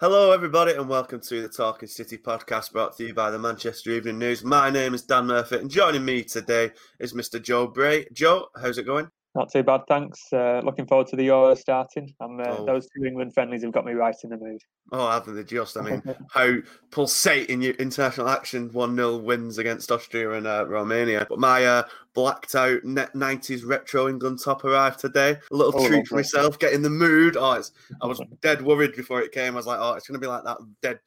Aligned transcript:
Hello, 0.00 0.32
everybody, 0.32 0.72
and 0.72 0.88
welcome 0.88 1.20
to 1.20 1.40
the 1.40 1.48
Talking 1.48 1.86
City 1.86 2.18
podcast 2.18 2.72
brought 2.72 2.96
to 2.96 3.06
you 3.06 3.14
by 3.14 3.30
the 3.30 3.38
Manchester 3.38 3.90
Evening 3.90 4.18
News. 4.18 4.42
My 4.42 4.68
name 4.68 4.92
is 4.92 5.02
Dan 5.02 5.28
Murphy, 5.28 5.58
and 5.58 5.70
joining 5.70 6.04
me 6.04 6.24
today 6.24 6.72
is 6.98 7.12
Mr. 7.12 7.40
Joe 7.40 7.68
Bray. 7.68 8.04
Joe, 8.12 8.48
how's 8.60 8.76
it 8.76 8.86
going? 8.86 9.08
Not 9.34 9.50
too 9.50 9.64
bad, 9.64 9.80
thanks. 9.88 10.32
Uh, 10.32 10.60
looking 10.62 10.86
forward 10.86 11.08
to 11.08 11.16
the 11.16 11.24
Euro 11.24 11.56
starting. 11.56 12.14
And 12.20 12.40
uh, 12.40 12.44
Oh. 12.50 12.66
those 12.66 12.86
two 12.86 13.04
England 13.04 13.34
friendlies 13.34 13.64
have 13.64 13.72
got 13.72 13.84
me 13.84 13.92
right 13.92 14.14
in 14.22 14.30
the 14.30 14.36
mood. 14.36 14.60
Oh, 14.92 15.10
haven't 15.10 15.34
they 15.34 15.42
just? 15.42 15.76
I 15.76 15.80
mean, 15.80 16.02
how 16.30 16.54
pulsating 16.92 17.60
your 17.60 17.74
international 17.74 18.28
action 18.28 18.70
1 18.72 18.94
0 18.94 19.16
wins 19.18 19.58
against 19.58 19.90
Austria 19.90 20.30
and 20.34 20.46
uh, 20.46 20.66
Romania. 20.68 21.26
But 21.28 21.40
my 21.40 21.64
uh, 21.66 21.82
blacked 22.12 22.54
out 22.54 22.84
net 22.84 23.12
90s 23.14 23.66
retro 23.66 24.06
England 24.08 24.38
top 24.40 24.64
arrived 24.64 25.00
today. 25.00 25.38
A 25.50 25.54
little 25.56 25.80
Oh, 25.80 25.88
treat 25.88 26.06
for 26.06 26.14
myself, 26.14 26.60
get 26.60 26.72
in 26.72 26.82
the 26.82 26.90
mood. 26.90 27.36
Oh, 27.36 27.52
it's, 27.54 27.72
I 28.00 28.06
was 28.06 28.20
dead 28.40 28.62
worried 28.62 28.94
before 28.94 29.20
it 29.20 29.32
came. 29.32 29.54
I 29.54 29.56
was 29.56 29.66
like, 29.66 29.80
oh, 29.80 29.94
it's 29.94 30.06
going 30.06 30.20
to 30.20 30.24
be 30.24 30.28
like 30.30 30.44
that 30.44 30.58
dead, 30.80 31.00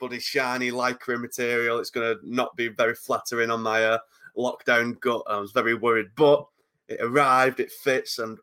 bloody, 0.00 0.18
shiny 0.18 0.72
lycra 0.72 1.20
material. 1.20 1.78
It's 1.78 1.90
going 1.90 2.16
to 2.16 2.20
not 2.24 2.56
be 2.56 2.66
very 2.66 2.96
flattering 2.96 3.52
on 3.52 3.62
my 3.62 3.84
uh, 3.84 3.98
lockdown 4.36 4.98
gut. 4.98 5.22
I 5.28 5.38
was 5.38 5.52
very 5.52 5.74
worried. 5.74 6.08
But 6.16 6.46
it 6.90 7.00
arrived, 7.00 7.60
it 7.60 7.70
fits, 7.70 8.18
and 8.18 8.38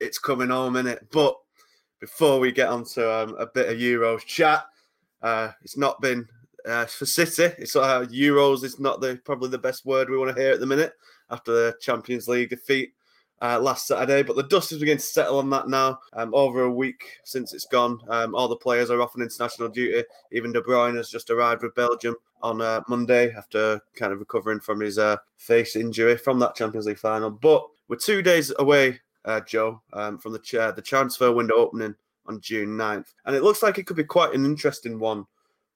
it's 0.00 0.18
coming 0.18 0.50
home 0.50 0.76
in 0.76 0.86
it. 0.86 1.06
But 1.10 1.34
before 2.00 2.40
we 2.40 2.52
get 2.52 2.68
on 2.68 2.84
to 2.84 3.22
um, 3.22 3.36
a 3.38 3.46
bit 3.46 3.68
of 3.68 3.78
Euros 3.78 4.24
chat, 4.24 4.64
uh, 5.22 5.50
it's 5.62 5.76
not 5.76 6.00
been 6.00 6.26
uh, 6.66 6.86
for 6.86 7.06
City. 7.06 7.54
It's 7.58 7.76
uh, 7.76 8.06
Euros 8.10 8.64
is 8.64 8.78
not 8.78 9.00
the 9.00 9.20
probably 9.24 9.48
the 9.48 9.58
best 9.58 9.86
word 9.86 10.10
we 10.10 10.18
want 10.18 10.34
to 10.34 10.40
hear 10.40 10.52
at 10.52 10.60
the 10.60 10.66
minute 10.66 10.92
after 11.30 11.52
the 11.52 11.74
Champions 11.80 12.28
League 12.28 12.50
defeat 12.50 12.92
uh, 13.42 13.58
last 13.60 13.86
Saturday. 13.86 14.22
But 14.22 14.36
the 14.36 14.42
dust 14.44 14.72
is 14.72 14.78
beginning 14.78 14.98
to 14.98 15.04
settle 15.04 15.38
on 15.38 15.50
that 15.50 15.68
now. 15.68 16.00
Um, 16.12 16.34
over 16.34 16.62
a 16.62 16.70
week 16.70 17.04
since 17.24 17.52
it's 17.52 17.66
gone, 17.66 18.00
um, 18.08 18.34
all 18.34 18.48
the 18.48 18.56
players 18.56 18.90
are 18.90 19.00
off 19.00 19.16
on 19.16 19.22
international 19.22 19.68
duty. 19.68 20.04
Even 20.32 20.52
De 20.52 20.60
Bruyne 20.60 20.96
has 20.96 21.10
just 21.10 21.30
arrived 21.30 21.62
with 21.62 21.74
Belgium 21.74 22.16
on 22.42 22.60
uh, 22.60 22.80
Monday 22.88 23.32
after 23.32 23.80
kind 23.94 24.12
of 24.12 24.20
recovering 24.20 24.60
from 24.60 24.80
his 24.80 24.98
uh, 24.98 25.16
face 25.36 25.76
injury 25.76 26.16
from 26.16 26.38
that 26.38 26.54
Champions 26.54 26.86
League 26.86 26.98
final. 26.98 27.30
But 27.30 27.66
we're 27.88 27.96
two 27.96 28.22
days 28.22 28.52
away, 28.58 29.00
uh, 29.24 29.40
Joe, 29.40 29.82
um, 29.92 30.18
from 30.18 30.32
the 30.32 30.38
chair, 30.38 30.72
the 30.72 30.82
transfer 30.82 31.32
window 31.32 31.54
opening 31.54 31.94
on 32.26 32.40
June 32.40 32.76
9th. 32.76 33.14
And 33.24 33.34
it 33.34 33.42
looks 33.42 33.62
like 33.62 33.78
it 33.78 33.86
could 33.86 33.96
be 33.96 34.04
quite 34.04 34.34
an 34.34 34.44
interesting 34.44 34.98
one 34.98 35.26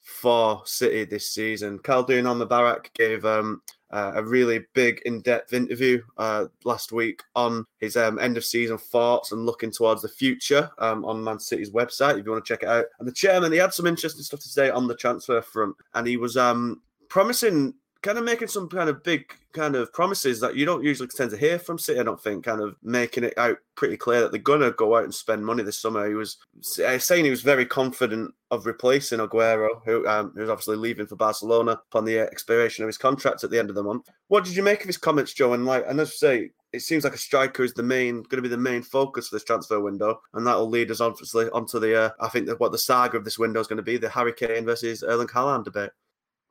for 0.02 0.62
City 0.64 1.04
this 1.04 1.30
season. 1.30 1.78
Khaldoon 1.78 2.26
Al 2.26 2.36
Mubarak 2.36 2.92
gave 2.94 3.24
um, 3.24 3.62
uh, 3.90 4.12
a 4.16 4.24
really 4.24 4.60
big, 4.74 5.00
in-depth 5.04 5.52
interview 5.52 6.02
uh, 6.16 6.46
last 6.64 6.92
week 6.92 7.22
on 7.36 7.64
his 7.78 7.96
um, 7.96 8.18
end-of-season 8.18 8.78
thoughts 8.78 9.32
and 9.32 9.46
looking 9.46 9.70
towards 9.70 10.02
the 10.02 10.08
future 10.08 10.70
um, 10.78 11.04
on 11.04 11.22
Man 11.22 11.38
City's 11.38 11.70
website. 11.70 12.18
If 12.18 12.24
you 12.24 12.32
want 12.32 12.44
to 12.44 12.52
check 12.52 12.62
it 12.62 12.68
out, 12.68 12.86
and 12.98 13.06
the 13.06 13.12
chairman 13.12 13.52
he 13.52 13.58
had 13.58 13.74
some 13.74 13.86
interesting 13.86 14.22
stuff 14.22 14.40
to 14.40 14.48
say 14.48 14.70
on 14.70 14.86
the 14.86 14.96
transfer 14.96 15.40
front, 15.42 15.76
and 15.94 16.06
he 16.06 16.16
was 16.16 16.36
um, 16.36 16.82
promising. 17.08 17.74
Kind 18.02 18.18
of 18.18 18.24
making 18.24 18.48
some 18.48 18.68
kind 18.68 18.88
of 18.88 19.02
big 19.04 19.32
kind 19.52 19.76
of 19.76 19.92
promises 19.92 20.40
that 20.40 20.56
you 20.56 20.64
don't 20.64 20.82
usually 20.82 21.08
tend 21.08 21.30
to 21.30 21.36
hear 21.36 21.58
from 21.58 21.78
City. 21.78 22.00
I 22.00 22.02
don't 22.02 22.20
think. 22.20 22.44
Kind 22.44 22.60
of 22.60 22.76
making 22.82 23.24
it 23.24 23.38
out 23.38 23.58
pretty 23.76 23.96
clear 23.96 24.20
that 24.20 24.32
they're 24.32 24.40
gonna 24.40 24.72
go 24.72 24.96
out 24.96 25.04
and 25.04 25.14
spend 25.14 25.46
money 25.46 25.62
this 25.62 25.80
summer. 25.80 26.08
He 26.08 26.14
was 26.14 26.36
uh, 26.84 26.98
saying 26.98 27.24
he 27.24 27.30
was 27.30 27.42
very 27.42 27.64
confident 27.64 28.34
of 28.50 28.66
replacing 28.66 29.20
Aguero, 29.20 29.80
who 29.84 30.06
um, 30.08 30.32
who's 30.34 30.50
obviously 30.50 30.76
leaving 30.76 31.06
for 31.06 31.16
Barcelona 31.16 31.80
upon 31.90 32.04
the 32.04 32.18
expiration 32.18 32.82
of 32.82 32.88
his 32.88 32.98
contract 32.98 33.44
at 33.44 33.50
the 33.50 33.58
end 33.58 33.70
of 33.70 33.76
the 33.76 33.82
month. 33.82 34.08
What 34.28 34.44
did 34.44 34.56
you 34.56 34.62
make 34.62 34.80
of 34.80 34.88
his 34.88 34.98
comments, 34.98 35.32
Joe? 35.32 35.52
And 35.52 35.64
like, 35.64 35.84
and 35.86 36.00
as 36.00 36.08
I 36.08 36.12
say, 36.12 36.50
it 36.72 36.80
seems 36.80 37.04
like 37.04 37.14
a 37.14 37.18
striker 37.18 37.62
is 37.62 37.74
the 37.74 37.82
main, 37.82 38.22
going 38.22 38.38
to 38.38 38.42
be 38.42 38.48
the 38.48 38.56
main 38.56 38.82
focus 38.82 39.28
for 39.28 39.36
this 39.36 39.44
transfer 39.44 39.80
window, 39.80 40.20
and 40.34 40.46
that 40.46 40.56
will 40.56 40.68
lead 40.68 40.90
us 40.90 41.00
obviously 41.00 41.48
onto 41.50 41.78
the. 41.78 42.04
Uh, 42.04 42.10
I 42.20 42.28
think 42.28 42.46
that 42.46 42.60
what 42.60 42.72
the 42.72 42.78
saga 42.78 43.18
of 43.18 43.24
this 43.24 43.38
window 43.38 43.60
is 43.60 43.66
going 43.66 43.76
to 43.76 43.82
be 43.82 43.96
the 43.96 44.08
Harry 44.08 44.32
Kane 44.32 44.64
versus 44.64 45.02
Erling 45.02 45.28
Haaland 45.28 45.64
debate. 45.64 45.90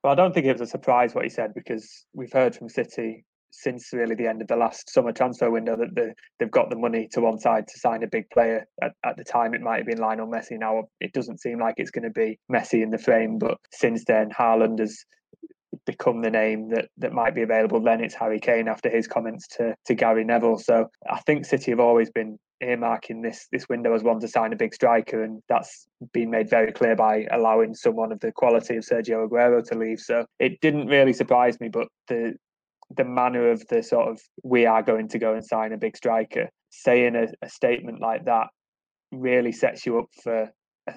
But 0.04 0.10
I 0.10 0.16
don't 0.16 0.34
think 0.34 0.46
it 0.46 0.54
was 0.54 0.68
a 0.68 0.72
surprise 0.72 1.14
what 1.14 1.24
he 1.24 1.30
said 1.30 1.54
because 1.54 2.06
we've 2.14 2.34
heard 2.34 2.56
from 2.56 2.70
City 2.70 3.26
since 3.52 3.92
really 3.94 4.16
the 4.16 4.28
end 4.28 4.42
of 4.42 4.48
the 4.48 4.56
last 4.56 4.90
summer 4.90 5.12
transfer 5.12 5.52
window 5.52 5.76
that 5.76 5.94
the, 5.94 6.14
they've 6.40 6.50
got 6.50 6.70
the 6.70 6.76
money 6.76 7.08
to 7.12 7.22
one 7.22 7.38
side 7.38 7.68
to 7.68 7.80
sign 7.80 8.02
a 8.02 8.08
big 8.08 8.30
player. 8.30 8.66
At, 8.82 8.94
at 9.06 9.18
the 9.18 9.24
time, 9.24 9.54
it 9.54 9.62
might 9.62 9.78
have 9.78 9.86
been 9.86 10.00
Lionel 10.00 10.28
Messi. 10.28 10.58
Now 10.58 10.84
it 11.00 11.14
doesn't 11.14 11.42
seem 11.42 11.60
like 11.60 11.76
it's 11.78 11.92
going 11.92 12.04
to 12.04 12.10
be 12.10 12.40
Messi 12.52 12.82
in 12.82 12.90
the 12.90 12.98
frame, 12.98 13.38
but 13.38 13.58
since 13.72 14.06
then, 14.06 14.30
Haaland 14.30 14.80
has 14.80 15.04
become 15.86 16.22
the 16.22 16.30
name 16.30 16.70
that 16.70 16.90
that 16.98 17.14
might 17.14 17.36
be 17.36 17.42
available. 17.42 17.82
Then 17.82 18.04
it's 18.04 18.16
Harry 18.16 18.40
Kane 18.40 18.68
after 18.68 18.90
his 18.90 19.08
comments 19.08 19.48
to 19.58 19.76
to 19.86 19.96
Gary 19.96 20.24
Neville. 20.24 20.58
So 20.58 20.90
I 21.10 21.20
think 21.22 21.46
City 21.46 21.72
have 21.72 21.80
always 21.80 22.10
been 22.10 22.38
earmarking 22.62 23.24
this 23.24 23.48
this 23.52 23.68
window 23.68 23.94
as 23.94 24.04
one 24.04 24.20
to 24.20 24.28
sign 24.28 24.54
a 24.54 24.56
big 24.56 24.74
striker, 24.74 25.24
and 25.24 25.42
that's 25.50 25.88
been 26.14 26.30
made 26.30 26.50
very 26.50 26.72
clear 26.72 26.96
by 26.96 27.26
allowing 27.32 27.74
someone 27.74 28.12
of 28.12 28.20
the 28.20 28.32
quality 28.32 28.78
of 28.78 28.84
Sergio 28.84 29.28
Aguero 29.28 29.64
to 29.68 29.78
leave. 29.78 30.00
So 30.00 30.26
it 30.40 30.62
didn't 30.62 30.88
really 30.88 31.14
surprise 31.14 31.60
me, 31.60 31.70
but 31.70 31.88
the 32.08 32.36
the 32.96 33.06
manner 33.06 33.50
of 33.50 33.66
the 33.68 33.82
sort 33.82 34.10
of 34.10 34.20
we 34.44 34.66
are 34.66 34.84
going 34.84 35.08
to 35.10 35.20
go 35.20 35.34
and 35.34 35.46
sign 35.46 35.74
a 35.74 35.78
big 35.78 35.98
striker, 35.98 36.50
saying 36.70 37.16
a, 37.16 37.28
a 37.42 37.50
statement 37.50 38.02
like 38.02 38.26
that 38.26 38.48
really 39.12 39.52
sets 39.52 39.86
you 39.86 40.00
up 40.00 40.08
for 40.24 40.52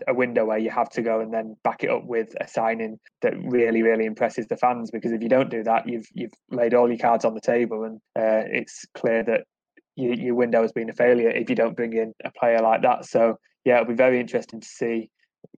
a- 0.06 0.14
window 0.14 0.44
where 0.44 0.58
you 0.58 0.70
have 0.70 0.88
to 0.90 1.02
go 1.02 1.20
and 1.20 1.32
then 1.32 1.56
back 1.64 1.84
it 1.84 1.90
up 1.90 2.04
with 2.04 2.28
a 2.40 2.48
signing 2.48 2.98
that 3.22 3.34
really 3.44 3.82
really 3.82 4.04
impresses 4.04 4.46
the 4.46 4.56
fans 4.56 4.90
because 4.90 5.12
if 5.12 5.22
you 5.22 5.28
don't 5.28 5.50
do 5.50 5.62
that 5.62 5.88
you've 5.88 6.06
you've 6.12 6.32
laid 6.50 6.74
all 6.74 6.88
your 6.88 6.98
cards 6.98 7.24
on 7.24 7.34
the 7.34 7.40
table 7.40 7.84
and 7.84 7.96
uh, 8.16 8.44
it's 8.50 8.84
clear 8.94 9.22
that 9.22 9.42
your, 9.96 10.14
your 10.14 10.34
window 10.34 10.62
has 10.62 10.72
been 10.72 10.90
a 10.90 10.94
failure 10.94 11.30
if 11.30 11.48
you 11.48 11.56
don't 11.56 11.76
bring 11.76 11.92
in 11.92 12.12
a 12.24 12.30
player 12.30 12.60
like 12.60 12.82
that 12.82 13.04
so 13.04 13.36
yeah 13.64 13.74
it'll 13.80 13.88
be 13.88 13.94
very 13.94 14.20
interesting 14.20 14.60
to 14.60 14.68
see 14.68 15.10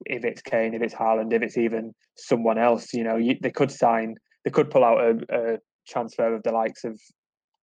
if 0.07 0.25
it's 0.25 0.43
Kane 0.43 0.75
if 0.75 0.83
it's 0.83 0.95
Haaland 0.95 1.33
if 1.33 1.43
it's 1.43 1.59
even 1.59 1.95
someone 2.17 2.59
else 2.59 2.93
you 2.93 3.05
know 3.05 3.17
you, 3.17 3.37
they 3.41 3.51
could 3.51 3.71
sign 3.71 4.15
they 4.45 4.51
could 4.51 4.71
pull 4.71 4.85
out 4.85 5.01
a, 5.01 5.55
a 5.55 5.59
transfer 5.89 6.35
of 6.35 6.43
the 6.43 6.53
likes 6.53 6.85
of 6.85 7.01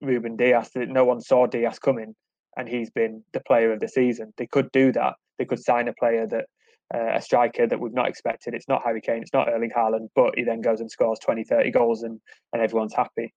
Ruben 0.01 0.35
Dias 0.35 0.69
that 0.75 0.89
no 0.89 1.05
one 1.05 1.21
saw 1.21 1.47
Dias 1.47 1.79
coming 1.79 2.15
and 2.57 2.67
he's 2.67 2.89
been 2.89 3.23
the 3.33 3.39
player 3.39 3.71
of 3.71 3.79
the 3.79 3.87
season. 3.87 4.33
They 4.37 4.47
could 4.47 4.71
do 4.71 4.91
that. 4.93 5.15
They 5.39 5.45
could 5.45 5.63
sign 5.63 5.87
a 5.87 5.93
player 5.93 6.27
that 6.27 6.45
uh, 6.93 7.15
a 7.15 7.21
striker 7.21 7.67
that 7.67 7.79
we've 7.79 7.93
not 7.93 8.07
expected. 8.07 8.53
It's 8.53 8.67
not 8.67 8.83
Harry 8.83 9.01
Kane, 9.01 9.21
it's 9.21 9.33
not 9.33 9.49
Erling 9.49 9.71
Haaland, 9.75 10.09
but 10.15 10.33
he 10.37 10.43
then 10.43 10.61
goes 10.61 10.79
and 10.79 10.91
scores 10.91 11.19
20, 11.19 11.43
30 11.43 11.71
goals 11.71 12.03
and, 12.03 12.19
and 12.51 12.61
everyone's 12.61 12.93
happy. 12.93 13.33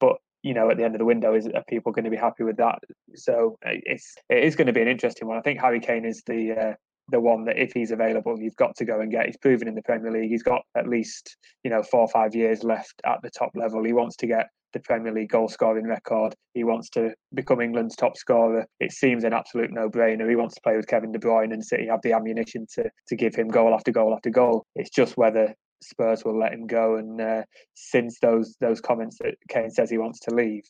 But 0.00 0.16
you 0.42 0.54
know, 0.54 0.70
at 0.70 0.76
the 0.76 0.84
end 0.84 0.94
of 0.94 0.98
the 1.00 1.04
window, 1.04 1.34
is 1.34 1.48
are 1.48 1.64
people 1.68 1.92
going 1.92 2.04
to 2.04 2.10
be 2.10 2.16
happy 2.16 2.44
with 2.44 2.58
that? 2.58 2.78
So 3.16 3.58
uh, 3.66 3.70
it's 3.72 4.14
it 4.28 4.44
is 4.44 4.56
going 4.56 4.68
to 4.68 4.72
be 4.72 4.82
an 4.82 4.88
interesting 4.88 5.26
one. 5.26 5.36
I 5.36 5.40
think 5.40 5.60
Harry 5.60 5.80
Kane 5.80 6.04
is 6.04 6.22
the 6.26 6.52
uh, 6.52 6.74
the 7.10 7.20
one 7.20 7.44
that 7.44 7.58
if 7.58 7.72
he's 7.72 7.90
available, 7.90 8.38
you've 8.38 8.56
got 8.56 8.76
to 8.76 8.84
go 8.84 9.00
and 9.00 9.10
get. 9.10 9.26
He's 9.26 9.36
proven 9.36 9.68
in 9.68 9.74
the 9.74 9.82
Premier 9.82 10.12
League. 10.12 10.30
He's 10.30 10.42
got 10.42 10.62
at 10.76 10.88
least 10.88 11.36
you 11.64 11.70
know 11.70 11.82
four 11.82 12.00
or 12.00 12.08
five 12.08 12.34
years 12.34 12.62
left 12.62 13.00
at 13.04 13.18
the 13.22 13.30
top 13.30 13.50
level. 13.54 13.84
He 13.84 13.92
wants 13.92 14.16
to 14.16 14.26
get 14.26 14.48
the 14.72 14.80
Premier 14.80 15.12
League 15.12 15.30
goal 15.30 15.48
scoring 15.48 15.86
record. 15.86 16.34
He 16.54 16.64
wants 16.64 16.90
to 16.90 17.12
become 17.34 17.60
England's 17.60 17.96
top 17.96 18.16
scorer. 18.16 18.66
It 18.80 18.92
seems 18.92 19.24
an 19.24 19.32
absolute 19.32 19.72
no 19.72 19.88
brainer. 19.88 20.28
He 20.28 20.36
wants 20.36 20.54
to 20.56 20.60
play 20.62 20.76
with 20.76 20.86
Kevin 20.86 21.12
De 21.12 21.18
Bruyne 21.18 21.52
and 21.52 21.64
City 21.64 21.86
have 21.86 22.02
the 22.02 22.12
ammunition 22.12 22.66
to 22.74 22.90
to 23.08 23.16
give 23.16 23.34
him 23.34 23.48
goal 23.48 23.74
after 23.74 23.92
goal 23.92 24.14
after 24.14 24.30
goal. 24.30 24.64
It's 24.74 24.90
just 24.90 25.16
whether 25.16 25.54
Spurs 25.82 26.24
will 26.24 26.38
let 26.38 26.52
him 26.52 26.66
go. 26.66 26.96
And 26.96 27.20
uh, 27.20 27.42
since 27.74 28.18
those 28.20 28.56
those 28.60 28.80
comments 28.80 29.18
that 29.20 29.34
Kane 29.48 29.70
says 29.70 29.90
he 29.90 29.98
wants 29.98 30.20
to 30.20 30.34
leave, 30.34 30.64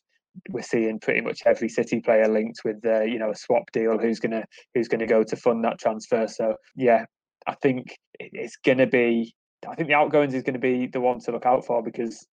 we're 0.51 0.63
seeing 0.63 1.01
pretty 1.01 1.21
much 1.21 1.43
every 1.47 1.69
City 1.69 2.01
player 2.01 2.29
linked 2.29 2.61
with 2.65 2.85
uh, 2.85 3.03
you 3.03 3.19
know 3.19 3.31
a 3.31 3.37
swap 3.37 3.71
deal. 3.73 3.99
Who's 3.99 4.21
gonna 4.21 4.45
who's 4.75 4.89
gonna 4.89 5.07
go 5.07 5.23
to 5.25 5.37
fund 5.37 5.65
that 5.65 5.79
transfer? 5.79 6.27
So 6.27 6.57
yeah, 6.77 7.05
I 7.47 7.55
think 7.55 7.97
it's 8.19 8.57
gonna 8.57 8.87
be. 8.87 9.35
I 9.69 9.75
think 9.75 9.89
the 9.89 9.95
outgoings 9.95 10.35
is 10.35 10.45
going 10.45 10.55
to 10.55 10.61
be 10.61 10.87
the 10.87 11.01
one 11.01 11.19
to 11.19 11.33
look 11.33 11.45
out 11.45 11.67
for 11.67 11.83
because 11.83 12.25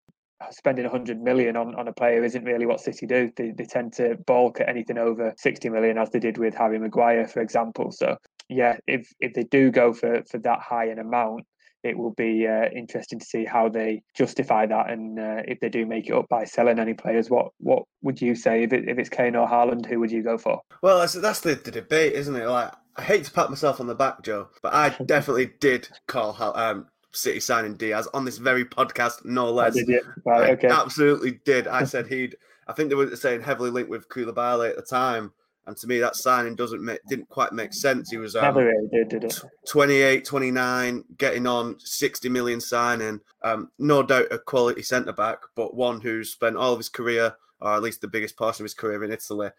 spending 0.52 0.86
100 0.86 1.22
million 1.22 1.56
on, 1.56 1.76
on 1.76 1.88
a 1.88 1.94
player 1.94 2.24
isn't 2.24 2.44
really 2.44 2.66
what 2.66 2.82
City 2.82 3.06
do. 3.06 3.32
They, 3.36 3.52
they 3.52 3.66
tend 3.66 3.94
to 3.94 4.16
bulk 4.26 4.60
at 4.60 4.70
anything 4.70 4.98
over 4.98 5.34
60 5.38 5.70
million, 5.70 5.98
as 5.98 6.10
they 6.10 6.20
did 6.20 6.38
with 6.38 6.54
Harry 6.56 6.80
Maguire, 6.80 7.28
for 7.28 7.42
example. 7.42 7.92
So, 7.92 8.18
yeah, 8.50 8.78
if 8.88 9.12
if 9.20 9.34
they 9.34 9.44
do 9.44 9.72
go 9.72 9.94
for, 9.94 10.24
for 10.30 10.38
that 10.40 10.60
high 10.60 10.86
an 10.86 11.00
amount, 11.00 11.46
it 11.86 11.96
will 11.96 12.12
be 12.12 12.48
uh, 12.48 12.66
interesting 12.76 13.20
to 13.20 13.26
see 13.26 13.46
how 13.46 13.70
they 13.70 14.02
justify 14.16 14.66
that 14.66 14.90
and 14.90 15.20
uh, 15.20 15.44
if 15.48 15.60
they 15.60 15.70
do 15.70 15.86
make 15.86 16.08
it 16.08 16.14
up 16.14 16.28
by 16.30 16.44
selling 16.44 16.80
any 16.80 16.96
players. 16.96 17.30
What 17.30 17.50
what 17.60 17.84
would 18.02 18.20
you 18.20 18.34
say 18.34 18.64
if 18.64 18.74
it, 18.74 18.90
if 18.90 18.98
it's 18.98 19.10
Kane 19.10 19.36
or 19.36 19.48
Haaland? 19.48 19.86
Who 19.86 20.00
would 20.00 20.12
you 20.12 20.24
go 20.24 20.38
for? 20.38 20.62
Well, 20.82 21.00
that's, 21.00 21.14
that's 21.14 21.42
the, 21.42 21.54
the 21.54 21.70
debate, 21.70 22.14
isn't 22.14 22.36
it? 22.36 22.48
Like, 22.48 22.74
I 22.96 23.02
hate 23.04 23.26
to 23.26 23.32
pat 23.32 23.52
myself 23.52 23.80
on 23.80 23.86
the 23.86 23.94
back, 23.94 24.24
Joe, 24.24 24.50
but 24.64 24.74
I 24.74 24.90
definitely 25.06 25.52
did 25.60 25.88
call 26.08 26.36
um, 26.58 26.88
City 27.12 27.40
signing 27.40 27.78
Dias 27.78 28.08
on 28.16 28.26
this 28.26 28.40
very 28.40 28.66
podcast, 28.66 29.24
no 29.24 29.52
less. 29.52 29.76
Did 29.76 29.88
you? 29.88 30.02
Right, 30.26 30.52
okay. 30.52 30.68
I 30.70 30.82
absolutely 30.82 31.40
did. 31.46 31.68
I 31.68 31.84
said 31.86 32.08
he'd. 32.08 32.36
I 32.68 32.74
think 32.74 32.90
they 32.90 32.96
were 32.96 33.16
saying 33.16 33.42
heavily 33.42 33.70
linked 33.70 33.92
with 33.92 34.10
Koulibaly 34.10 34.72
at 34.72 34.76
the 34.76 34.82
time, 34.82 35.34
and 35.68 35.76
to 35.78 35.88
me 35.88 36.00
that 36.00 36.16
signing 36.16 36.56
doesn't 36.56 36.84
make 36.84 37.00
didn't 37.08 37.30
quite 37.30 37.52
make 37.52 37.74
sense. 37.74 38.12
He 38.12 38.18
was 38.18 38.36
um, 38.36 38.44
Never 38.44 38.66
really 38.66 38.88
did, 38.92 39.10
did 39.10 39.24
it? 39.24 39.40
28, 39.68 40.24
29, 40.24 41.04
getting 41.18 41.48
on 41.48 41.80
60 41.80 42.30
million 42.30 42.62
signing. 42.62 43.20
Um, 43.42 43.72
no 43.80 44.04
doubt 44.04 44.28
a 44.32 44.38
quality 44.38 44.84
centre 44.84 45.14
back, 45.14 45.40
but 45.56 45.76
one 45.76 46.02
who's 46.02 46.32
spent 46.32 46.58
all 46.58 46.74
of 46.74 46.80
his 46.80 46.90
career, 46.90 47.36
or 47.62 47.74
at 47.74 47.82
least 47.82 48.02
the 48.02 48.08
biggest 48.08 48.38
portion 48.38 48.64
of 48.64 48.66
his 48.66 48.74
career 48.76 49.04
in 49.04 49.12
Italy, 49.12 49.50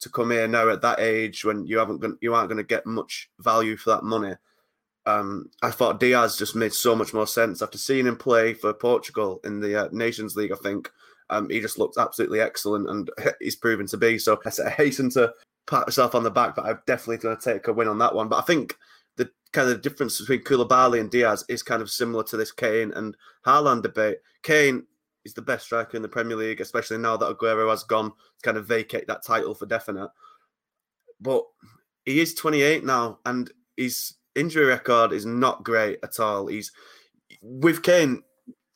to 0.00 0.08
come 0.10 0.30
here 0.30 0.46
now 0.46 0.68
at 0.68 0.82
that 0.82 1.00
age 1.00 1.44
when 1.44 1.66
you 1.66 1.78
haven't 1.78 1.98
gonna, 1.98 2.14
you 2.20 2.34
aren't 2.34 2.48
going 2.48 2.58
to 2.58 2.64
get 2.64 2.84
much 2.84 3.30
value 3.40 3.76
for 3.76 3.90
that 3.90 4.04
money. 4.04 4.34
Um, 5.06 5.50
I 5.62 5.70
thought 5.70 6.00
Dias 6.00 6.36
just 6.36 6.56
made 6.56 6.72
so 6.72 6.94
much 6.94 7.12
more 7.12 7.26
sense 7.26 7.62
after 7.62 7.78
seeing 7.78 8.06
him 8.06 8.16
play 8.16 8.54
for 8.54 8.72
Portugal 8.72 9.40
in 9.44 9.60
the 9.60 9.84
uh, 9.84 9.88
Nations 9.92 10.34
League. 10.34 10.52
I 10.52 10.56
think 10.56 10.90
um, 11.30 11.48
he 11.48 11.60
just 11.60 11.78
looked 11.78 11.98
absolutely 11.98 12.40
excellent, 12.40 12.88
and 12.88 13.10
he's 13.40 13.56
proven 13.56 13.86
to 13.88 13.96
be. 13.96 14.18
So 14.18 14.38
I 14.44 14.70
hasten 14.70 15.10
to 15.10 15.32
pat 15.66 15.86
myself 15.86 16.14
on 16.14 16.22
the 16.22 16.30
back, 16.30 16.54
but 16.54 16.66
I'm 16.66 16.80
definitely 16.86 17.18
going 17.18 17.36
to 17.36 17.52
take 17.54 17.68
a 17.68 17.72
win 17.72 17.88
on 17.88 17.98
that 17.98 18.14
one. 18.14 18.28
But 18.28 18.38
I 18.38 18.42
think 18.42 18.76
the 19.16 19.30
kind 19.52 19.70
of 19.70 19.82
difference 19.82 20.20
between 20.20 20.42
Koulibaly 20.42 21.00
and 21.00 21.10
Dias 21.10 21.44
is 21.48 21.62
kind 21.62 21.82
of 21.82 21.90
similar 21.90 22.24
to 22.24 22.36
this 22.36 22.52
Kane 22.52 22.92
and 22.94 23.16
Haaland 23.46 23.82
debate. 23.82 24.18
Kane 24.42 24.84
is 25.24 25.34
the 25.34 25.42
best 25.42 25.66
striker 25.66 25.96
in 25.96 26.02
the 26.02 26.08
Premier 26.08 26.36
League, 26.36 26.60
especially 26.60 26.98
now 26.98 27.16
that 27.16 27.36
Aguero 27.36 27.70
has 27.70 27.82
gone 27.82 28.10
to 28.10 28.42
kind 28.42 28.56
of 28.56 28.66
vacate 28.66 29.06
that 29.06 29.24
title 29.24 29.54
for 29.54 29.66
definite. 29.66 30.10
But 31.20 31.44
he 32.04 32.20
is 32.20 32.34
28 32.34 32.84
now, 32.84 33.20
and 33.24 33.50
his 33.76 34.14
injury 34.34 34.66
record 34.66 35.12
is 35.12 35.24
not 35.24 35.64
great 35.64 35.98
at 36.02 36.20
all. 36.20 36.46
He's 36.46 36.72
with 37.40 37.82
Kane, 37.82 38.22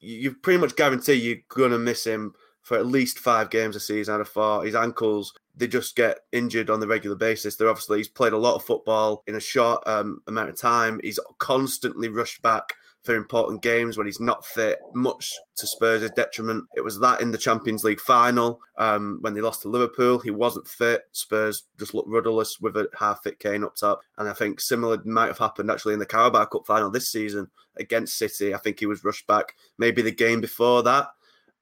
you 0.00 0.34
pretty 0.34 0.58
much 0.58 0.76
guarantee 0.76 1.14
you're 1.14 1.38
gonna 1.48 1.78
miss 1.78 2.04
him 2.04 2.34
for 2.62 2.76
at 2.76 2.86
least 2.86 3.18
five 3.18 3.50
games 3.50 3.76
a 3.76 3.80
season 3.80 4.14
out 4.14 4.20
of 4.20 4.28
four. 4.28 4.64
His 4.64 4.74
ankles, 4.74 5.34
they 5.58 5.66
just 5.66 5.96
get 5.96 6.20
injured 6.32 6.70
on 6.70 6.80
the 6.80 6.86
regular 6.86 7.16
basis. 7.16 7.56
They're 7.56 7.68
obviously 7.68 7.98
he's 7.98 8.08
played 8.08 8.32
a 8.32 8.38
lot 8.38 8.54
of 8.54 8.64
football 8.64 9.22
in 9.26 9.34
a 9.34 9.40
short 9.40 9.82
um, 9.86 10.22
amount 10.26 10.50
of 10.50 10.56
time. 10.56 11.00
He's 11.02 11.18
constantly 11.38 12.08
rushed 12.08 12.40
back 12.42 12.74
for 13.02 13.14
important 13.14 13.62
games 13.62 13.96
when 13.96 14.06
he's 14.06 14.20
not 14.20 14.44
fit, 14.44 14.78
much 14.94 15.32
to 15.56 15.66
Spurs' 15.66 16.10
detriment. 16.10 16.64
It 16.76 16.82
was 16.82 16.98
that 17.00 17.20
in 17.20 17.30
the 17.30 17.38
Champions 17.38 17.84
League 17.84 18.00
final 18.00 18.60
um, 18.76 19.18
when 19.20 19.34
they 19.34 19.40
lost 19.40 19.62
to 19.62 19.68
Liverpool. 19.68 20.18
He 20.18 20.30
wasn't 20.30 20.68
fit. 20.68 21.02
Spurs 21.12 21.64
just 21.78 21.94
looked 21.94 22.08
rudderless 22.08 22.60
with 22.60 22.76
a 22.76 22.88
half 22.98 23.22
fit 23.22 23.38
Kane 23.38 23.64
up 23.64 23.76
top. 23.76 24.00
And 24.18 24.28
I 24.28 24.32
think 24.32 24.60
similar 24.60 25.02
might 25.04 25.28
have 25.28 25.38
happened 25.38 25.70
actually 25.70 25.94
in 25.94 26.00
the 26.00 26.06
Carabao 26.06 26.46
Cup 26.46 26.66
final 26.66 26.90
this 26.90 27.10
season 27.10 27.48
against 27.76 28.18
City. 28.18 28.54
I 28.54 28.58
think 28.58 28.78
he 28.78 28.86
was 28.86 29.04
rushed 29.04 29.26
back 29.26 29.54
maybe 29.78 30.02
the 30.02 30.12
game 30.12 30.40
before 30.40 30.82
that. 30.82 31.08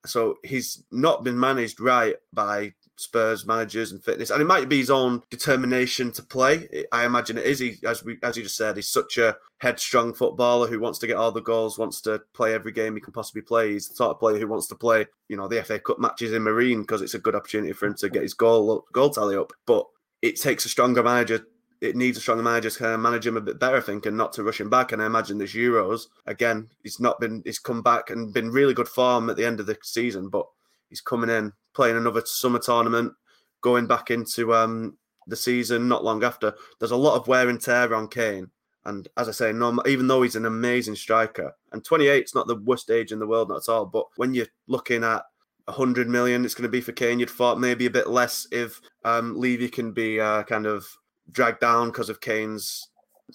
So 0.04 0.38
he's 0.42 0.84
not 0.90 1.25
been 1.25 1.38
managed 1.38 1.81
right 1.81 2.16
by 2.32 2.72
Spurs 2.96 3.46
managers 3.46 3.93
and 3.93 4.02
fitness, 4.02 4.31
and 4.31 4.40
it 4.40 4.46
might 4.46 4.69
be 4.69 4.78
his 4.78 4.90
own 4.90 5.22
determination 5.31 6.12
to 6.12 6.22
play. 6.22 6.84
I 6.93 7.04
imagine 7.04 7.38
it 7.38 7.46
is. 7.46 7.58
He, 7.58 7.76
as 7.84 8.04
we, 8.04 8.19
as 8.22 8.37
you 8.37 8.43
just 8.43 8.56
said, 8.56 8.76
he's 8.76 8.88
such 8.88 9.19
a 9.19 9.37
headstrong 9.58 10.14
footballer 10.14 10.66
who 10.66 10.81
wants 10.81 10.98
to 11.00 11.06
get 11.06 11.16
all 11.16 11.32
the 11.32 11.40
goals, 11.40 11.78
wants 11.78 12.00
to 12.02 12.22
play 12.34 12.54
every 12.54 12.72
game 12.72 12.94
he 12.94 13.00
can 13.00 13.12
possibly 13.12 13.43
play. 13.43 13.72
He's 13.72 13.88
the 13.88 13.94
sort 13.94 14.10
of 14.10 14.20
player 14.20 14.38
who 14.38 14.48
wants 14.48 14.66
to 14.69 14.75
play, 14.75 15.06
you 15.28 15.37
know, 15.37 15.48
the 15.48 15.62
FA 15.62 15.78
Cup 15.78 15.98
matches 15.98 16.32
in 16.32 16.43
Marine 16.43 16.82
because 16.82 17.02
it's 17.02 17.14
a 17.14 17.19
good 17.19 17.34
opportunity 17.34 17.72
for 17.72 17.87
him 17.87 17.94
to 17.94 18.08
get 18.08 18.22
his 18.22 18.34
goal 18.34 18.84
goal 18.93 19.10
tally 19.10 19.37
up. 19.37 19.52
But 19.66 19.87
it 20.22 20.40
takes 20.40 20.64
a 20.64 20.69
stronger 20.69 21.02
manager 21.02 21.46
it 21.81 21.96
needs 21.96 22.16
a 22.16 22.20
stronger 22.20 22.42
manager 22.42 22.70
to 22.70 22.78
kind 22.78 22.94
of 22.94 23.00
manage 23.00 23.26
him 23.26 23.37
a 23.37 23.40
bit 23.40 23.58
better, 23.58 23.76
I 23.76 23.81
think, 23.81 24.06
and 24.06 24.16
not 24.16 24.32
to 24.34 24.42
rush 24.42 24.60
him 24.60 24.70
back. 24.70 24.92
And 24.92 25.02
I 25.02 25.06
imagine 25.06 25.38
this 25.38 25.54
Euros 25.54 26.06
again, 26.26 26.69
he's 26.82 27.00
not 27.00 27.20
been, 27.20 27.42
he's 27.44 27.58
come 27.58 27.82
back 27.82 28.10
and 28.10 28.32
been 28.32 28.50
really 28.50 28.75
good 28.75 28.88
form 28.88 29.28
at 29.28 29.37
the 29.37 29.44
end 29.44 29.60
of 29.60 29.66
the 29.66 29.76
season, 29.82 30.28
but 30.28 30.46
he's 30.88 31.00
coming 31.00 31.31
in 31.31 31.53
playing 31.77 31.97
another 31.97 32.23
summer 32.25 32.59
tournament, 32.59 33.12
going 33.61 33.87
back 33.87 34.11
into 34.11 34.55
um, 34.55 34.97
the 35.27 35.37
season 35.37 35.87
not 35.87 36.03
long 36.03 36.25
after. 36.25 36.55
There's 36.81 36.91
a 36.91 36.97
lot 36.97 37.17
of 37.17 37.29
wear 37.29 37.49
and 37.49 37.61
tear 37.61 37.94
on 37.94 38.09
Kane. 38.09 38.50
And 38.87 39.09
as 39.17 39.29
I 39.29 39.33
say, 39.33 39.53
no, 39.53 39.79
even 39.87 40.06
though 40.06 40.23
he's 40.23 40.37
an 40.37 40.47
amazing 40.47 40.94
striker, 40.94 41.55
and 41.73 41.85
28 41.85 42.25
is 42.25 42.35
not 42.35 42.47
the 42.47 42.56
worst 42.56 42.91
age 42.91 43.12
in 43.12 43.19
the 43.19 43.27
world, 43.27 43.49
not 43.49 43.59
at 43.59 43.69
all. 43.69 43.85
But 43.85 44.06
when 44.17 44.33
you're 44.33 44.47
looking 44.69 45.05
at 45.05 45.25
100 45.67 46.09
million, 46.09 46.44
it's 46.44 46.55
going 46.55 46.62
to 46.62 46.69
be 46.69 46.81
for 46.81 46.93
Kane. 46.93 47.19
You'd 47.19 47.29
thought 47.29 47.61
maybe 47.61 47.87
a 47.87 47.91
bit 47.91 48.09
less 48.09 48.47
if 48.53 48.81
um, 49.05 49.38
Levy 49.38 49.69
can 49.69 49.93
be 49.93 50.21
uh, 50.21 50.44
kind 50.44 50.67
of 50.67 50.87
dragged 51.33 51.61
down 51.61 51.88
because 51.88 52.09
of 52.09 52.21
Kane's 52.21 52.88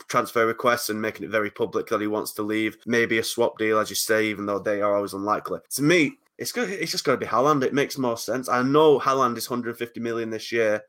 transfer 0.08 0.48
requests 0.48 0.90
and 0.90 1.02
making 1.02 1.26
it 1.26 1.32
very 1.32 1.52
public 1.52 1.88
that 1.88 2.00
he 2.00 2.08
wants 2.08 2.32
to 2.34 2.44
leave. 2.44 2.78
Maybe 2.86 3.18
a 3.18 3.24
swap 3.24 3.58
deal, 3.58 3.78
as 3.78 3.90
you 3.90 3.96
say, 3.98 4.28
even 4.28 4.46
though 4.46 4.60
they 4.60 4.82
are 4.82 4.96
always 4.96 5.14
unlikely. 5.14 5.60
To 5.72 5.84
me, 5.84 6.18
it's 6.42 6.52
good. 6.52 6.72
It's 6.72 6.92
just 6.92 7.04
going 7.04 7.20
to 7.20 7.24
be 7.24 7.30
Haaland. 7.30 7.64
It 7.64 7.72
makes 7.72 8.00
more 8.00 8.18
sense. 8.18 8.50
I 8.50 8.64
know 8.64 9.00
Haaland 9.00 9.38
is 9.38 9.48
150 9.48 10.00
million 10.00 10.32
this 10.32 10.52
year, 10.52 10.82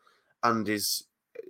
and 0.43 0.67
is 0.67 1.05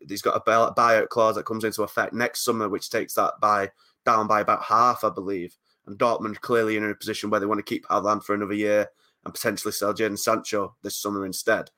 he's 0.08 0.22
got 0.22 0.36
a 0.36 0.40
buyout 0.40 1.08
clause 1.08 1.36
that 1.36 1.46
comes 1.46 1.62
into 1.62 1.84
effect 1.84 2.12
next 2.12 2.42
summer, 2.42 2.68
which 2.68 2.90
takes 2.90 3.14
that 3.14 3.34
by 3.40 3.70
down 4.04 4.26
by 4.26 4.40
about 4.40 4.64
half, 4.64 5.04
I 5.04 5.10
believe. 5.10 5.56
And 5.86 5.96
Dortmund 5.96 6.40
clearly 6.40 6.76
in 6.76 6.84
a 6.84 6.94
position 6.96 7.30
where 7.30 7.38
they 7.38 7.46
want 7.46 7.58
to 7.58 7.62
keep 7.62 7.86
Haaland 7.86 8.24
for 8.24 8.34
another 8.34 8.54
year 8.54 8.88
and 9.24 9.32
potentially 9.32 9.70
sell 9.70 9.94
Jadon 9.94 10.18
Sancho 10.18 10.74
this 10.82 10.96
summer 10.96 11.24
instead. 11.24 11.70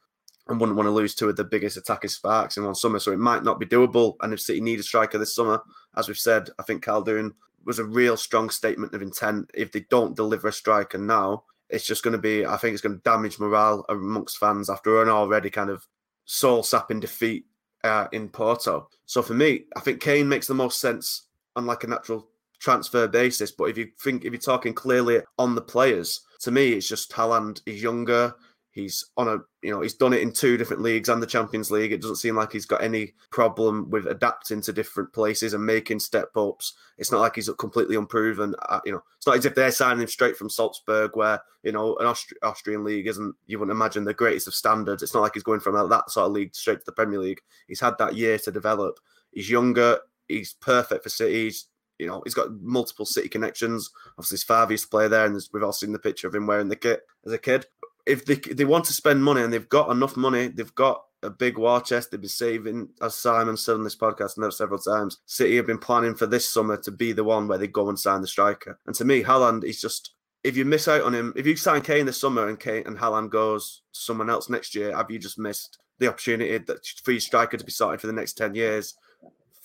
And 0.49 0.59
wouldn't 0.59 0.77
want 0.77 0.87
to 0.87 0.93
lose 0.93 1.15
two 1.15 1.29
of 1.29 1.37
the 1.37 1.45
biggest 1.45 1.77
attacking 1.77 2.09
sparks 2.09 2.57
in 2.57 2.65
one 2.65 2.75
summer, 2.75 3.01
so 3.01 3.13
it 3.13 3.19
might 3.19 3.45
not 3.45 3.61
be 3.61 3.67
doable. 3.67 4.15
And 4.23 4.33
if 4.33 4.41
City 4.41 4.63
need 4.63 4.81
a 4.81 4.83
striker 4.83 5.19
this 5.19 5.35
summer, 5.35 5.63
as 5.95 6.09
we've 6.09 6.17
said, 6.17 6.49
I 6.59 6.63
think 6.63 6.85
Khaldoon 6.85 7.33
was 7.67 7.79
a 7.79 7.85
real 7.85 8.17
strong 8.17 8.49
statement 8.49 8.95
of 8.95 9.03
intent. 9.03 9.51
If 9.53 9.73
they 9.73 9.85
don't 9.91 10.17
deliver 10.17 10.49
a 10.49 10.53
striker 10.53 10.97
now, 10.97 11.45
it's 11.69 11.87
just 11.87 12.03
going 12.03 12.13
to 12.13 12.19
be, 12.19 12.45
I 12.45 12.57
think 12.57 12.75
it's 12.75 12.83
going 12.83 12.97
to 12.97 13.03
damage 13.03 13.39
morale 13.39 13.85
amongst 13.89 14.39
fans 14.39 14.71
after 14.71 15.03
an 15.03 15.09
already 15.09 15.51
kind 15.51 15.71
of 15.71 15.87
soul 16.25 16.63
sapping 16.63 17.01
defeat 17.01 17.47
uh, 17.83 18.07
in 18.13 18.29
Porto. 18.29 18.89
So 19.07 19.23
for 19.23 19.35
me, 19.35 19.65
I 19.77 19.81
think 19.81 20.01
Kane 20.01 20.29
makes 20.29 20.47
the 20.47 20.55
most 20.55 20.81
sense 20.81 21.29
on 21.57 21.67
like 21.67 21.85
a 21.85 21.89
natural 21.89 22.29
transfer 22.59 23.07
basis. 23.07 23.51
But 23.51 23.65
if 23.65 23.79
you 23.79 23.89
think, 24.01 24.25
if 24.25 24.33
you're 24.33 24.41
talking 24.41 24.75
clearly 24.75 25.21
on 25.39 25.55
the 25.55 25.61
players, 25.61 26.23
to 26.41 26.51
me, 26.51 26.73
it's 26.73 26.89
just 26.89 27.13
Haaland 27.13 27.61
is 27.67 27.83
younger. 27.83 28.35
He's 28.75 29.09
on 29.17 29.29
a, 29.29 29.39
you 29.63 29.71
know, 29.71 29.83
he's 29.83 29.95
done 29.95 30.13
it 30.13 30.21
in 30.21 30.33
two 30.33 30.57
different 30.57 30.83
leagues 30.83 31.09
and 31.09 31.23
the 31.23 31.29
Champions 31.29 31.71
League. 31.71 31.93
It 31.93 32.01
doesn't 32.01 32.17
seem 32.17 32.35
like 32.35 32.51
he's 32.51 32.67
got 32.67 32.83
any 32.83 33.15
problem 33.31 33.89
with 33.89 34.09
adapting 34.09 34.61
to 34.63 34.73
different 34.73 35.13
places 35.13 35.55
and 35.55 35.65
making 35.65 36.01
step 36.01 36.37
ups. 36.37 36.75
It's 36.99 37.13
not 37.13 37.21
like 37.21 37.37
he's 37.37 37.49
completely 37.51 37.95
unproven. 37.95 38.53
Uh, 38.69 38.81
you 38.85 38.91
know, 38.91 39.01
it's 39.17 39.29
not 39.29 39.37
as 39.37 39.47
if 39.47 39.55
they're 39.55 39.71
signing 39.71 40.03
him 40.03 40.09
straight 40.09 40.37
from 40.37 40.51
Salzburg, 40.51 41.13
where 41.15 41.41
you 41.63 41.71
know 41.71 41.95
an 41.99 42.07
Austri- 42.07 42.33
Austrian 42.43 42.83
league 42.83 43.07
isn't. 43.07 43.37
You 43.47 43.61
wouldn't 43.61 43.77
imagine 43.77 44.03
the 44.03 44.13
greatest 44.13 44.49
of 44.49 44.57
standards. 44.57 45.05
It's 45.05 45.15
not 45.15 45.21
like 45.21 45.35
he's 45.35 45.45
going 45.45 45.61
from 45.61 45.75
that 45.89 46.11
sort 46.11 46.27
of 46.27 46.33
league 46.33 46.57
straight 46.57 46.81
to 46.81 46.85
the 46.85 46.91
Premier 46.91 47.21
League. 47.21 47.43
He's 47.69 47.81
had 47.81 47.97
that 47.99 48.17
year 48.17 48.41
to 48.41 48.51
develop. 48.51 48.99
He's 49.31 49.49
younger. 49.49 50.01
He's 50.27 50.55
perfect 50.55 51.05
for 51.05 51.11
City. 51.11 51.45
He's 51.45 51.67
you 52.01 52.09
know, 52.09 52.23
he's 52.25 52.35
got 52.35 52.51
multiple 52.61 53.07
City 53.07 53.29
connections. 53.29 53.89
Obviously, 54.19 54.35
his 54.35 54.43
father 54.43 54.73
used 54.73 54.87
to 54.87 54.91
play 54.91 55.07
there, 55.07 55.27
and 55.27 55.41
we've 55.53 55.63
all 55.63 55.73
seen 55.73 55.93
the 55.93 55.99
picture 56.01 56.27
of 56.27 56.35
him 56.35 56.49
wearing 56.49 56.69
the 56.69 56.75
kit 56.75 57.03
as 57.25 57.33
a 57.33 57.39
kid 57.39 57.67
if 58.07 58.25
they 58.25 58.35
they 58.35 58.65
want 58.65 58.85
to 58.87 58.93
spend 58.93 59.25
money 59.25 59.43
and 59.43 59.53
they've 59.53 59.69
got 59.69 59.91
enough 59.91 60.17
money, 60.17 60.49
they've 60.49 60.75
got 60.75 61.03
a 61.23 61.31
big 61.31 61.59
war 61.59 61.81
chest. 61.81 62.11
They've 62.11 62.21
been 62.21 62.29
saving, 62.29 62.89
as 63.01 63.15
Simon 63.15 63.57
said 63.57 63.75
on 63.75 63.85
this 63.85 63.97
podcast 63.97 64.37
and 64.37 64.53
several 64.53 64.79
times. 64.79 65.19
City 65.27 65.57
have 65.57 65.67
been 65.67 65.79
planning 65.79 66.15
for 66.15 66.27
this 66.27 66.49
summer 66.49 66.77
to 66.79 66.91
be 66.91 67.13
the 67.13 67.25
one 67.25 67.49
where 67.49 67.59
they 67.59 67.67
go 67.67 67.89
and 67.89 67.99
sign 67.99 68.21
the 68.21 68.27
striker. 68.27 68.79
And 68.87 68.95
to 68.97 69.05
me, 69.05 69.23
Haaland 69.23 69.65
is 69.65 69.81
just 69.81 70.15
if 70.45 70.57
you 70.57 70.67
miss 70.67 70.87
out 70.87 71.03
on 71.03 71.15
him, 71.15 71.33
if 71.37 71.47
you 71.47 71.57
sign 71.57 71.81
Kane 71.81 72.05
this 72.05 72.21
summer 72.21 72.49
and 72.49 72.61
Kane 72.61 72.87
and 72.87 72.99
Haaland 72.99 73.31
goes 73.31 73.83
to 73.95 74.01
someone 74.01 74.29
else 74.29 74.51
next 74.51 74.75
year, 74.75 74.95
have 74.95 75.11
you 75.11 75.19
just 75.19 75.39
missed 75.39 75.79
the 75.99 76.09
opportunity 76.09 76.59
that 76.59 76.87
for 77.03 77.13
your 77.13 77.21
striker 77.21 77.57
to 77.57 77.65
be 77.65 77.73
started 77.73 78.01
for 78.01 78.07
the 78.07 78.13
next 78.13 78.35
ten 78.35 78.55
years, 78.55 78.95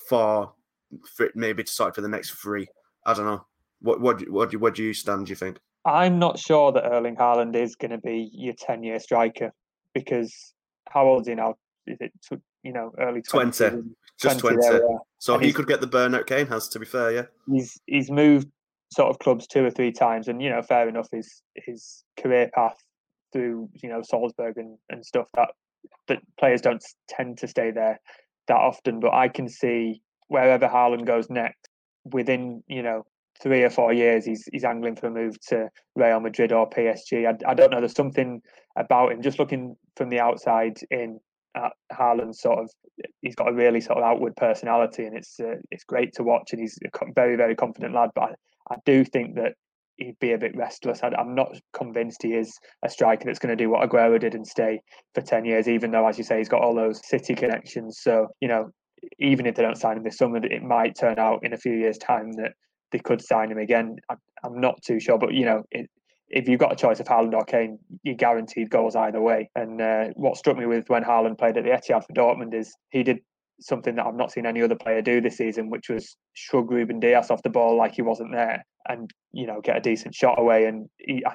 for, 0.07 0.53
for 1.05 1.29
maybe 1.35 1.63
to 1.63 1.71
start 1.71 1.95
for 1.95 2.01
the 2.01 2.07
next 2.07 2.31
three? 2.31 2.67
I 3.05 3.13
don't 3.13 3.25
know. 3.25 3.45
What 3.81 3.99
what 3.99 4.29
what 4.29 4.51
do 4.51 4.59
what 4.59 4.75
do 4.75 4.83
you 4.83 4.93
stand? 4.93 5.25
Do 5.25 5.29
you 5.31 5.35
think? 5.35 5.57
I'm 5.85 6.19
not 6.19 6.37
sure 6.37 6.71
that 6.71 6.85
Erling 6.85 7.15
Haaland 7.15 7.55
is 7.55 7.75
going 7.75 7.91
to 7.91 7.97
be 7.97 8.29
your 8.33 8.53
10 8.53 8.83
year 8.83 8.99
striker 8.99 9.53
because 9.93 10.53
how 10.89 11.07
old 11.07 11.21
is 11.21 11.27
he 11.27 11.35
now? 11.35 11.55
Is 11.87 11.97
it, 12.01 12.11
you 12.63 12.73
know, 12.73 12.91
early 12.99 13.21
20? 13.21 13.51
20 13.51 13.89
just 14.19 14.39
20. 14.39 14.57
20 14.57 14.81
so 15.19 15.35
and 15.35 15.43
he 15.43 15.53
could 15.53 15.67
get 15.67 15.81
the 15.81 15.87
burnout 15.87 16.27
Kane 16.27 16.47
has, 16.47 16.67
to 16.69 16.79
be 16.79 16.85
fair, 16.85 17.11
yeah. 17.11 17.25
He's 17.47 17.79
he's 17.85 18.11
moved 18.11 18.49
sort 18.91 19.09
of 19.09 19.19
clubs 19.19 19.47
two 19.47 19.63
or 19.63 19.71
three 19.71 19.91
times, 19.91 20.27
and, 20.27 20.41
you 20.41 20.49
know, 20.49 20.61
fair 20.61 20.89
enough, 20.89 21.07
his, 21.11 21.41
his 21.55 22.03
career 22.19 22.49
path 22.53 22.77
through, 23.31 23.69
you 23.81 23.89
know, 23.89 24.01
Salzburg 24.01 24.57
and, 24.57 24.77
and 24.89 25.05
stuff 25.05 25.27
that, 25.35 25.49
that 26.07 26.19
players 26.39 26.61
don't 26.61 26.83
tend 27.07 27.37
to 27.37 27.47
stay 27.47 27.71
there 27.71 27.99
that 28.47 28.57
often. 28.57 28.99
But 28.99 29.13
I 29.13 29.27
can 29.27 29.47
see 29.47 30.01
wherever 30.27 30.67
Haaland 30.67 31.05
goes 31.05 31.29
next, 31.29 31.69
within, 32.03 32.63
you 32.67 32.81
know, 32.81 33.05
three 33.41 33.63
or 33.63 33.69
four 33.69 33.93
years, 33.93 34.25
he's 34.25 34.47
he's 34.51 34.63
angling 34.63 34.95
for 34.95 35.07
a 35.07 35.11
move 35.11 35.39
to 35.47 35.69
Real 35.95 36.19
Madrid 36.19 36.51
or 36.51 36.69
PSG. 36.69 37.27
I, 37.27 37.49
I 37.49 37.53
don't 37.53 37.71
know. 37.71 37.79
There's 37.79 37.95
something 37.95 38.41
about 38.77 39.11
him. 39.11 39.21
Just 39.21 39.39
looking 39.39 39.75
from 39.95 40.09
the 40.09 40.19
outside 40.19 40.79
in, 40.91 41.19
at 41.55 41.73
Haaland 41.91 42.35
sort 42.35 42.59
of 42.59 42.69
he's 43.21 43.35
got 43.35 43.49
a 43.49 43.53
really 43.53 43.81
sort 43.81 43.97
of 43.97 44.03
outward 44.03 44.35
personality 44.35 45.05
and 45.05 45.17
it's 45.17 45.39
uh, 45.39 45.55
it's 45.71 45.83
great 45.83 46.13
to 46.13 46.23
watch 46.23 46.51
and 46.51 46.61
he's 46.61 46.77
a 46.85 47.05
very 47.15 47.35
very 47.35 47.55
confident 47.55 47.95
lad 47.95 48.11
but 48.13 48.23
I, 48.69 48.73
I 48.73 48.75
do 48.85 49.03
think 49.03 49.35
that 49.35 49.53
he'd 49.99 50.19
be 50.19 50.31
a 50.31 50.37
bit 50.37 50.55
restless. 50.55 51.01
I, 51.03 51.11
am 51.17 51.35
not 51.35 51.51
convinced 51.73 52.23
he 52.23 52.33
is 52.33 52.57
a 52.83 52.89
striker 52.89 53.25
that's 53.25 53.39
going 53.39 53.55
to 53.55 53.61
do 53.61 53.69
what 53.69 53.87
Aguero 53.87 54.19
did 54.19 54.33
and 54.35 54.47
stay 54.47 54.81
for 55.13 55.21
10 55.21 55.45
years, 55.45 55.67
even 55.67 55.91
though, 55.91 56.07
as 56.07 56.17
you 56.17 56.23
say, 56.23 56.37
he's 56.37 56.49
got 56.49 56.61
all 56.61 56.73
those 56.73 57.05
City 57.05 57.35
connections. 57.35 57.99
So, 58.01 58.27
you 58.39 58.47
know, 58.47 58.71
even 59.19 59.45
if 59.45 59.55
they 59.55 59.61
don't 59.61 59.77
sign 59.77 59.97
him 59.97 60.03
this 60.03 60.17
summer, 60.17 60.37
it 60.37 60.63
might 60.63 60.97
turn 60.97 61.19
out 61.19 61.43
in 61.43 61.53
a 61.53 61.57
few 61.57 61.73
years' 61.73 61.97
time 61.97 62.31
that 62.33 62.53
they 62.91 62.99
could 62.99 63.21
sign 63.21 63.51
him 63.51 63.57
again. 63.57 63.97
I, 64.09 64.15
am 64.43 64.59
not 64.59 64.81
too 64.81 64.99
sure, 64.99 65.17
but 65.17 65.33
you 65.33 65.45
know, 65.45 65.63
it, 65.71 65.89
if 66.29 66.47
you've 66.47 66.59
got 66.59 66.71
a 66.71 66.75
choice 66.75 66.99
of 66.99 67.07
Haaland 67.07 67.33
or 67.33 67.43
Kane, 67.43 67.79
you're 68.03 68.15
guaranteed 68.15 68.69
goals 68.69 68.95
either 68.95 69.21
way. 69.21 69.49
And 69.55 69.81
uh, 69.81 70.07
what 70.15 70.37
struck 70.37 70.57
me 70.57 70.65
with 70.65 70.89
when 70.89 71.03
Haaland 71.03 71.37
played 71.37 71.57
at 71.57 71.63
the 71.63 71.71
Etihad 71.71 72.05
for 72.05 72.13
Dortmund 72.13 72.53
is 72.53 72.75
he 72.91 73.03
did 73.03 73.19
something 73.59 73.95
that 73.95 74.05
I've 74.05 74.15
not 74.15 74.31
seen 74.31 74.45
any 74.45 74.61
other 74.61 74.75
player 74.75 75.01
do 75.01 75.21
this 75.21 75.37
season, 75.37 75.69
which 75.69 75.89
was 75.89 76.15
shrug 76.33 76.71
Ruben 76.71 76.99
Dias 76.99 77.31
off 77.31 77.43
the 77.43 77.49
ball 77.49 77.77
like 77.77 77.95
he 77.95 78.01
wasn't 78.01 78.31
there, 78.31 78.63
and 78.87 79.11
you 79.31 79.47
know 79.47 79.59
get 79.61 79.77
a 79.77 79.81
decent 79.81 80.15
shot 80.15 80.39
away. 80.39 80.65
And 80.65 80.87
he, 80.97 81.23
I, 81.25 81.33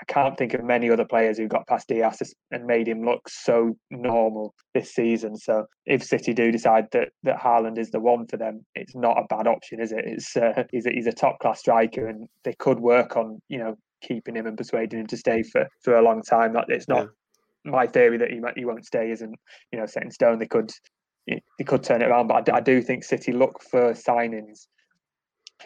I 0.00 0.04
can't 0.12 0.36
think 0.36 0.54
of 0.54 0.64
many 0.64 0.90
other 0.90 1.04
players 1.04 1.38
who 1.38 1.46
got 1.46 1.68
past 1.68 1.88
Dias 1.88 2.34
and 2.50 2.66
made 2.66 2.88
him 2.88 3.04
look 3.04 3.28
so 3.28 3.76
normal 3.90 4.54
this 4.74 4.92
season. 4.92 5.36
So 5.36 5.66
if 5.86 6.02
City 6.02 6.34
do 6.34 6.50
decide 6.50 6.86
that 6.92 7.10
that 7.22 7.38
Haaland 7.38 7.78
is 7.78 7.90
the 7.90 8.00
one 8.00 8.26
for 8.26 8.36
them, 8.36 8.64
it's 8.74 8.94
not 8.96 9.18
a 9.18 9.26
bad 9.28 9.46
option, 9.46 9.80
is 9.80 9.92
it? 9.92 10.04
It's 10.04 10.36
uh, 10.36 10.64
he's 10.72 10.86
a, 10.86 10.90
he's 10.90 11.06
a 11.06 11.12
top 11.12 11.38
class 11.38 11.60
striker, 11.60 12.08
and 12.08 12.28
they 12.42 12.54
could 12.58 12.80
work 12.80 13.16
on 13.16 13.40
you 13.48 13.58
know 13.58 13.76
keeping 14.02 14.34
him 14.34 14.46
and 14.46 14.58
persuading 14.58 15.00
him 15.00 15.06
to 15.06 15.16
stay 15.16 15.42
for 15.42 15.68
for 15.82 15.94
a 15.96 16.02
long 16.02 16.22
time. 16.22 16.54
That 16.54 16.66
it's 16.68 16.88
not. 16.88 17.02
Yeah. 17.02 17.06
My 17.66 17.86
theory 17.86 18.18
that 18.18 18.30
he 18.30 18.40
might, 18.40 18.58
he 18.58 18.66
won't 18.66 18.84
stay 18.84 19.10
isn't, 19.10 19.34
you 19.72 19.78
know, 19.78 19.86
set 19.86 20.02
in 20.02 20.10
stone. 20.10 20.38
They 20.38 20.46
could 20.46 20.70
they 21.26 21.64
could 21.64 21.82
turn 21.82 22.02
it 22.02 22.08
around. 22.08 22.26
But 22.26 22.50
I, 22.50 22.58
I 22.58 22.60
do 22.60 22.82
think 22.82 23.04
City 23.04 23.32
look 23.32 23.62
for 23.70 23.94
signings 23.94 24.66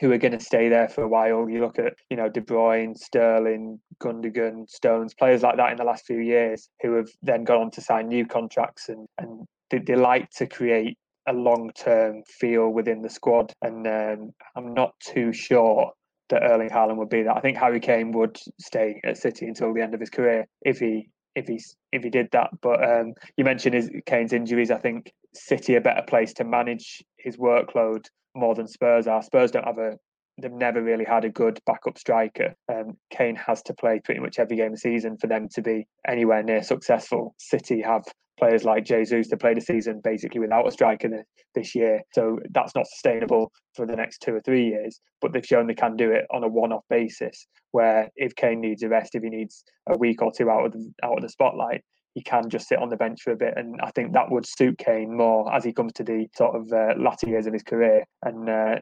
who 0.01 0.13
are 0.13 0.19
going 0.19 0.37
to 0.37 0.45
stay 0.45 0.69
there 0.69 0.89
for 0.89 1.03
a 1.03 1.09
while. 1.09 1.49
You 1.49 1.61
look 1.61 1.79
at, 1.79 1.95
you 2.11 2.17
know, 2.17 2.29
De 2.29 2.41
Bruyne, 2.41 2.97
Sterling, 2.97 3.81
Gundogan, 4.01 4.69
Stones, 4.69 5.15
players 5.15 5.43
like 5.43 5.57
that 5.57 5.71
in 5.71 5.77
the 5.77 5.85
last 5.85 6.07
few 6.07 6.19
years 6.19 6.69
who 6.83 6.95
have 6.95 7.09
then 7.23 7.45
gone 7.45 7.63
on 7.63 7.71
to 7.73 7.81
sign 7.81 8.09
new 8.09 8.27
contracts 8.27 8.89
and, 8.89 9.07
and 9.19 9.47
they, 9.71 9.79
they 9.79 9.97
like 9.97 10.31
to 10.31 10.47
create 10.47 10.97
a 11.27 11.33
long 11.33 11.71
term 11.77 12.23
feel 12.27 12.71
within 12.71 13.03
the 13.03 13.11
squad. 13.11 13.53
And 13.63 13.87
um, 13.87 14.33
I'm 14.57 14.75
not 14.75 14.95
too 15.01 15.33
sure 15.33 15.93
that 16.31 16.43
Erling 16.43 16.71
Haaland 16.71 16.97
would 16.97 17.09
be 17.09 17.23
that. 17.23 17.37
I 17.37 17.41
think 17.41 17.57
Harry 17.59 17.81
Kane 17.81 18.13
would 18.13 18.39
stay 18.61 19.01
at 19.05 19.17
City 19.17 19.47
until 19.47 19.73
the 19.75 19.83
end 19.83 19.95
of 19.95 20.01
his 20.01 20.11
career 20.11 20.47
if 20.63 20.79
he 20.79 21.09
if 21.35 21.47
he 21.47 21.61
if 21.93 22.03
he 22.03 22.11
did 22.11 22.29
that. 22.33 22.51
But 22.61 22.83
um, 22.83 23.15
you 23.37 23.45
mentioned 23.45 23.75
his 23.75 23.91
Kane's 24.07 24.33
injuries. 24.33 24.71
I 24.71 24.79
think 24.79 25.13
City 25.35 25.77
a 25.77 25.81
better 25.81 26.03
place 26.07 26.33
to 26.35 26.45
manage 26.45 27.03
his 27.19 27.37
workload 27.37 28.07
more 28.39 28.55
than 28.55 28.69
Spurs 28.69 29.07
are. 29.07 29.23
Spurs 29.23 29.51
don't 29.51 29.67
have 29.67 29.79
a 29.79 29.99
they've 30.41 30.53
never 30.53 30.83
really 30.83 31.05
had 31.05 31.25
a 31.25 31.29
good 31.29 31.59
backup 31.67 31.99
striker. 31.99 32.55
Um, 32.73 32.97
Kane 33.11 33.37
has 33.37 33.63
to 33.63 33.75
play 33.75 34.01
pretty 34.05 34.21
much 34.21 34.39
every 34.39 34.57
game 34.57 34.67
of 34.67 34.73
the 34.75 34.79
season 34.79 35.17
for 35.19 35.27
them 35.27 35.49
to 35.55 35.63
be 35.63 35.87
anywhere 36.07 36.43
near 36.43 36.63
successful. 36.63 37.35
City 37.39 37.83
have 37.83 38.05
players 38.39 38.65
like 38.65 38.85
Jesus 38.85 39.29
to 39.29 39.37
play 39.37 39.53
the 39.53 39.61
season 39.61 40.01
basically 40.03 40.41
without 40.41 40.67
a 40.67 40.71
striker 40.71 41.25
this 41.55 41.75
year. 41.75 42.03
So 42.13 42.39
that's 42.51 42.75
not 42.75 42.87
sustainable 42.87 43.51
for 43.75 43.85
the 43.85 43.97
next 43.97 44.23
two 44.23 44.35
or 44.35 44.41
three 44.41 44.67
years. 44.69 45.01
But 45.21 45.33
they've 45.33 45.45
shown 45.45 45.67
they 45.67 45.75
can 45.75 45.97
do 45.97 46.13
it 46.13 46.25
on 46.31 46.45
a 46.45 46.49
one-off 46.49 46.85
basis. 46.89 47.47
Where 47.73 48.09
if 48.17 48.35
Kane 48.37 48.61
needs 48.61 48.83
a 48.83 48.89
rest, 48.89 49.15
if 49.15 49.23
he 49.23 49.29
needs 49.29 49.65
a 49.89 49.99
week 49.99 50.23
or 50.23 50.31
two 50.31 50.49
out 50.51 50.67
of 50.67 50.73
the, 50.73 50.93
out 51.03 51.17
of 51.17 51.23
the 51.23 51.29
spotlight, 51.29 51.83
he 52.19 52.23
can 52.25 52.51
just 52.51 52.69
sit 52.69 52.81
on 52.81 52.89
the 52.89 52.97
bench 52.97 53.23
for 53.23 53.33
a 53.33 53.37
bit. 53.37 53.55
And 53.57 53.81
I 53.81 53.93
think 53.93 54.13
that 54.13 54.29
would 54.29 54.45
suit 54.45 54.79
Kane 54.79 55.17
more 55.17 55.55
as 55.55 55.63
he 55.63 55.73
comes 55.73 55.93
to 55.95 56.03
the 56.03 56.27
sort 56.37 56.57
of 56.57 56.73
uh, 56.73 56.95
latter 56.99 57.29
years 57.29 57.47
of 57.47 57.53
his 57.53 57.63
career. 57.63 58.05
And 58.25 58.49
uh, 58.49 58.77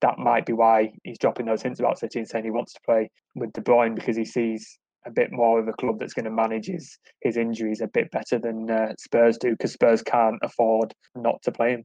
that 0.00 0.18
might 0.18 0.46
be 0.46 0.54
why 0.54 0.94
he's 1.04 1.18
dropping 1.18 1.44
those 1.44 1.60
hints 1.60 1.80
about 1.80 1.98
City 1.98 2.18
and 2.18 2.26
saying 2.28 2.44
he 2.44 2.50
wants 2.50 2.72
to 2.72 2.80
play 2.86 3.10
with 3.34 3.52
De 3.52 3.60
Bruyne 3.60 3.94
because 3.94 4.16
he 4.16 4.24
sees 4.24 4.78
a 5.04 5.10
bit 5.10 5.32
more 5.32 5.60
of 5.60 5.68
a 5.68 5.72
club 5.74 5.98
that's 5.98 6.14
going 6.14 6.24
to 6.24 6.30
manage 6.30 6.66
his, 6.66 6.96
his 7.20 7.36
injuries 7.36 7.82
a 7.82 7.88
bit 7.88 8.10
better 8.10 8.38
than 8.38 8.70
uh, 8.70 8.94
Spurs 8.98 9.36
do 9.36 9.50
because 9.50 9.72
Spurs 9.72 10.00
can't 10.00 10.38
afford 10.42 10.94
not 11.14 11.42
to 11.42 11.52
play 11.52 11.72
him. 11.72 11.84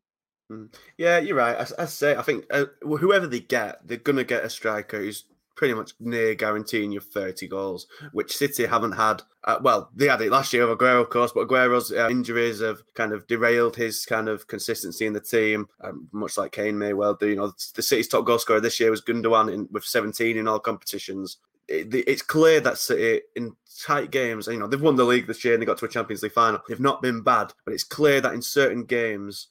Hmm. 0.50 0.66
Yeah, 0.98 1.20
you're 1.20 1.36
right. 1.36 1.58
I, 1.58 1.84
I 1.84 1.86
say 1.86 2.16
I 2.16 2.22
think 2.22 2.46
uh, 2.50 2.66
whoever 2.82 3.28
they 3.28 3.42
get, 3.42 3.86
they're 3.86 3.98
going 3.98 4.16
to 4.16 4.24
get 4.24 4.46
a 4.46 4.50
striker 4.50 5.00
who's 5.00 5.26
pretty 5.58 5.74
much 5.74 5.94
near 6.00 6.36
guaranteeing 6.36 6.92
you 6.92 7.02
30 7.02 7.48
goals, 7.48 7.88
which 8.14 8.38
City 8.38 8.66
haven't 8.66 8.94
had. 8.94 9.24
Uh, 9.44 9.58
well, 9.62 9.90
they 9.96 10.08
had 10.08 10.22
it 10.22 10.32
last 10.32 10.54
year 10.54 10.68
with 10.68 10.78
Aguero, 10.78 11.02
of 11.02 11.10
course, 11.10 11.32
but 11.34 11.48
Aguero's 11.48 11.92
uh, 11.92 12.08
injuries 12.10 12.62
have 12.62 12.82
kind 12.94 13.12
of 13.12 13.28
derailed 13.28 13.76
his 13.76 14.06
kind 14.06 14.30
of 14.30 14.48
consistency 14.48 15.06
in 15.06 15.14
the 15.14 15.20
team, 15.20 15.68
um, 15.82 16.08
much 16.12 16.38
like 16.38 16.52
Kane 16.52 16.78
may 16.78 16.94
well 16.94 17.16
do. 17.16 17.28
You 17.28 17.36
know, 17.36 17.54
the 17.76 17.82
City's 17.82 18.08
top 18.08 18.26
goal 18.26 18.40
scorer 18.40 18.62
this 18.62 18.80
year 18.80 18.92
was 18.92 19.02
Gundogan 19.02 19.52
in, 19.52 19.68
with 19.72 19.84
17 19.84 20.38
in 20.38 20.48
all 20.48 20.60
competitions. 20.60 21.38
It, 21.68 21.94
it's 21.94 22.22
clear 22.22 22.62
that 22.62 22.78
City 22.78 23.22
in 23.36 23.56
tight 23.84 24.12
games, 24.12 24.48
you 24.48 24.60
know, 24.60 24.68
they've 24.68 24.80
won 24.80 24.96
the 24.96 25.04
league 25.04 25.28
this 25.28 25.44
year 25.44 25.56
and 25.56 25.62
they 25.62 25.66
got 25.66 25.80
to 25.80 25.86
a 25.86 25.90
Champions 25.90 26.22
League 26.22 26.34
final. 26.34 26.62
They've 26.68 26.80
not 26.80 27.02
been 27.02 27.24
bad, 27.24 27.52
but 27.66 27.74
it's 27.74 27.84
clear 27.84 28.22
that 28.22 28.34
in 28.34 28.42
certain 28.42 28.86
games, 28.86 29.48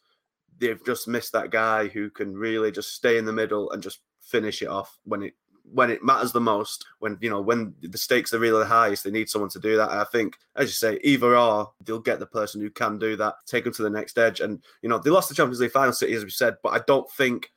they've 0.58 0.82
just 0.86 1.08
missed 1.08 1.32
that 1.32 1.50
guy 1.50 1.88
who 1.88 2.10
can 2.10 2.34
really 2.34 2.70
just 2.70 2.94
stay 2.94 3.18
in 3.18 3.25
the 3.25 3.32
middle 3.32 3.70
and 3.72 3.82
just 3.82 3.98
finish 4.26 4.62
it 4.62 4.68
off 4.68 4.98
when 5.04 5.22
it 5.22 5.34
when 5.73 5.90
it 5.90 6.04
matters 6.04 6.32
the 6.32 6.40
most, 6.40 6.87
when 7.00 7.18
you 7.20 7.30
know 7.30 7.40
when 7.40 7.75
the 7.82 7.99
stakes 7.99 8.32
are 8.32 8.38
really 8.38 8.61
the 8.61 8.66
highest, 8.66 9.04
they 9.04 9.11
need 9.11 9.28
someone 9.28 9.50
to 9.50 9.58
do 9.58 9.76
that. 9.76 9.90
I 9.90 10.04
think, 10.04 10.37
as 10.54 10.68
you 10.68 10.73
say, 10.73 10.99
either 11.02 11.37
or, 11.37 11.73
they'll 11.85 11.99
get 11.99 12.18
the 12.18 12.26
person 12.26 12.61
who 12.61 12.70
can 12.70 12.99
do 12.99 13.16
that, 13.16 13.35
take 13.46 13.64
them 13.64 13.73
to 13.75 13.82
the 13.82 13.90
next 13.90 14.18
edge. 14.18 14.40
And 14.40 14.62
you 14.82 14.88
know, 14.88 14.99
they 14.99 15.11
lost 15.11 15.28
the 15.28 15.35
Champions 15.35 15.61
League 15.61 15.73
final, 15.73 15.92
City, 15.92 16.14
as 16.14 16.25
we 16.25 16.30
said, 16.30 16.56
but 16.62 16.70
I 16.70 16.80
don't 16.87 17.11
think, 17.12 17.50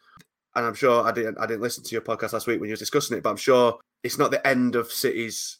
and 0.55 0.65
I'm 0.65 0.73
sure 0.73 1.03
I 1.03 1.11
didn't, 1.11 1.37
I 1.39 1.45
didn't 1.45 1.61
listen 1.61 1.83
to 1.83 1.91
your 1.91 2.01
podcast 2.01 2.33
last 2.33 2.47
week 2.47 2.59
when 2.59 2.69
you 2.69 2.73
were 2.73 2.77
discussing 2.77 3.17
it, 3.17 3.23
but 3.23 3.29
I'm 3.29 3.37
sure 3.37 3.77
it's 4.03 4.17
not 4.17 4.31
the 4.31 4.45
end 4.47 4.75
of 4.75 4.91
City's 4.91 5.59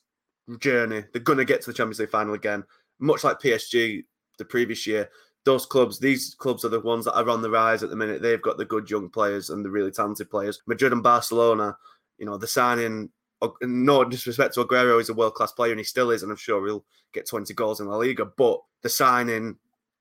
journey. 0.60 1.04
They're 1.14 1.22
going 1.22 1.38
to 1.38 1.46
get 1.46 1.62
to 1.62 1.68
the 1.68 1.74
Champions 1.74 2.00
League 2.00 2.10
final 2.10 2.34
again, 2.34 2.64
much 3.00 3.24
like 3.24 3.40
PSG 3.40 4.04
the 4.38 4.46
previous 4.46 4.88
year 4.88 5.10
those 5.46 5.66
clubs, 5.66 6.00
these 6.00 6.36
clubs 6.38 6.66
are 6.66 6.70
the 6.70 6.80
ones 6.80 7.06
that 7.06 7.16
are 7.16 7.30
on 7.30 7.42
the 7.42 7.50
rise 7.50 7.82
at 7.82 7.90
the 7.90 7.96
minute. 7.96 8.22
They've 8.22 8.42
got 8.42 8.58
the 8.58 8.66
good 8.66 8.90
young 8.90 9.10
players 9.10 9.50
and 9.50 9.64
the 9.64 9.70
really 9.70 9.92
talented 9.92 10.30
players. 10.30 10.62
Madrid 10.68 10.94
and 10.94 11.04
Barcelona 11.04 11.78
you 12.20 12.26
know, 12.26 12.38
the 12.38 12.48
signing, 12.48 13.10
no 13.62 14.04
disrespect 14.04 14.54
to 14.54 14.66
Aguero, 14.66 14.98
he's 14.98 15.10
a 15.10 15.14
world 15.14 15.36
class 15.36 15.52
player 15.52 15.72
and 15.72 15.80
he 15.80 15.86
still 15.86 16.12
is, 16.12 16.24
and 16.24 16.32
I'm 16.32 16.38
sure 16.38 16.66
he'll 16.66 16.86
get 17.14 17.28
20 17.28 17.54
goals 17.54 17.80
in 17.80 17.88
La 17.88 17.98
Liga. 17.98 18.26
But 18.26 18.62
the 18.82 18.90
signing 18.90 19.58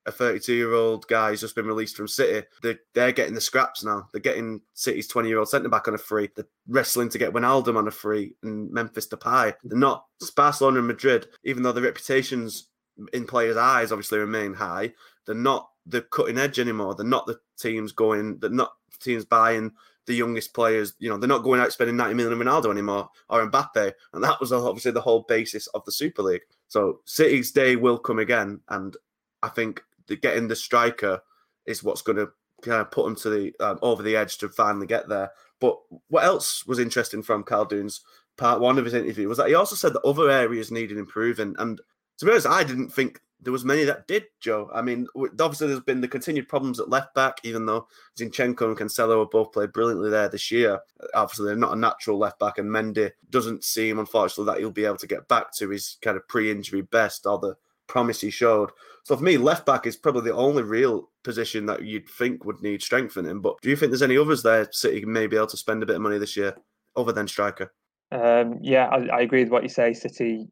a 0.06 0.12
32 0.12 0.54
year 0.54 0.72
old 0.72 1.06
guy 1.06 1.30
who's 1.30 1.40
just 1.40 1.54
been 1.54 1.66
released 1.66 1.96
from 1.96 2.08
City, 2.08 2.46
they're, 2.62 2.80
they're 2.94 3.12
getting 3.12 3.34
the 3.34 3.40
scraps 3.40 3.84
now. 3.84 4.08
They're 4.12 4.20
getting 4.20 4.60
City's 4.74 5.06
20 5.06 5.28
year 5.28 5.38
old 5.38 5.48
centre 5.48 5.68
back 5.68 5.86
on 5.86 5.94
a 5.94 5.98
free. 5.98 6.28
They're 6.34 6.48
wrestling 6.66 7.10
to 7.10 7.18
get 7.18 7.32
Wijnaldum 7.32 7.76
on 7.76 7.88
a 7.88 7.92
free 7.92 8.34
and 8.42 8.70
Memphis 8.72 9.06
Depay. 9.06 9.54
They're 9.62 9.78
not 9.78 10.06
Barcelona 10.34 10.78
and 10.78 10.88
Madrid, 10.88 11.28
even 11.44 11.62
though 11.62 11.72
the 11.72 11.82
reputations 11.82 12.68
in 13.12 13.26
players' 13.26 13.56
eyes 13.56 13.92
obviously 13.92 14.18
remain 14.18 14.54
high. 14.54 14.92
They're 15.26 15.34
not 15.34 15.68
the 15.86 16.02
cutting 16.02 16.38
edge 16.38 16.58
anymore. 16.58 16.94
They're 16.94 17.06
not 17.06 17.26
the 17.26 17.38
teams 17.58 17.92
going. 17.92 18.38
They're 18.38 18.50
not 18.50 18.72
the 18.90 18.98
teams 18.98 19.24
buying 19.24 19.72
the 20.08 20.14
youngest 20.14 20.52
players. 20.54 20.94
You 20.98 21.08
know, 21.08 21.16
they're 21.16 21.28
not 21.28 21.44
going 21.44 21.60
out 21.60 21.72
spending 21.72 21.96
90 21.96 22.14
million 22.14 22.40
on 22.40 22.44
Ronaldo 22.46 22.72
anymore 22.72 23.08
or 23.28 23.48
Mbappe. 23.48 23.92
And 24.12 24.24
that 24.24 24.40
was 24.40 24.52
obviously 24.52 24.90
the 24.90 25.00
whole 25.00 25.24
basis 25.28 25.68
of 25.68 25.84
the 25.84 25.92
Super 25.92 26.22
League. 26.22 26.42
So 26.66 27.00
City's 27.04 27.52
day 27.52 27.76
will 27.76 27.98
come 27.98 28.18
again. 28.18 28.60
And 28.68 28.96
I 29.42 29.48
think 29.48 29.82
the, 30.08 30.16
getting 30.16 30.48
the 30.48 30.56
striker 30.56 31.20
is 31.66 31.84
what's 31.84 32.02
going 32.02 32.16
to 32.16 32.30
kind 32.62 32.80
of 32.80 32.90
put 32.90 33.04
them 33.04 33.14
to 33.16 33.30
the 33.30 33.54
um, 33.60 33.78
over 33.82 34.02
the 34.02 34.16
edge 34.16 34.38
to 34.38 34.48
finally 34.48 34.86
get 34.86 35.08
there. 35.08 35.30
But 35.60 35.78
what 36.08 36.24
else 36.24 36.66
was 36.66 36.78
interesting 36.78 37.22
from 37.22 37.44
Khaldoon's 37.44 38.00
part 38.36 38.60
one 38.60 38.78
of 38.78 38.84
his 38.84 38.94
interview 38.94 39.28
was 39.28 39.38
that 39.38 39.48
he 39.48 39.54
also 39.54 39.76
said 39.76 39.92
that 39.92 40.04
other 40.04 40.30
areas 40.30 40.70
needed 40.70 40.96
improving. 40.96 41.54
And 41.58 41.80
to 42.18 42.24
be 42.24 42.30
honest, 42.30 42.46
I 42.46 42.64
didn't 42.64 42.90
think 42.90 43.20
there 43.40 43.52
was 43.52 43.64
many 43.64 43.84
that 43.84 44.06
did, 44.08 44.24
Joe. 44.40 44.70
I 44.74 44.82
mean, 44.82 45.06
obviously 45.16 45.68
there's 45.68 45.80
been 45.80 46.00
the 46.00 46.08
continued 46.08 46.48
problems 46.48 46.80
at 46.80 46.88
left 46.88 47.14
back, 47.14 47.38
even 47.44 47.66
though 47.66 47.86
Zinchenko 48.18 48.62
and 48.62 48.76
Cancelo 48.76 49.20
have 49.20 49.30
both 49.30 49.52
played 49.52 49.72
brilliantly 49.72 50.10
there 50.10 50.28
this 50.28 50.50
year. 50.50 50.80
Obviously, 51.14 51.46
they're 51.46 51.56
not 51.56 51.76
a 51.76 51.78
natural 51.78 52.18
left 52.18 52.38
back, 52.38 52.58
and 52.58 52.68
Mendy 52.68 53.12
doesn't 53.30 53.64
seem, 53.64 53.98
unfortunately, 53.98 54.52
that 54.52 54.60
he'll 54.60 54.70
be 54.70 54.84
able 54.84 54.96
to 54.96 55.06
get 55.06 55.28
back 55.28 55.52
to 55.54 55.68
his 55.70 55.98
kind 56.02 56.16
of 56.16 56.26
pre-injury 56.26 56.82
best 56.82 57.26
or 57.26 57.38
the 57.38 57.56
promise 57.86 58.20
he 58.20 58.30
showed. 58.30 58.70
So 59.04 59.16
for 59.16 59.22
me, 59.22 59.38
left 59.38 59.64
back 59.64 59.86
is 59.86 59.96
probably 59.96 60.22
the 60.22 60.36
only 60.36 60.62
real 60.62 61.08
position 61.22 61.64
that 61.66 61.82
you'd 61.82 62.08
think 62.08 62.44
would 62.44 62.60
need 62.60 62.82
strengthening. 62.82 63.40
But 63.40 63.60
do 63.62 63.70
you 63.70 63.76
think 63.76 63.90
there's 63.90 64.02
any 64.02 64.18
others 64.18 64.42
there 64.42 64.68
City 64.72 65.04
may 65.04 65.26
be 65.26 65.36
able 65.36 65.46
to 65.46 65.56
spend 65.56 65.82
a 65.82 65.86
bit 65.86 65.96
of 65.96 66.02
money 66.02 66.18
this 66.18 66.36
year, 66.36 66.54
other 66.96 67.12
than 67.12 67.28
striker? 67.28 67.72
Um, 68.10 68.58
yeah, 68.60 68.86
I, 68.86 69.18
I 69.18 69.20
agree 69.20 69.44
with 69.44 69.52
what 69.52 69.62
you 69.62 69.68
say. 69.68 69.92
City 69.92 70.48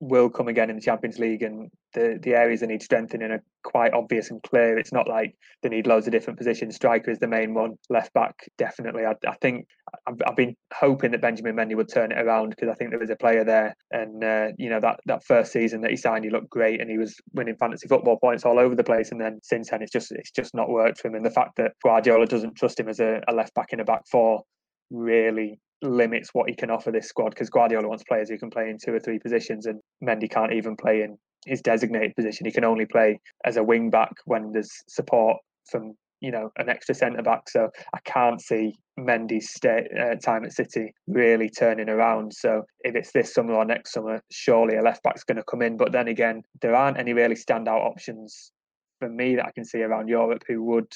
will 0.00 0.30
come 0.30 0.48
again 0.48 0.70
in 0.70 0.76
the 0.76 0.82
Champions 0.82 1.18
League, 1.18 1.42
and 1.42 1.70
the 1.94 2.18
the 2.22 2.34
areas 2.34 2.60
they 2.60 2.66
need 2.66 2.82
strengthening 2.82 3.30
are 3.30 3.42
quite 3.62 3.92
obvious 3.92 4.30
and 4.30 4.42
clear. 4.42 4.78
It's 4.78 4.92
not 4.92 5.06
like 5.06 5.34
they 5.62 5.68
need 5.68 5.86
loads 5.86 6.06
of 6.06 6.12
different 6.12 6.38
positions. 6.38 6.76
Striker 6.76 7.10
is 7.10 7.18
the 7.18 7.28
main 7.28 7.52
one. 7.52 7.76
Left 7.90 8.12
back, 8.14 8.34
definitely. 8.56 9.04
I, 9.04 9.14
I 9.28 9.34
think 9.42 9.66
I've, 10.06 10.16
I've, 10.26 10.36
been 10.36 10.56
hoping 10.72 11.10
that 11.10 11.20
Benjamin 11.20 11.54
Mendy 11.54 11.76
would 11.76 11.92
turn 11.92 12.12
it 12.12 12.18
around 12.18 12.50
because 12.50 12.68
I 12.68 12.74
think 12.74 12.90
there 12.90 12.98
was 12.98 13.10
a 13.10 13.16
player 13.16 13.44
there, 13.44 13.76
and 13.90 14.24
uh, 14.24 14.48
you 14.56 14.70
know 14.70 14.80
that 14.80 15.00
that 15.06 15.24
first 15.24 15.52
season 15.52 15.82
that 15.82 15.90
he 15.90 15.96
signed, 15.96 16.24
he 16.24 16.30
looked 16.30 16.50
great, 16.50 16.80
and 16.80 16.90
he 16.90 16.98
was 16.98 17.14
winning 17.34 17.56
fantasy 17.56 17.86
football 17.86 18.18
points 18.18 18.44
all 18.44 18.58
over 18.58 18.74
the 18.74 18.84
place. 18.84 19.12
And 19.12 19.20
then 19.20 19.38
since 19.42 19.70
then, 19.70 19.82
it's 19.82 19.92
just 19.92 20.12
it's 20.12 20.30
just 20.30 20.54
not 20.54 20.70
worked 20.70 21.00
for 21.00 21.08
him. 21.08 21.14
And 21.14 21.26
the 21.26 21.30
fact 21.30 21.56
that 21.56 21.72
Guardiola 21.84 22.26
doesn't 22.26 22.56
trust 22.56 22.80
him 22.80 22.88
as 22.88 23.00
a, 23.00 23.20
a 23.28 23.34
left 23.34 23.54
back 23.54 23.72
in 23.72 23.80
a 23.80 23.84
back 23.84 24.02
four 24.10 24.42
really 24.90 25.60
limits 25.82 26.30
what 26.32 26.48
he 26.48 26.54
can 26.54 26.70
offer 26.70 26.90
this 26.90 27.08
squad 27.08 27.30
because 27.30 27.50
Guardiola 27.50 27.88
wants 27.88 28.04
players 28.04 28.28
who 28.28 28.38
can 28.38 28.50
play 28.50 28.68
in 28.68 28.78
two 28.78 28.92
or 28.92 29.00
three 29.00 29.18
positions, 29.18 29.66
and 29.66 29.80
Mendy 30.02 30.30
can't 30.30 30.52
even 30.52 30.76
play 30.76 31.02
in 31.02 31.18
his 31.46 31.62
designated 31.62 32.14
position. 32.16 32.46
He 32.46 32.52
can 32.52 32.64
only 32.64 32.86
play 32.86 33.20
as 33.44 33.56
a 33.56 33.64
wing 33.64 33.90
back 33.90 34.12
when 34.24 34.52
there's 34.52 34.72
support 34.88 35.38
from 35.70 35.94
you 36.20 36.30
know 36.30 36.50
an 36.58 36.68
extra 36.68 36.94
centre 36.94 37.22
back. 37.22 37.48
So 37.48 37.70
I 37.94 37.98
can't 38.04 38.40
see 38.40 38.74
Mendy's 38.98 39.50
stay, 39.50 39.86
uh, 39.98 40.16
time 40.16 40.44
at 40.44 40.52
City 40.52 40.92
really 41.06 41.48
turning 41.48 41.88
around. 41.88 42.32
So 42.32 42.62
if 42.80 42.94
it's 42.94 43.12
this 43.12 43.32
summer 43.32 43.54
or 43.54 43.64
next 43.64 43.92
summer, 43.92 44.22
surely 44.30 44.76
a 44.76 44.82
left 44.82 45.02
back's 45.02 45.24
going 45.24 45.38
to 45.38 45.44
come 45.44 45.62
in. 45.62 45.76
But 45.76 45.92
then 45.92 46.08
again, 46.08 46.42
there 46.60 46.74
aren't 46.74 46.98
any 46.98 47.12
really 47.12 47.36
standout 47.36 47.84
options 47.84 48.52
for 48.98 49.08
me 49.08 49.36
that 49.36 49.46
I 49.46 49.52
can 49.52 49.64
see 49.64 49.82
around 49.82 50.08
Europe 50.08 50.42
who 50.46 50.62
would 50.64 50.92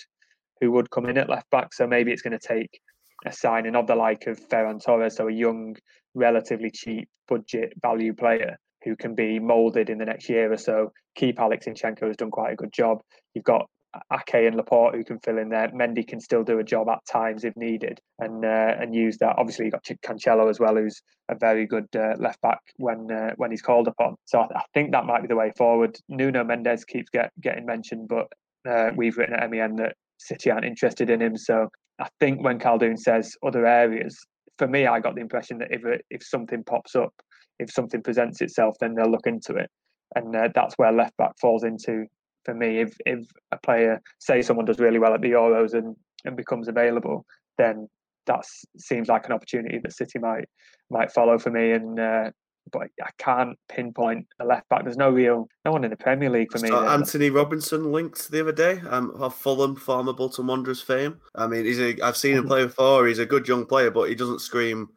who 0.60 0.70
would 0.72 0.90
come 0.90 1.06
in 1.06 1.18
at 1.18 1.28
left 1.28 1.50
back. 1.50 1.72
So 1.72 1.86
maybe 1.86 2.12
it's 2.12 2.22
going 2.22 2.38
to 2.38 2.48
take 2.48 2.80
a 3.24 3.32
signing 3.32 3.74
of 3.76 3.86
the 3.86 3.94
like 3.94 4.26
of 4.26 4.38
Ferran 4.48 4.82
Torres, 4.82 5.16
so 5.16 5.28
a 5.28 5.32
young, 5.32 5.76
relatively 6.14 6.70
cheap 6.70 7.08
budget 7.28 7.72
value 7.80 8.14
player 8.14 8.56
who 8.84 8.94
can 8.96 9.14
be 9.14 9.38
moulded 9.38 9.88
in 9.88 9.98
the 9.98 10.04
next 10.04 10.28
year 10.28 10.52
or 10.52 10.58
so. 10.58 10.92
Keep 11.16 11.40
Alex 11.40 11.66
Zinchenko 11.66 12.06
has 12.06 12.16
done 12.16 12.30
quite 12.30 12.52
a 12.52 12.56
good 12.56 12.72
job. 12.72 12.98
You've 13.34 13.44
got 13.44 13.66
Ake 14.12 14.46
and 14.46 14.56
Laporte 14.56 14.94
who 14.94 15.04
can 15.04 15.18
fill 15.20 15.38
in 15.38 15.48
there. 15.48 15.68
Mendy 15.68 16.06
can 16.06 16.20
still 16.20 16.42
do 16.42 16.58
a 16.58 16.64
job 16.64 16.88
at 16.88 17.04
times 17.10 17.44
if 17.44 17.56
needed, 17.56 18.00
and 18.18 18.44
uh, 18.44 18.74
and 18.78 18.94
use 18.94 19.18
that. 19.18 19.36
Obviously, 19.38 19.66
you've 19.66 19.72
got 19.72 19.84
Cancelo 20.04 20.50
as 20.50 20.60
well, 20.60 20.76
who's 20.76 21.00
a 21.28 21.34
very 21.34 21.66
good 21.66 21.86
uh, 21.96 22.14
left 22.18 22.40
back 22.40 22.60
when 22.76 23.10
uh, 23.10 23.32
when 23.36 23.50
he's 23.50 23.62
called 23.62 23.88
upon. 23.88 24.16
So 24.24 24.40
I, 24.40 24.46
I, 24.56 24.62
think 24.74 24.92
that 24.92 25.06
might 25.06 25.22
be 25.22 25.28
the 25.28 25.36
way 25.36 25.52
forward. 25.56 25.96
Nuno 26.08 26.44
Mendes 26.44 26.84
keeps 26.84 27.10
get, 27.10 27.30
getting 27.40 27.66
mentioned, 27.66 28.08
but 28.08 28.26
uh, 28.68 28.90
we've 28.96 29.16
written 29.16 29.34
at 29.34 29.50
MEN 29.50 29.76
that 29.76 29.94
City 30.18 30.50
aren't 30.50 30.64
interested 30.64 31.10
in 31.10 31.22
him. 31.22 31.36
So 31.36 31.68
I 32.00 32.08
think 32.20 32.42
when 32.42 32.58
Khaldoon 32.58 32.98
says 32.98 33.36
other 33.44 33.66
areas, 33.66 34.18
for 34.58 34.66
me, 34.66 34.86
I 34.86 35.00
got 35.00 35.14
the 35.14 35.20
impression 35.20 35.58
that 35.58 35.68
if 35.70 35.82
if 36.10 36.22
something 36.24 36.62
pops 36.64 36.94
up, 36.94 37.12
if 37.58 37.70
something 37.70 38.02
presents 38.02 38.40
itself, 38.40 38.76
then 38.80 38.94
they'll 38.94 39.10
look 39.10 39.26
into 39.26 39.54
it, 39.54 39.70
and 40.14 40.34
uh, 40.34 40.48
that's 40.54 40.74
where 40.76 40.92
left 40.92 41.16
back 41.16 41.32
falls 41.40 41.64
into 41.64 42.06
for 42.44 42.54
me. 42.54 42.80
If 42.80 42.94
if 43.06 43.20
a 43.52 43.58
player, 43.58 44.00
say 44.18 44.42
someone 44.42 44.66
does 44.66 44.78
really 44.78 44.98
well 44.98 45.14
at 45.14 45.20
the 45.20 45.32
Euros 45.32 45.74
and 45.74 45.96
and 46.24 46.36
becomes 46.36 46.68
available, 46.68 47.24
then 47.58 47.88
that 48.26 48.44
seems 48.78 49.08
like 49.08 49.26
an 49.26 49.32
opportunity 49.32 49.78
that 49.82 49.92
City 49.92 50.18
might 50.18 50.44
might 50.90 51.12
follow 51.12 51.38
for 51.38 51.50
me, 51.50 51.72
and 51.72 51.98
uh, 51.98 52.30
but 52.72 52.88
I 53.02 53.10
can't 53.18 53.58
pinpoint 53.68 54.26
a 54.40 54.44
left 54.44 54.68
back. 54.68 54.84
There's 54.84 54.96
no 54.96 55.10
real, 55.10 55.48
no 55.64 55.72
one 55.72 55.84
in 55.84 55.90
the 55.90 55.96
Premier 55.96 56.30
League 56.30 56.52
for 56.52 56.58
me. 56.58 56.70
Antonee 56.70 57.30
Robinson 57.30 57.92
linked 57.92 58.30
the 58.30 58.40
other 58.40 58.52
day. 58.52 58.80
Um, 58.88 59.12
of 59.16 59.34
Fulham, 59.34 59.76
former 59.76 60.12
Bolton 60.12 60.46
Wanderers 60.46 60.80
fame. 60.80 61.20
I 61.34 61.46
mean, 61.46 61.64
he's 61.64 61.80
a. 61.80 62.00
I've 62.00 62.16
seen 62.16 62.34
him 62.34 62.40
mm-hmm. 62.40 62.48
play 62.48 62.64
before. 62.66 63.06
He's 63.06 63.18
a 63.18 63.26
good 63.26 63.46
young 63.46 63.66
player, 63.66 63.90
but 63.90 64.08
he 64.08 64.14
doesn't 64.14 64.40
scream. 64.40 64.88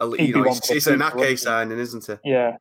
You 0.00 0.34
know, 0.34 0.44
it's, 0.44 0.70
it's 0.70 0.86
an 0.86 1.02
Ake 1.02 1.38
signing, 1.38 1.78
isn't 1.78 2.06
he? 2.06 2.14
Yeah, 2.24 2.56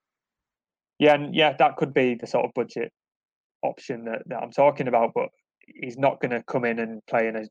yeah, 0.99 1.15
and 1.15 1.35
yeah, 1.35 1.53
that 1.57 1.75
could 1.77 1.93
be 1.93 2.15
the 2.15 2.27
sort 2.27 2.45
of 2.45 2.53
budget 2.53 2.91
option 3.63 4.05
that, 4.05 4.21
that 4.27 4.41
I'm 4.41 4.51
talking 4.51 4.87
about. 4.87 5.11
But 5.13 5.29
he's 5.67 5.97
not 5.97 6.21
going 6.21 6.31
to 6.31 6.43
come 6.43 6.63
in 6.63 6.79
and 6.79 7.05
play 7.07 7.27
in 7.27 7.35
a 7.35 7.45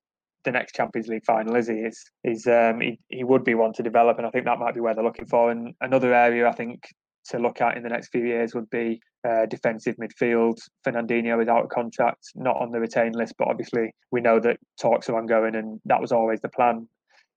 the 0.44 0.52
next 0.52 0.74
Champions 0.74 1.08
League 1.08 1.24
final, 1.24 1.56
is 1.56 1.68
he? 1.68 1.74
Is 1.74 2.04
is 2.24 2.46
um, 2.46 2.80
he, 2.80 2.98
he 3.08 3.24
would 3.24 3.44
be 3.44 3.54
one 3.54 3.72
to 3.74 3.82
develop, 3.82 4.18
and 4.18 4.26
I 4.26 4.30
think 4.30 4.44
that 4.44 4.58
might 4.58 4.74
be 4.74 4.80
where 4.80 4.94
they're 4.94 5.04
looking 5.04 5.26
for. 5.26 5.50
And 5.50 5.74
another 5.80 6.14
area 6.14 6.48
I 6.48 6.52
think 6.52 6.82
to 7.28 7.38
look 7.38 7.60
at 7.60 7.76
in 7.76 7.82
the 7.82 7.88
next 7.88 8.08
few 8.08 8.24
years 8.24 8.54
would 8.54 8.68
be 8.70 9.00
uh, 9.28 9.46
defensive 9.46 9.96
midfield. 9.96 10.58
Fernandinho 10.86 11.40
is 11.40 11.48
out 11.48 11.64
of 11.64 11.70
contract, 11.70 12.28
not 12.34 12.56
on 12.56 12.72
the 12.72 12.80
retained 12.80 13.14
list, 13.14 13.34
but 13.38 13.48
obviously 13.48 13.94
we 14.10 14.20
know 14.20 14.40
that 14.40 14.58
talks 14.80 15.08
are 15.08 15.16
ongoing, 15.16 15.54
and 15.54 15.80
that 15.84 16.00
was 16.00 16.12
always 16.12 16.40
the 16.40 16.48
plan. 16.48 16.88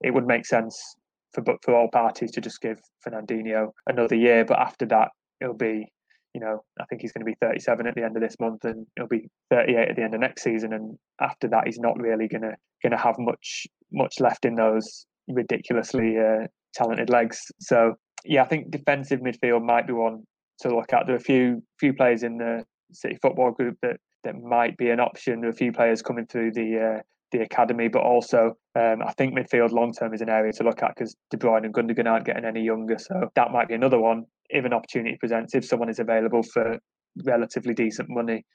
It 0.02 0.14
would 0.14 0.28
make 0.28 0.46
sense 0.46 0.96
for 1.34 1.42
but 1.42 1.58
for 1.64 1.76
all 1.76 1.90
parties 1.90 2.32
to 2.32 2.42
just 2.42 2.62
give 2.62 2.80
Fernandinho 3.06 3.72
another 3.88 4.16
year, 4.16 4.46
but 4.46 4.60
after 4.60 4.86
that, 4.88 5.10
it'll 5.42 5.54
be 5.54 5.92
you 6.36 6.42
know, 6.42 6.62
I 6.82 6.84
think 6.86 7.02
he's 7.02 7.14
going 7.14 7.26
to 7.26 7.32
be 7.32 7.38
37 7.42 7.88
at 7.88 7.96
the 7.96 8.04
end 8.04 8.18
of 8.18 8.22
this 8.22 8.36
month, 8.42 8.66
and 8.66 8.86
he'll 8.98 9.08
be 9.08 9.30
38 9.52 9.90
at 9.90 9.96
the 9.96 10.04
end 10.04 10.14
of 10.14 10.20
next 10.20 10.44
season. 10.44 10.74
And 10.74 10.98
after 11.22 11.48
that, 11.48 11.66
he's 11.66 11.80
not 11.80 11.98
really 11.98 12.28
going 12.28 12.42
to 12.42 12.56
going 12.84 12.92
to 12.92 12.98
have 12.98 13.16
much 13.18 13.66
much 13.94 14.20
left 14.20 14.44
in 14.44 14.56
those 14.56 15.06
ridiculously 15.30 16.18
uh, 16.20 16.48
talented 16.74 17.10
legs. 17.10 17.40
So 17.62 17.94
yeah, 18.26 18.44
I 18.44 18.48
think 18.48 18.70
defensive 18.70 19.22
midfield 19.22 19.64
might 19.64 19.88
be 19.88 19.94
one 19.94 20.24
to 20.60 20.76
look 20.76 20.92
at. 20.92 21.06
There 21.06 21.16
are 21.16 21.20
a 21.20 21.22
few 21.22 21.64
few 21.80 21.94
players 21.94 22.24
in 22.24 22.38
the 22.38 22.66
City 22.92 23.18
football 23.22 23.52
group 23.52 23.78
that 23.82 23.96
that 24.26 24.36
might 24.36 24.76
be 24.76 24.90
an 24.90 25.00
option. 25.00 25.40
There 25.40 25.50
are 25.50 25.54
a 25.54 25.56
few 25.56 25.72
players 25.72 26.02
coming 26.02 26.26
through 26.28 26.52
the 26.52 26.98
uh, 26.98 27.02
the 27.32 27.42
academy, 27.42 27.88
but 27.88 28.02
also 28.02 28.58
um, 28.76 29.02
I 29.06 29.12
think 29.18 29.34
midfield 29.34 29.72
long 29.72 29.94
term 29.94 30.14
is 30.14 30.22
an 30.22 30.30
area 30.30 30.54
to 30.54 30.64
look 30.64 30.84
at 30.84 30.96
because 30.96 31.16
De 31.32 31.38
Bruyne 31.38 31.66
and 31.66 31.74
Gundogan 31.74 32.08
aren't 32.08 32.26
getting 32.26 32.46
any 32.46 32.62
younger, 32.62 32.98
so 32.98 33.30
that 33.36 33.52
might 33.52 33.68
be 33.68 33.74
another 33.74 34.00
one 34.00 34.26
if 34.50 34.66
an 34.66 34.74
opportunity 34.74 35.18
presents, 35.18 35.56
if 35.56 35.66
someone 35.66 35.90
is 35.90 36.00
available 36.00 36.44
for 36.44 36.78
relatively 37.26 37.74
decent 37.74 38.10
money 38.10 38.46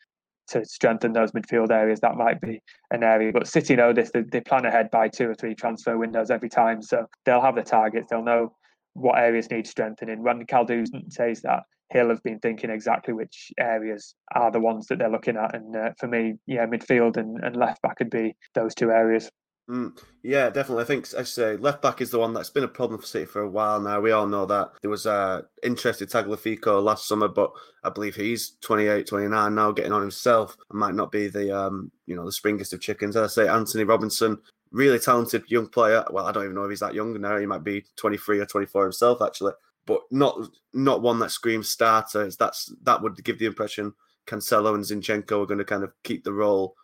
to 0.49 0.65
strengthen 0.65 1.13
those 1.13 1.33
midfield 1.33 1.71
areas, 1.71 2.01
that 2.01 2.17
might 2.17 2.41
be 2.41 2.61
an 2.91 3.03
area. 3.03 3.33
But 3.33 3.47
City 3.47 3.77
know 3.77 3.93
this; 3.93 4.11
they, 4.13 4.23
they 4.23 4.41
plan 4.41 4.65
ahead 4.65 4.91
by 4.91 5.09
two 5.09 5.31
or 5.31 5.35
three 5.35 5.55
transfer 5.55 5.97
windows 5.97 6.31
every 6.31 6.49
time, 6.49 6.83
so 6.83 7.07
they'll 7.25 7.41
have 7.41 7.57
the 7.57 7.63
targets. 7.63 8.09
They'll 8.11 8.25
know 8.25 8.55
what 8.95 9.19
areas 9.19 9.51
need 9.51 9.67
strengthening. 9.67 10.23
When 10.23 10.45
Khaldoon 10.47 11.13
says 11.13 11.43
that, 11.43 11.63
he'll 11.93 12.09
have 12.09 12.23
been 12.23 12.39
thinking 12.39 12.71
exactly 12.71 13.15
which 13.15 13.53
areas 13.59 14.15
are 14.35 14.51
the 14.51 14.61
ones 14.61 14.87
that 14.87 14.99
they're 14.99 15.11
looking 15.11 15.37
at. 15.37 15.55
And 15.55 15.75
uh, 15.77 15.91
for 15.99 16.07
me, 16.07 16.35
yeah, 16.47 16.67
midfield 16.67 17.17
and, 17.17 17.43
and 17.43 17.57
left 17.57 17.83
back 17.83 17.99
would 17.99 18.11
be 18.11 18.37
those 18.55 18.75
two 18.75 18.91
areas. 18.91 19.31
Mm, 19.71 19.97
yeah, 20.25 20.51
definitely. 20.51 20.83
I 20.83 20.87
think 20.87 21.07
I 21.17 21.23
say 21.23 21.57
left 21.57 21.81
back 21.81 22.01
is 22.01 22.11
the 22.11 22.19
one 22.19 22.35
that's 22.35 22.51
been 22.51 22.65
a 22.65 22.69
problem 22.69 23.01
for 23.01 23.07
City 23.07 23.25
for 23.25 23.43
a 23.43 23.49
while 23.49 23.81
now. 23.81 24.01
We 24.01 24.11
all 24.11 24.27
know 24.27 24.45
that 24.47 24.73
there 24.83 24.91
was 24.91 25.07
uh, 25.07 25.43
interested 25.63 26.11
Tagliafico 26.11 26.83
last 26.83 27.07
summer, 27.07 27.29
but 27.29 27.53
I 27.85 27.91
believe 27.91 28.17
he's 28.17 28.57
28, 28.63 29.07
29 29.07 29.55
now, 29.55 29.71
getting 29.71 29.93
on 29.93 30.01
himself, 30.01 30.57
and 30.71 30.81
might 30.81 30.97
not 30.97 31.13
be 31.13 31.29
the 31.29 31.57
um, 31.57 31.93
you 32.07 32.17
know 32.17 32.25
the 32.25 32.33
springest 32.33 32.73
of 32.73 32.81
chickens. 32.81 33.17
As 33.17 33.39
I 33.39 33.43
say, 33.45 33.49
Antonee 33.49 33.85
Robinson, 33.85 34.39
really 34.73 34.99
talented 34.99 35.45
young 35.47 35.69
player. 35.69 36.05
Well, 36.11 36.27
I 36.27 36.33
don't 36.33 36.45
even 36.45 36.57
know 36.57 36.65
if 36.65 36.71
he's 36.71 36.81
that 36.81 36.95
young 36.95 37.21
now. 37.21 37.39
He 37.39 37.47
might 37.47 37.63
be 37.63 37.85
23 37.95 38.41
or 38.41 38.47
24 38.47 38.83
himself, 38.85 39.23
actually, 39.23 39.53
but 39.87 40.01
not 40.11 40.39
not 40.73 41.03
one 41.03 41.19
that 41.21 41.31
screams 41.31 41.69
starter. 41.69 42.31
That's 42.39 42.73
that 42.83 43.03
would 43.03 43.23
give 43.25 43.39
the 43.39 43.47
impression 43.47 43.93
Cancelo 44.27 44.75
and 44.75 44.85
Zinchenko 44.85 45.43
are 45.43 45.47
going 45.47 45.59
to 45.59 45.65
kind 45.65 45.83
of 45.83 45.93
keep 46.05 46.25
the 46.25 46.33
role 46.33 46.75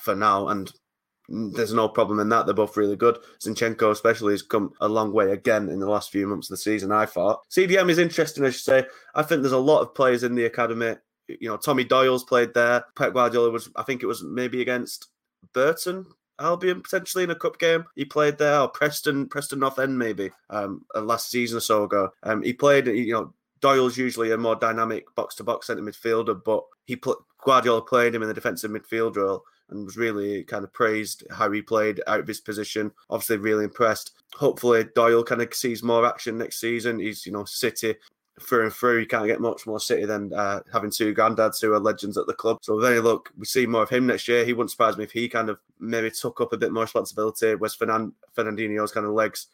for 0.00 0.14
now, 0.14 0.48
and 0.48 0.72
there's 1.28 1.72
no 1.72 1.88
problem 1.88 2.20
in 2.20 2.28
that. 2.28 2.46
They're 2.46 2.54
both 2.54 2.76
really 2.76 2.96
good. 2.96 3.18
Zinchenko, 3.40 3.90
especially, 3.90 4.32
has 4.32 4.42
come 4.42 4.72
a 4.80 4.88
long 4.88 5.12
way 5.12 5.32
again 5.32 5.68
in 5.68 5.80
the 5.80 5.88
last 5.88 6.10
few 6.10 6.26
months 6.26 6.48
of 6.48 6.54
the 6.54 6.62
season. 6.62 6.92
I 6.92 7.06
thought 7.06 7.40
CDM 7.50 7.90
is 7.90 7.98
interesting, 7.98 8.44
I 8.44 8.50
should 8.50 8.62
say. 8.62 8.84
I 9.14 9.22
think 9.22 9.42
there's 9.42 9.52
a 9.52 9.58
lot 9.58 9.80
of 9.80 9.94
players 9.94 10.22
in 10.22 10.34
the 10.34 10.44
academy. 10.44 10.94
You 11.28 11.48
know, 11.48 11.56
Tommy 11.56 11.84
Doyle's 11.84 12.24
played 12.24 12.54
there. 12.54 12.84
Pep 12.96 13.12
Guardiola 13.12 13.50
was, 13.50 13.68
I 13.74 13.82
think 13.82 14.02
it 14.02 14.06
was 14.06 14.22
maybe 14.22 14.62
against 14.62 15.08
Burton. 15.52 16.06
Albion 16.38 16.82
potentially 16.82 17.24
in 17.24 17.30
a 17.30 17.34
cup 17.34 17.58
game. 17.58 17.84
He 17.94 18.04
played 18.04 18.38
there, 18.38 18.60
or 18.60 18.68
Preston, 18.68 19.26
Preston 19.28 19.60
North 19.60 19.78
End 19.78 19.98
maybe, 19.98 20.30
um, 20.50 20.84
last 20.94 21.30
season 21.30 21.58
or 21.58 21.60
so 21.60 21.84
ago. 21.84 22.10
Um, 22.22 22.42
he 22.42 22.52
played, 22.52 22.86
you 22.86 23.12
know, 23.12 23.32
Doyle's 23.60 23.96
usually 23.96 24.32
a 24.32 24.38
more 24.38 24.56
dynamic 24.56 25.12
box 25.14 25.34
to 25.36 25.44
box 25.44 25.66
centre 25.66 25.82
midfielder, 25.82 26.42
but 26.44 26.62
he 26.84 26.96
put 26.96 27.18
Guardiola 27.44 27.82
played 27.82 28.14
him 28.14 28.22
in 28.22 28.28
the 28.28 28.34
defensive 28.34 28.70
midfield 28.70 29.16
role 29.16 29.42
and 29.70 29.84
was 29.84 29.96
really 29.96 30.44
kind 30.44 30.64
of 30.64 30.72
praised 30.72 31.24
how 31.30 31.50
he 31.50 31.62
played 31.62 32.00
out 32.06 32.20
of 32.20 32.26
his 32.26 32.40
position. 32.40 32.92
Obviously, 33.10 33.38
really 33.38 33.64
impressed. 33.64 34.12
Hopefully, 34.34 34.84
Doyle 34.94 35.24
kind 35.24 35.42
of 35.42 35.52
sees 35.54 35.82
more 35.82 36.06
action 36.06 36.38
next 36.38 36.60
season. 36.60 36.98
He's, 36.98 37.26
you 37.26 37.32
know, 37.32 37.44
City 37.44 37.94
through 38.40 38.64
and 38.64 38.72
through. 38.72 39.00
You 39.00 39.06
can't 39.06 39.26
get 39.26 39.40
much 39.40 39.66
more 39.66 39.80
City 39.80 40.04
than 40.04 40.32
uh, 40.32 40.60
having 40.72 40.90
two 40.90 41.14
granddads 41.14 41.60
who 41.60 41.72
are 41.72 41.80
legends 41.80 42.18
at 42.18 42.26
the 42.26 42.34
club. 42.34 42.58
So, 42.62 42.80
then 42.80 43.00
look, 43.00 43.30
we 43.38 43.44
see 43.44 43.66
more 43.66 43.82
of 43.82 43.90
him 43.90 44.06
next 44.06 44.28
year. 44.28 44.44
He 44.44 44.52
wouldn't 44.52 44.70
surprise 44.70 44.96
me 44.96 45.04
if 45.04 45.12
he 45.12 45.28
kind 45.28 45.48
of 45.48 45.58
maybe 45.78 46.10
took 46.10 46.40
up 46.40 46.52
a 46.52 46.58
bit 46.58 46.72
more 46.72 46.84
responsibility. 46.84 47.54
Whereas 47.54 47.74
Fernand- 47.74 48.12
Fernandinho's 48.36 48.92
kind 48.92 49.06
of 49.06 49.12
legs 49.12 49.48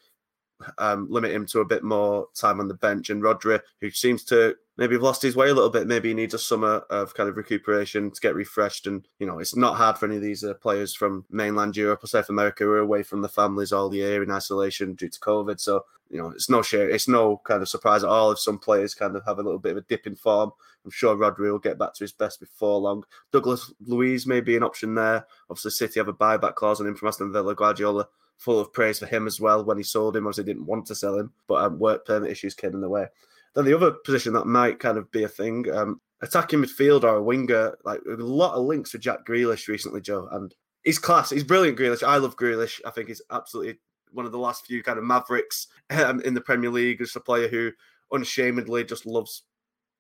um, 0.79 1.07
limit 1.11 1.33
him 1.33 1.47
to 1.47 1.61
a 1.61 1.65
bit 1.65 1.83
more 1.83 2.29
time 2.35 2.61
on 2.61 2.69
the 2.69 2.75
bench. 2.75 3.11
And 3.11 3.23
Rodri, 3.23 3.61
who 3.81 3.91
seems 3.91 4.25
to 4.25 4.57
maybe 4.77 4.97
lost 4.97 5.23
his 5.23 5.37
way 5.37 5.51
a 5.51 5.55
little 5.55 5.71
bit. 5.71 5.87
Maybe 5.87 6.09
he 6.09 6.15
needs 6.15 6.35
a 6.35 6.39
summer 6.39 6.83
of 6.91 7.15
kind 7.15 7.29
of 7.29 7.37
recuperation 7.37 8.11
to 8.11 8.21
get 8.21 8.35
refreshed. 8.35 8.87
And 8.87 9.07
you 9.19 9.27
know, 9.27 9.39
it's 9.39 9.57
not 9.57 9.77
hard 9.77 9.99
for 9.99 10.07
any 10.07 10.17
of 10.17 10.23
these 10.23 10.45
uh, 10.45 10.55
players 10.55 10.95
from 10.95 11.25
mainland 11.31 11.77
Europe 11.77 12.05
or 12.05 12.07
South 12.07 12.29
America 12.29 12.65
who 12.65 12.71
are 12.71 12.79
away 12.79 13.03
from 13.03 13.23
the 13.23 13.29
families 13.29 13.73
all 13.73 13.95
year 13.95 14.23
in 14.23 14.31
isolation 14.31 14.95
due 14.95 15.09
to 15.09 15.21
COVID. 15.21 15.61
So 15.61 15.85
you 16.11 16.19
know, 16.19 16.29
it's 16.29 16.51
no 16.51 16.61
share, 16.61 16.91
it's 16.91 17.09
no 17.09 17.41
kind 17.45 17.63
of 17.63 17.69
surprise 17.69 18.05
at 18.05 18.11
all 18.11 18.33
if 18.33 18.39
some 18.39 18.59
players 18.59 18.95
kind 18.95 19.17
of 19.17 19.25
have 19.25 19.39
a 19.39 19.43
little 19.43 19.59
bit 19.59 19.73
of 19.73 19.79
a 19.79 19.83
dip 19.83 20.07
in 20.07 20.15
form. 20.15 20.53
I'm 20.85 20.91
sure 20.91 21.17
Rodri 21.17 21.51
will 21.51 21.59
get 21.59 21.79
back 21.79 21.95
to 21.95 22.05
his 22.05 22.13
best 22.13 22.39
before 22.39 22.81
long. 22.81 23.05
Douglas 23.33 23.73
Luiz 23.87 24.27
may 24.27 24.41
be 24.41 24.57
an 24.57 24.63
option 24.63 24.95
there. 24.95 25.27
Obviously, 25.49 25.71
City 25.71 26.01
have 26.01 26.09
a 26.09 26.13
buyback 26.13 26.55
clause 26.55 26.81
on 26.81 26.87
him 26.87 26.97
from 26.97 27.09
Aston 27.09 27.33
Villa. 27.33 27.55
Guardiola 27.55 28.09
full 28.37 28.59
of 28.59 28.73
praise 28.73 28.99
for 28.99 29.07
him 29.07 29.27
as 29.27 29.41
well 29.41 29.65
when 29.65 29.79
he 29.79 29.83
sold 29.83 30.17
him. 30.17 30.27
Obviously, 30.27 30.45
didn't 30.45 30.67
want 30.67 30.85
to 30.87 30.95
sell 30.95 31.19
him, 31.19 31.33
but 31.47 31.65
um, 31.65 31.79
work 31.79 32.05
permit 32.05 32.31
issues 32.31 32.55
came 32.55 32.75
in 32.75 32.81
the 32.81 32.89
way. 32.89 33.07
Then 33.55 33.65
the 33.65 33.75
other 33.75 33.91
position 33.91 34.33
that 34.35 34.47
might 34.47 34.79
kind 34.79 34.97
of 34.99 35.11
be 35.11 35.25
a 35.25 35.29
thing, 35.29 35.71
um, 35.73 36.01
attacking 36.23 36.61
midfield 36.61 37.05
or 37.05 37.17
a 37.17 37.23
winger, 37.23 37.77
like 37.85 38.01
a 38.09 38.15
lot 38.15 38.55
of 38.55 38.65
links 38.65 38.93
with 38.93 39.03
Jack 39.03 39.27
Grealish 39.27 39.69
recently, 39.69 40.01
Joe, 40.01 40.29
and 40.33 40.55
he's 40.85 40.99
class. 40.99 41.31
He's 41.31 41.45
brilliant, 41.45 41.79
Grealish. 41.79 42.03
I 42.03 42.17
love 42.17 42.37
Grealish. 42.37 42.81
I 42.87 42.91
think 42.91 43.09
he's 43.09 43.23
absolutely 43.31 43.79
one 44.13 44.27
of 44.27 44.33
the 44.33 44.39
last 44.39 44.67
few 44.67 44.83
kind 44.83 44.99
of 44.99 45.05
mavericks 45.05 45.67
um, 45.91 46.21
in 46.23 46.35
the 46.35 46.41
Premier 46.41 46.71
League. 46.71 46.99
Just 46.99 47.17
a 47.17 47.21
player 47.21 47.49
who 47.49 47.71
unashamedly 48.13 48.85
just 48.85 49.07
loves 49.07 49.43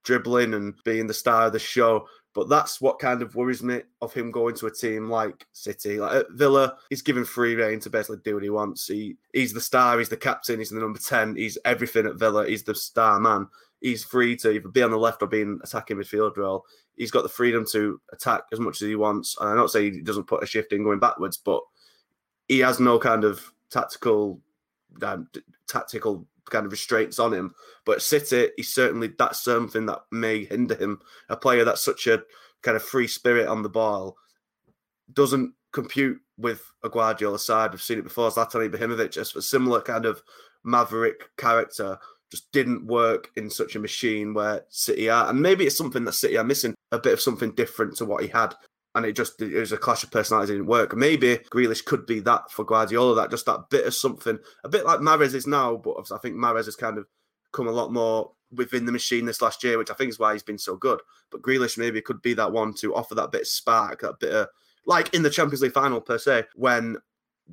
dribbling 0.05 0.55
and 0.55 0.75
being 0.85 1.07
the 1.07 1.15
star 1.15 1.47
of 1.47 1.53
the 1.53 1.59
show. 1.59 2.07
But 2.35 2.49
that's 2.49 2.81
what 2.81 2.99
kind 2.99 3.21
of 3.21 3.35
worries 3.35 3.63
me 3.63 3.83
of 4.01 4.15
him 4.15 4.31
going 4.31 4.55
to 4.57 4.67
a 4.67 4.71
team 4.71 5.11
like 5.11 5.47
City. 5.53 6.01
Like 6.01 6.17
at 6.17 6.31
Villa, 6.31 6.77
he's 6.89 7.03
given 7.03 7.25
free 7.25 7.55
reign 7.55 7.79
to 7.81 7.91
basically 7.91 8.21
do 8.25 8.35
what 8.35 8.43
he 8.43 8.51
wants. 8.51 8.87
He 8.87 9.17
he's 9.35 9.53
the 9.53 9.61
star, 9.61 9.99
he's 9.99 10.09
the 10.09 10.17
captain, 10.17 10.59
he's 10.59 10.71
the 10.71 10.81
number 10.81 10.99
10, 10.99 11.37
he's 11.37 11.59
everything 11.65 12.07
at 12.07 12.17
Villa, 12.17 12.49
he's 12.49 12.63
the 12.63 12.75
star 12.75 13.21
man. 13.21 13.49
He's 13.81 14.05
free 14.05 14.37
to 14.37 14.53
either 14.53 14.69
be 14.69 14.83
on 14.83 14.93
the 14.93 14.97
left 14.97 15.23
or 15.23 15.27
be 15.27 15.43
in 15.43 15.61
attacking 15.63 15.97
midfield 15.97 16.37
role. 16.37 16.65
He's 16.97 17.11
got 17.11 17.23
the 17.23 17.29
freedom 17.29 17.67
to 17.73 18.01
attack 18.13 18.43
as 18.53 18.61
much 18.61 18.81
as 18.81 18.89
he 18.89 18.95
wants. 18.95 19.37
And 19.41 19.51
I'm 19.51 19.57
not 19.57 19.71
saying 19.71 19.95
he 19.95 20.01
doesn't 20.03 20.29
put 20.29 20.43
a 20.43 20.47
shift 20.47 20.73
in 20.73 20.85
going 20.85 21.01
backwards, 21.01 21.37
but 21.37 21.63
he 22.49 22.61
has 22.61 22.79
no 22.79 22.99
kind 22.99 23.25
of 23.25 23.53
tactical 23.71 24.41
um, 25.03 25.29
tactical 25.69 26.27
kind 26.51 26.67
of 26.67 26.73
restraints 26.73 27.19
on 27.19 27.33
him. 27.33 27.55
But 27.85 28.03
City, 28.03 28.51
he's 28.57 28.73
certainly 28.73 29.11
that's 29.19 29.43
something 29.43 29.87
that 29.87 30.03
may 30.11 30.45
hinder 30.45 30.75
him. 30.75 31.01
A 31.29 31.37
player 31.37 31.65
that's 31.65 31.85
such 31.85 32.07
a 32.07 32.23
kind 32.63 32.77
of 32.77 32.83
free 32.83 33.07
spirit 33.07 33.49
on 33.49 33.63
the 33.63 33.69
ball 33.69 34.17
doesn't 35.13 35.55
compute 35.73 36.21
with 36.39 36.63
a 36.85 36.89
Guardiola 36.89 37.39
side. 37.39 37.73
We've 37.73 37.83
seen 37.83 37.99
it 37.99 38.05
before. 38.05 38.31
Zlatan 38.31 38.71
Ibrahimovic, 38.71 39.13
just 39.13 39.37
a 39.37 39.43
similar 39.43 39.81
kind 39.81 40.07
of 40.07 40.23
maverick 40.65 41.31
character, 41.37 41.99
just 42.31 42.51
didn't 42.53 42.87
work 42.87 43.31
in 43.37 43.51
such 43.51 43.77
a 43.77 43.81
machine 43.81 44.35
where 44.35 44.65
City 44.69 45.09
are. 45.11 45.29
And 45.29 45.41
maybe 45.41 45.67
it's 45.67 45.77
something 45.77 46.05
that 46.05 46.13
City 46.13 46.39
are 46.39 46.45
missing 46.45 46.75
a 46.91 46.99
bit 46.99 47.13
of 47.13 47.21
something 47.21 47.53
different 47.53 47.97
to 47.97 48.05
what 48.05 48.23
he 48.23 48.29
had 48.29 48.55
and 48.95 49.07
it 49.07 49.13
just 49.13 49.41
it 49.41 49.59
was 49.59 49.73
a 49.73 49.79
clash 49.79 50.03
of 50.05 50.11
personalities 50.11 50.51
didn't 50.51 50.67
work. 50.67 50.95
Maybe 50.95 51.39
Grealish 51.51 51.85
could 51.85 52.07
be 52.07 52.21
that 52.21 52.51
for 52.51 52.65
Guardiola, 52.65 53.15
that 53.17 53.31
just 53.31 53.47
that 53.47 53.71
bit 53.71 53.87
of 53.87 53.95
something, 53.95 54.39
a 54.65 54.69
bit 54.69 54.85
like 54.85 55.01
Mahrez 55.01 55.35
is 55.35 55.47
now, 55.47 55.77
but 55.77 56.11
I 56.13 56.19
think 56.19 56.37
Mahrez 56.37 56.67
has 56.67 56.77
kind 56.77 56.99
of 56.99 57.07
come 57.53 57.69
a 57.69 57.73
lot 57.73 57.93
more 57.93 58.33
within 58.51 58.85
the 58.85 58.93
machine 58.93 59.25
this 59.25 59.41
last 59.41 59.65
year, 59.65 59.79
which 59.79 59.91
I 59.91 59.95
think 59.95 60.11
is 60.11 60.19
why 60.19 60.33
he's 60.33 60.43
been 60.43 60.59
so 60.59 60.77
good. 60.77 61.01
But 61.31 61.43
Grealish 61.43 61.79
maybe 61.79 62.03
could 62.03 62.21
be 62.21 62.35
that 62.35 62.53
one 62.53 62.75
to 62.75 62.95
offer 62.95 63.15
that 63.15 63.33
bit 63.33 63.43
of 63.43 63.49
spark, 63.49 64.03
that 64.03 64.21
bit 64.21 64.33
of 64.33 64.49
like 64.85 65.15
in 65.15 65.23
the 65.23 65.31
Champions 65.31 65.63
League 65.63 65.73
final 65.73 66.01
per 66.01 66.19
se, 66.19 66.45
when 66.55 66.99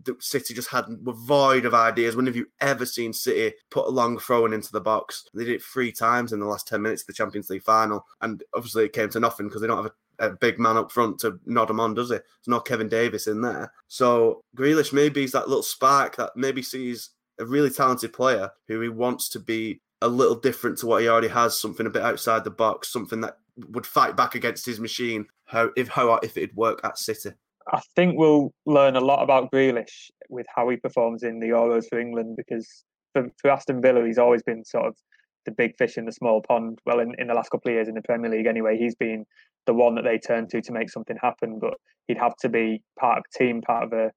the 0.03 0.15
City 0.19 0.53
just 0.53 0.69
had 0.69 0.85
were 1.03 1.13
void 1.13 1.65
of 1.65 1.73
ideas. 1.73 2.15
When 2.15 2.25
have 2.25 2.35
you 2.35 2.47
ever 2.61 2.85
seen 2.85 3.13
City 3.13 3.55
put 3.69 3.87
a 3.87 3.89
long 3.89 4.19
throw 4.19 4.45
into 4.45 4.71
the 4.71 4.81
box? 4.81 5.25
They 5.33 5.45
did 5.45 5.55
it 5.55 5.63
three 5.63 5.91
times 5.91 6.33
in 6.33 6.39
the 6.39 6.45
last 6.45 6.67
ten 6.67 6.81
minutes 6.81 7.03
of 7.03 7.07
the 7.07 7.13
Champions 7.13 7.49
League 7.49 7.63
final, 7.63 8.05
and 8.21 8.43
obviously 8.53 8.85
it 8.85 8.93
came 8.93 9.09
to 9.09 9.19
nothing 9.19 9.47
because 9.47 9.61
they 9.61 9.67
don't 9.67 9.77
have 9.77 9.85
a 9.85 9.93
a 10.19 10.29
big 10.29 10.59
man 10.59 10.77
up 10.77 10.91
front 10.91 11.19
to 11.19 11.39
nod 11.45 11.69
him 11.69 11.79
on, 11.79 11.93
does 11.93 12.09
he? 12.09 12.15
There's 12.15 12.47
no 12.47 12.59
Kevin 12.59 12.89
Davies 12.89 13.27
in 13.27 13.41
there. 13.41 13.71
So 13.87 14.41
Grealish 14.57 14.93
maybe 14.93 15.23
is 15.23 15.31
that 15.31 15.47
little 15.47 15.63
spark 15.63 16.17
that 16.17 16.31
maybe 16.35 16.61
sees 16.61 17.11
a 17.39 17.45
really 17.45 17.69
talented 17.69 18.13
player 18.13 18.51
who 18.67 18.81
he 18.81 18.89
wants 18.89 19.29
to 19.29 19.39
be 19.39 19.81
a 20.01 20.07
little 20.07 20.35
different 20.35 20.77
to 20.79 20.87
what 20.87 21.01
he 21.01 21.07
already 21.07 21.27
has, 21.27 21.59
something 21.59 21.85
a 21.85 21.89
bit 21.89 22.03
outside 22.03 22.43
the 22.43 22.49
box, 22.49 22.91
something 22.91 23.21
that 23.21 23.37
would 23.69 23.85
fight 23.85 24.15
back 24.15 24.35
against 24.35 24.65
his 24.65 24.79
machine. 24.79 25.25
How 25.45 25.71
if 25.75 25.87
how 25.87 26.13
if 26.23 26.37
it'd 26.37 26.55
work 26.55 26.81
at 26.83 26.97
City. 26.97 27.31
I 27.71 27.81
think 27.95 28.17
we'll 28.17 28.53
learn 28.65 28.95
a 28.95 29.01
lot 29.01 29.23
about 29.23 29.51
Grealish 29.51 30.09
with 30.29 30.45
how 30.53 30.69
he 30.69 30.77
performs 30.77 31.23
in 31.23 31.39
the 31.39 31.47
Euros 31.47 31.85
for 31.89 31.99
England 31.99 32.35
because 32.37 32.83
for, 33.13 33.29
for 33.37 33.51
Aston 33.51 33.81
Villa 33.81 34.05
he's 34.05 34.17
always 34.17 34.43
been 34.43 34.63
sort 34.63 34.85
of 34.85 34.95
the 35.45 35.51
big 35.51 35.77
fish 35.77 35.97
in 35.97 36.05
the 36.05 36.11
small 36.11 36.41
pond. 36.41 36.79
Well, 36.85 36.99
in, 36.99 37.15
in 37.17 37.27
the 37.27 37.33
last 37.33 37.49
couple 37.49 37.69
of 37.69 37.75
years 37.75 37.87
in 37.87 37.95
the 37.95 38.01
Premier 38.01 38.29
League, 38.29 38.45
anyway, 38.45 38.77
he's 38.77 38.95
been 38.95 39.25
the 39.69 39.73
one 39.83 39.93
that 39.95 40.03
they 40.03 40.17
turn 40.17 40.47
to 40.47 40.61
to 40.61 40.71
make 40.71 40.89
something 40.89 41.17
happen. 41.21 41.59
But 41.59 41.75
he'd 42.07 42.17
have 42.17 42.35
to 42.37 42.49
be 42.49 42.81
part 42.99 43.19
of 43.19 43.23
a 43.29 43.37
team, 43.37 43.61
part 43.61 43.83
of 43.83 43.93
a, 43.93 44.11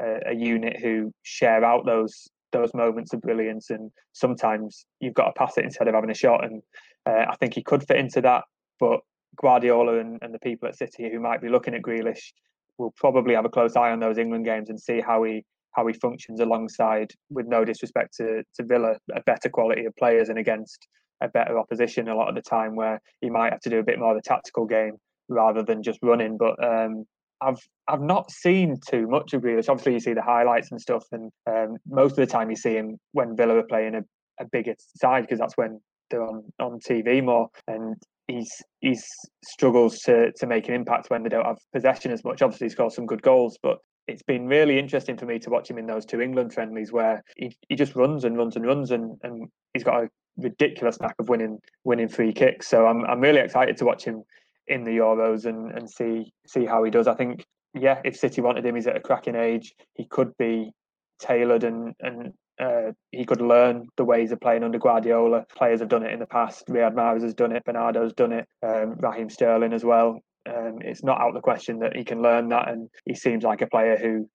a, 0.00 0.30
a 0.32 0.34
unit 0.34 0.76
who 0.80 1.12
share 1.22 1.64
out 1.64 1.84
those 1.84 2.14
those 2.52 2.72
moments 2.72 3.12
of 3.12 3.20
brilliance. 3.20 3.70
And 3.70 3.90
sometimes 4.12 4.86
you've 5.00 5.18
got 5.20 5.26
to 5.26 5.32
pass 5.32 5.58
it 5.58 5.64
instead 5.64 5.88
of 5.88 5.94
having 5.94 6.10
a 6.10 6.14
shot. 6.24 6.44
And 6.44 6.62
uh, 7.04 7.24
I 7.32 7.34
think 7.40 7.54
he 7.54 7.64
could 7.64 7.84
fit 7.88 7.96
into 7.96 8.20
that. 8.20 8.44
But 8.78 9.00
Guardiola 9.40 9.98
and, 9.98 10.18
and 10.22 10.32
the 10.32 10.38
people 10.38 10.68
at 10.68 10.76
City 10.76 11.10
who 11.10 11.18
might 11.18 11.42
be 11.42 11.48
looking 11.48 11.74
at 11.74 11.82
Grealish 11.82 12.32
will 12.78 12.92
probably 12.96 13.34
have 13.34 13.44
a 13.44 13.54
close 13.56 13.74
eye 13.74 13.90
on 13.90 14.00
those 14.00 14.18
England 14.18 14.44
games 14.44 14.70
and 14.70 14.80
see 14.80 15.00
how 15.00 15.24
he 15.24 15.44
how 15.72 15.86
he 15.86 15.94
functions 15.94 16.38
alongside, 16.38 17.10
with 17.30 17.46
no 17.46 17.64
disrespect 17.64 18.14
to, 18.18 18.44
to 18.54 18.62
Villa, 18.62 18.94
a 19.14 19.22
better 19.22 19.48
quality 19.48 19.86
of 19.86 19.96
players 19.96 20.28
and 20.28 20.38
against 20.38 20.86
a 21.24 21.28
better 21.28 21.58
opposition 21.58 22.08
a 22.08 22.16
lot 22.16 22.28
of 22.28 22.34
the 22.34 22.42
time 22.42 22.74
where 22.74 23.00
he 23.20 23.30
might 23.30 23.52
have 23.52 23.60
to 23.60 23.70
do 23.70 23.78
a 23.78 23.84
bit 23.84 23.98
more 23.98 24.12
of 24.12 24.18
a 24.18 24.22
tactical 24.22 24.66
game 24.66 24.96
rather 25.28 25.62
than 25.62 25.82
just 25.82 25.98
running. 26.02 26.36
But 26.36 26.62
um, 26.62 27.04
I've 27.40 27.60
I've 27.88 28.00
not 28.00 28.30
seen 28.30 28.76
too 28.88 29.06
much 29.08 29.32
of 29.32 29.42
Grealish. 29.42 29.68
Obviously, 29.68 29.94
you 29.94 30.00
see 30.00 30.14
the 30.14 30.22
highlights 30.22 30.70
and 30.70 30.80
stuff, 30.80 31.04
and 31.12 31.30
um, 31.50 31.76
most 31.86 32.12
of 32.12 32.16
the 32.16 32.26
time 32.26 32.50
you 32.50 32.56
see 32.56 32.74
him 32.74 32.98
when 33.12 33.36
Villa 33.36 33.56
are 33.56 33.64
playing 33.64 33.94
a, 33.94 34.02
a 34.40 34.46
bigger 34.50 34.74
side 34.96 35.22
because 35.22 35.38
that's 35.38 35.56
when 35.56 35.80
they're 36.10 36.22
on, 36.22 36.44
on 36.60 36.78
TV 36.80 37.22
more. 37.22 37.48
And 37.66 37.96
he's 38.28 38.52
he's 38.80 39.04
struggles 39.44 39.98
to 40.00 40.32
to 40.32 40.46
make 40.46 40.68
an 40.68 40.74
impact 40.74 41.10
when 41.10 41.22
they 41.22 41.28
don't 41.28 41.46
have 41.46 41.58
possession 41.72 42.12
as 42.12 42.24
much. 42.24 42.42
Obviously, 42.42 42.66
he's 42.66 42.74
got 42.74 42.92
some 42.92 43.06
good 43.06 43.22
goals, 43.22 43.58
but 43.62 43.78
it's 44.08 44.22
been 44.22 44.46
really 44.46 44.78
interesting 44.78 45.16
for 45.16 45.26
me 45.26 45.38
to 45.38 45.50
watch 45.50 45.70
him 45.70 45.78
in 45.78 45.86
those 45.86 46.04
two 46.04 46.20
England 46.20 46.52
friendlies 46.52 46.92
where 46.92 47.22
he, 47.36 47.56
he 47.68 47.76
just 47.76 47.94
runs 47.94 48.24
and 48.24 48.36
runs 48.36 48.56
and 48.56 48.66
runs 48.66 48.90
and, 48.90 49.16
and 49.22 49.48
he's 49.74 49.84
got 49.84 50.02
a 50.02 50.08
ridiculous 50.36 51.00
knack 51.00 51.14
of 51.18 51.28
winning 51.28 51.58
winning 51.84 52.08
free 52.08 52.32
kicks. 52.32 52.68
So 52.68 52.86
I'm 52.86 53.04
I'm 53.04 53.20
really 53.20 53.40
excited 53.40 53.76
to 53.78 53.84
watch 53.84 54.04
him 54.04 54.22
in 54.68 54.84
the 54.84 54.92
Euros 54.98 55.44
and, 55.46 55.72
and 55.72 55.88
see 55.88 56.32
see 56.46 56.64
how 56.64 56.84
he 56.84 56.90
does. 56.90 57.06
I 57.06 57.14
think 57.14 57.44
yeah, 57.74 58.00
if 58.04 58.16
City 58.16 58.40
wanted 58.40 58.66
him, 58.66 58.74
he's 58.74 58.86
at 58.86 58.96
a 58.96 59.00
cracking 59.00 59.36
age. 59.36 59.74
He 59.94 60.04
could 60.04 60.36
be 60.38 60.72
tailored 61.20 61.64
and 61.64 61.94
and 62.00 62.32
uh, 62.60 62.92
he 63.10 63.24
could 63.24 63.40
learn 63.40 63.88
the 63.96 64.04
ways 64.04 64.30
of 64.30 64.40
playing 64.40 64.62
under 64.62 64.78
Guardiola. 64.78 65.44
Players 65.56 65.80
have 65.80 65.88
done 65.88 66.04
it 66.04 66.12
in 66.12 66.20
the 66.20 66.26
past. 66.26 66.66
Riyad 66.68 66.94
Mahrez 66.94 67.22
has 67.22 67.34
done 67.34 67.52
it. 67.52 67.64
Bernardo's 67.64 68.12
done 68.12 68.32
it. 68.32 68.46
Um, 68.62 68.96
Raheem 69.00 69.30
Sterling 69.30 69.72
as 69.72 69.84
well. 69.84 70.20
Um, 70.48 70.78
it's 70.80 71.02
not 71.02 71.20
out 71.20 71.28
of 71.28 71.34
the 71.34 71.40
question 71.40 71.78
that 71.80 71.96
he 71.96 72.04
can 72.04 72.20
learn 72.20 72.48
that, 72.50 72.68
and 72.68 72.88
he 73.04 73.14
seems 73.14 73.44
like 73.44 73.62
a 73.62 73.66
player 73.66 73.96
who 73.96 74.28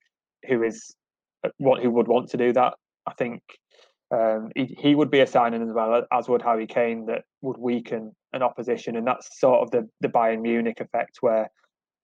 who 0.47 0.63
is 0.63 0.95
what 1.57 1.81
who 1.81 1.91
would 1.91 2.07
want 2.07 2.29
to 2.29 2.37
do 2.37 2.53
that. 2.53 2.73
I 3.05 3.13
think 3.13 3.41
um, 4.11 4.51
he, 4.55 4.77
he 4.79 4.95
would 4.95 5.11
be 5.11 5.19
a 5.19 5.27
signing 5.27 5.61
as 5.61 5.73
well, 5.73 6.05
as 6.11 6.29
would 6.29 6.41
Harry 6.41 6.67
Kane, 6.67 7.05
that 7.07 7.23
would 7.41 7.57
weaken 7.57 8.15
an 8.33 8.41
opposition, 8.41 8.95
and 8.95 9.05
that's 9.05 9.39
sort 9.39 9.61
of 9.61 9.71
the 9.71 9.87
the 10.01 10.07
Bayern 10.07 10.41
Munich 10.41 10.79
effect, 10.79 11.17
where 11.21 11.49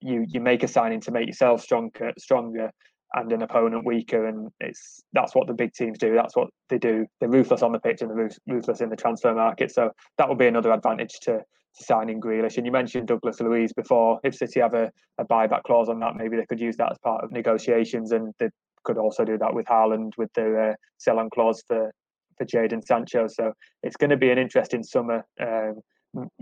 you 0.01 0.25
you 0.27 0.41
make 0.41 0.63
a 0.63 0.67
signing 0.67 1.01
to 1.01 1.11
make 1.11 1.27
yourself 1.27 1.61
stronger, 1.61 2.11
stronger, 2.17 2.71
and 3.13 3.31
an 3.31 3.41
opponent 3.41 3.85
weaker, 3.85 4.25
and 4.27 4.49
it's 4.59 5.01
that's 5.13 5.33
what 5.35 5.47
the 5.47 5.53
big 5.53 5.73
teams 5.73 5.97
do. 5.97 6.13
That's 6.13 6.35
what 6.35 6.49
they 6.69 6.77
do. 6.77 7.05
They're 7.19 7.29
ruthless 7.29 7.61
on 7.61 7.71
the 7.71 7.79
pitch 7.79 8.01
and 8.01 8.09
they're 8.09 8.29
ruthless 8.47 8.81
in 8.81 8.89
the 8.89 8.95
transfer 8.95 9.33
market. 9.33 9.71
So 9.71 9.91
that 10.17 10.27
would 10.27 10.37
be 10.37 10.47
another 10.47 10.71
advantage 10.71 11.19
to 11.21 11.37
to 11.75 11.83
signing 11.83 12.21
Grealish. 12.21 12.57
And 12.57 12.65
you 12.65 12.71
mentioned 12.71 13.07
Douglas 13.07 13.39
Luiz 13.39 13.73
before. 13.73 14.19
If 14.23 14.35
City 14.35 14.59
have 14.59 14.73
a, 14.75 14.91
a 15.17 15.25
buyback 15.25 15.63
clause 15.63 15.89
on 15.89 15.99
that, 15.99 16.15
maybe 16.15 16.37
they 16.37 16.45
could 16.45 16.59
use 16.59 16.77
that 16.77 16.91
as 16.91 16.97
part 16.99 17.23
of 17.23 17.31
negotiations, 17.31 18.11
and 18.11 18.33
they 18.39 18.49
could 18.83 18.97
also 18.97 19.25
do 19.25 19.37
that 19.37 19.53
with 19.53 19.65
Haaland 19.65 20.11
with 20.17 20.31
the 20.33 20.71
uh, 20.71 20.73
sell-on 20.97 21.29
clause 21.29 21.63
for 21.67 21.91
for 22.37 22.45
Jadon 22.45 22.83
Sancho. 22.83 23.27
So 23.27 23.53
it's 23.83 23.95
going 23.95 24.09
to 24.09 24.17
be 24.17 24.31
an 24.31 24.37
interesting 24.37 24.83
summer. 24.83 25.25
Um, 25.39 25.81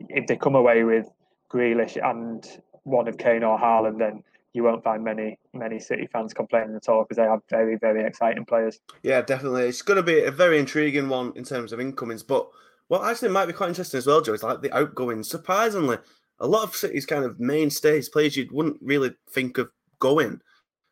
if 0.10 0.28
they 0.28 0.38
come 0.38 0.56
away 0.56 0.84
with 0.84 1.08
Grealish 1.52 1.98
and 2.02 2.46
one 2.84 3.08
of 3.08 3.18
Kane 3.18 3.44
or 3.44 3.60
Haaland, 3.60 4.00
then 4.00 4.24
you 4.54 4.64
won't 4.64 4.84
find 4.84 5.04
many 5.04 5.38
many 5.54 5.80
City 5.80 6.08
fans 6.12 6.34
complaining 6.34 6.76
at 6.76 6.90
all 6.90 7.04
because 7.04 7.18
they 7.18 7.30
have 7.30 7.42
very 7.50 7.78
very 7.78 8.06
exciting 8.06 8.46
players. 8.46 8.80
Yeah, 9.04 9.22
definitely. 9.22 9.68
It's 9.68 9.82
going 9.82 9.98
to 9.98 10.04
be 10.04 10.24
a 10.24 10.32
very 10.32 10.60
intriguing 10.60 11.10
one 11.10 11.34
in 11.36 11.44
terms 11.44 11.74
of 11.74 11.80
incomings, 11.80 12.24
but 12.24 12.50
what 12.88 13.10
actually 13.10 13.30
might 13.30 13.46
be 13.46 13.54
quite 13.54 13.70
interesting 13.70 14.00
as 14.00 14.08
well, 14.08 14.20
Joe, 14.20 14.34
is 14.34 14.44
like 14.44 14.62
the 14.62 14.76
outgoing. 14.76 15.24
Surprisingly, 15.24 15.98
a 16.40 16.48
lot 16.48 16.64
of 16.64 16.76
City's 16.76 17.06
kind 17.06 17.24
of 17.24 17.40
mainstays, 17.40 18.10
players 18.10 18.36
you 18.36 18.50
wouldn't 18.52 18.80
really 18.82 19.12
think 19.30 19.58
of 19.58 19.70
going, 20.00 20.42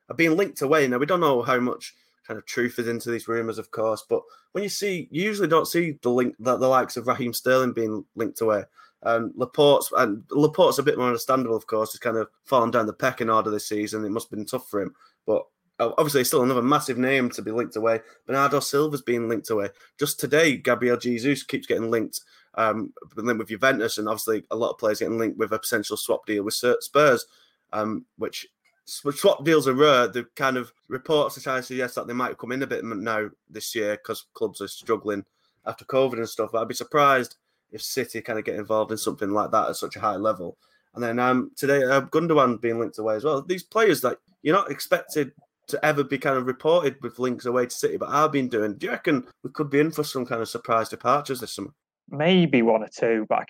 are 0.10 0.16
being 0.16 0.36
linked 0.36 0.62
away. 0.62 0.88
Now 0.88 0.98
we 0.98 1.06
don't 1.06 1.20
know 1.20 1.42
how 1.42 1.60
much 1.60 1.94
kind 2.28 2.38
of 2.38 2.46
truth 2.46 2.78
is 2.78 2.88
into 2.88 3.10
these 3.10 3.28
rumours, 3.28 3.58
of 3.58 3.72
course. 3.72 4.04
But 4.08 4.22
when 4.52 4.64
you 4.64 4.70
see, 4.70 5.08
you 5.12 5.24
usually 5.24 5.48
don't 5.48 5.68
see 5.68 5.98
the 6.02 6.10
link, 6.10 6.36
the, 6.40 6.58
the 6.58 6.68
likes 6.68 6.98
of 6.98 7.08
Raheem 7.08 7.34
Sterling 7.34 7.74
being 7.74 8.06
linked 8.16 8.42
away. 8.42 8.64
Um, 9.04 9.32
Laporte's 9.36 9.92
and 9.98 10.24
Laporte's 10.30 10.80
a 10.80 10.84
bit 10.84 10.98
more 10.98 11.08
understandable, 11.08 11.56
of 11.56 11.68
course. 11.68 11.94
He's 11.94 12.00
kind 12.00 12.18
of 12.18 12.28
fallen 12.44 12.70
down 12.70 12.86
the 12.86 12.94
pecking 12.94 13.30
order 13.30 13.50
this 13.50 13.68
season. 13.68 14.06
It 14.06 14.10
must 14.10 14.30
have 14.30 14.38
been 14.38 14.46
tough 14.46 14.70
for 14.70 14.82
him, 14.82 14.94
but 15.26 15.46
obviously 15.80 16.24
still 16.24 16.44
another 16.44 16.62
massive 16.62 16.98
name 16.98 17.30
to 17.32 17.42
be 17.42 17.52
linked 17.52 17.76
away. 17.76 18.02
Bernardo 18.28 18.60
Silva's 18.60 19.02
being 19.02 19.30
linked 19.30 19.50
away. 19.50 19.70
Just 19.98 20.20
today, 20.20 20.58
Gabriel 20.58 20.98
Jesus 20.98 21.44
keeps 21.44 21.68
getting 21.68 21.90
linked, 21.90 22.20
um, 22.56 22.94
linked 23.16 23.40
with 23.40 23.48
Juventus, 23.48 23.98
and 23.98 24.08
obviously 24.08 24.44
a 24.52 24.56
lot 24.56 24.72
of 24.72 24.78
players 24.78 25.00
getting 25.00 25.18
linked 25.18 25.38
with 25.38 25.54
a 25.54 25.60
potential 25.60 25.98
swap 25.98 26.26
deal 26.26 26.44
with 26.44 26.54
Spurs, 26.54 27.26
um, 27.72 28.06
which 28.18 28.48
swap 28.90 29.44
deals 29.44 29.68
are 29.68 29.74
rare. 29.74 30.08
The 30.08 30.26
kind 30.36 30.58
of 30.58 30.74
reports 30.88 31.38
are 31.38 31.42
trying 31.42 31.62
to 31.62 31.68
suggest 31.68 31.96
that 31.96 32.08
they 32.08 32.14
might 32.14 32.38
come 32.38 32.52
in 32.52 32.64
a 32.64 32.68
bit 32.68 32.84
now 32.84 33.30
this 33.50 33.76
year 33.76 33.96
because 33.96 34.26
clubs 34.34 34.62
are 34.62 34.68
struggling 34.68 35.24
after 35.66 35.86
COVID 35.86 36.14
and 36.14 36.30
stuff. 36.30 36.50
But 36.52 36.62
I'd 36.62 36.68
be 36.68 36.74
surprised 36.74 37.36
if 37.72 37.82
City 37.82 38.22
kind 38.22 38.40
of 38.40 38.46
get 38.46 38.56
involved 38.56 38.92
in 38.92 38.98
something 38.98 39.32
like 39.32 39.52
that 39.52 39.70
at 39.70 39.76
such 39.76 39.96
a 39.96 40.00
high 40.00 40.16
level. 40.16 40.58
And 40.96 41.04
then 41.04 41.20
um, 41.20 41.52
today, 41.56 41.84
uh, 41.84 42.02
Gundogan 42.02 42.60
being 42.60 42.80
linked 42.80 42.98
away 42.98 43.16
as 43.16 43.24
well. 43.24 43.42
These 43.42 43.64
players 43.64 44.02
that 44.02 44.18
you're 44.42 44.56
not 44.56 44.72
expected 44.72 45.32
to 45.68 45.86
ever 45.86 46.04
be 46.04 46.18
kind 46.18 46.36
of 46.36 46.48
reported 46.48 46.96
with 47.04 47.20
links 47.20 47.46
away 47.46 47.68
to 47.68 47.76
City, 47.76 47.98
but 47.98 48.10
I've 48.10 48.32
been 48.32 48.50
doing. 48.50 48.74
Do 48.76 48.88
you 48.88 48.92
reckon 48.92 49.28
we 49.44 49.52
could 49.52 49.70
be 49.70 49.80
in 49.80 49.92
for 49.92 50.04
some 50.04 50.26
kind 50.26 50.42
of 50.42 50.50
surprise 50.50 50.90
departures 50.90 51.40
this 51.40 51.54
summer? 51.54 51.74
Maybe 52.10 52.64
one 52.64 52.84
or 52.84 52.88
two, 52.88 53.28
but 53.30 53.48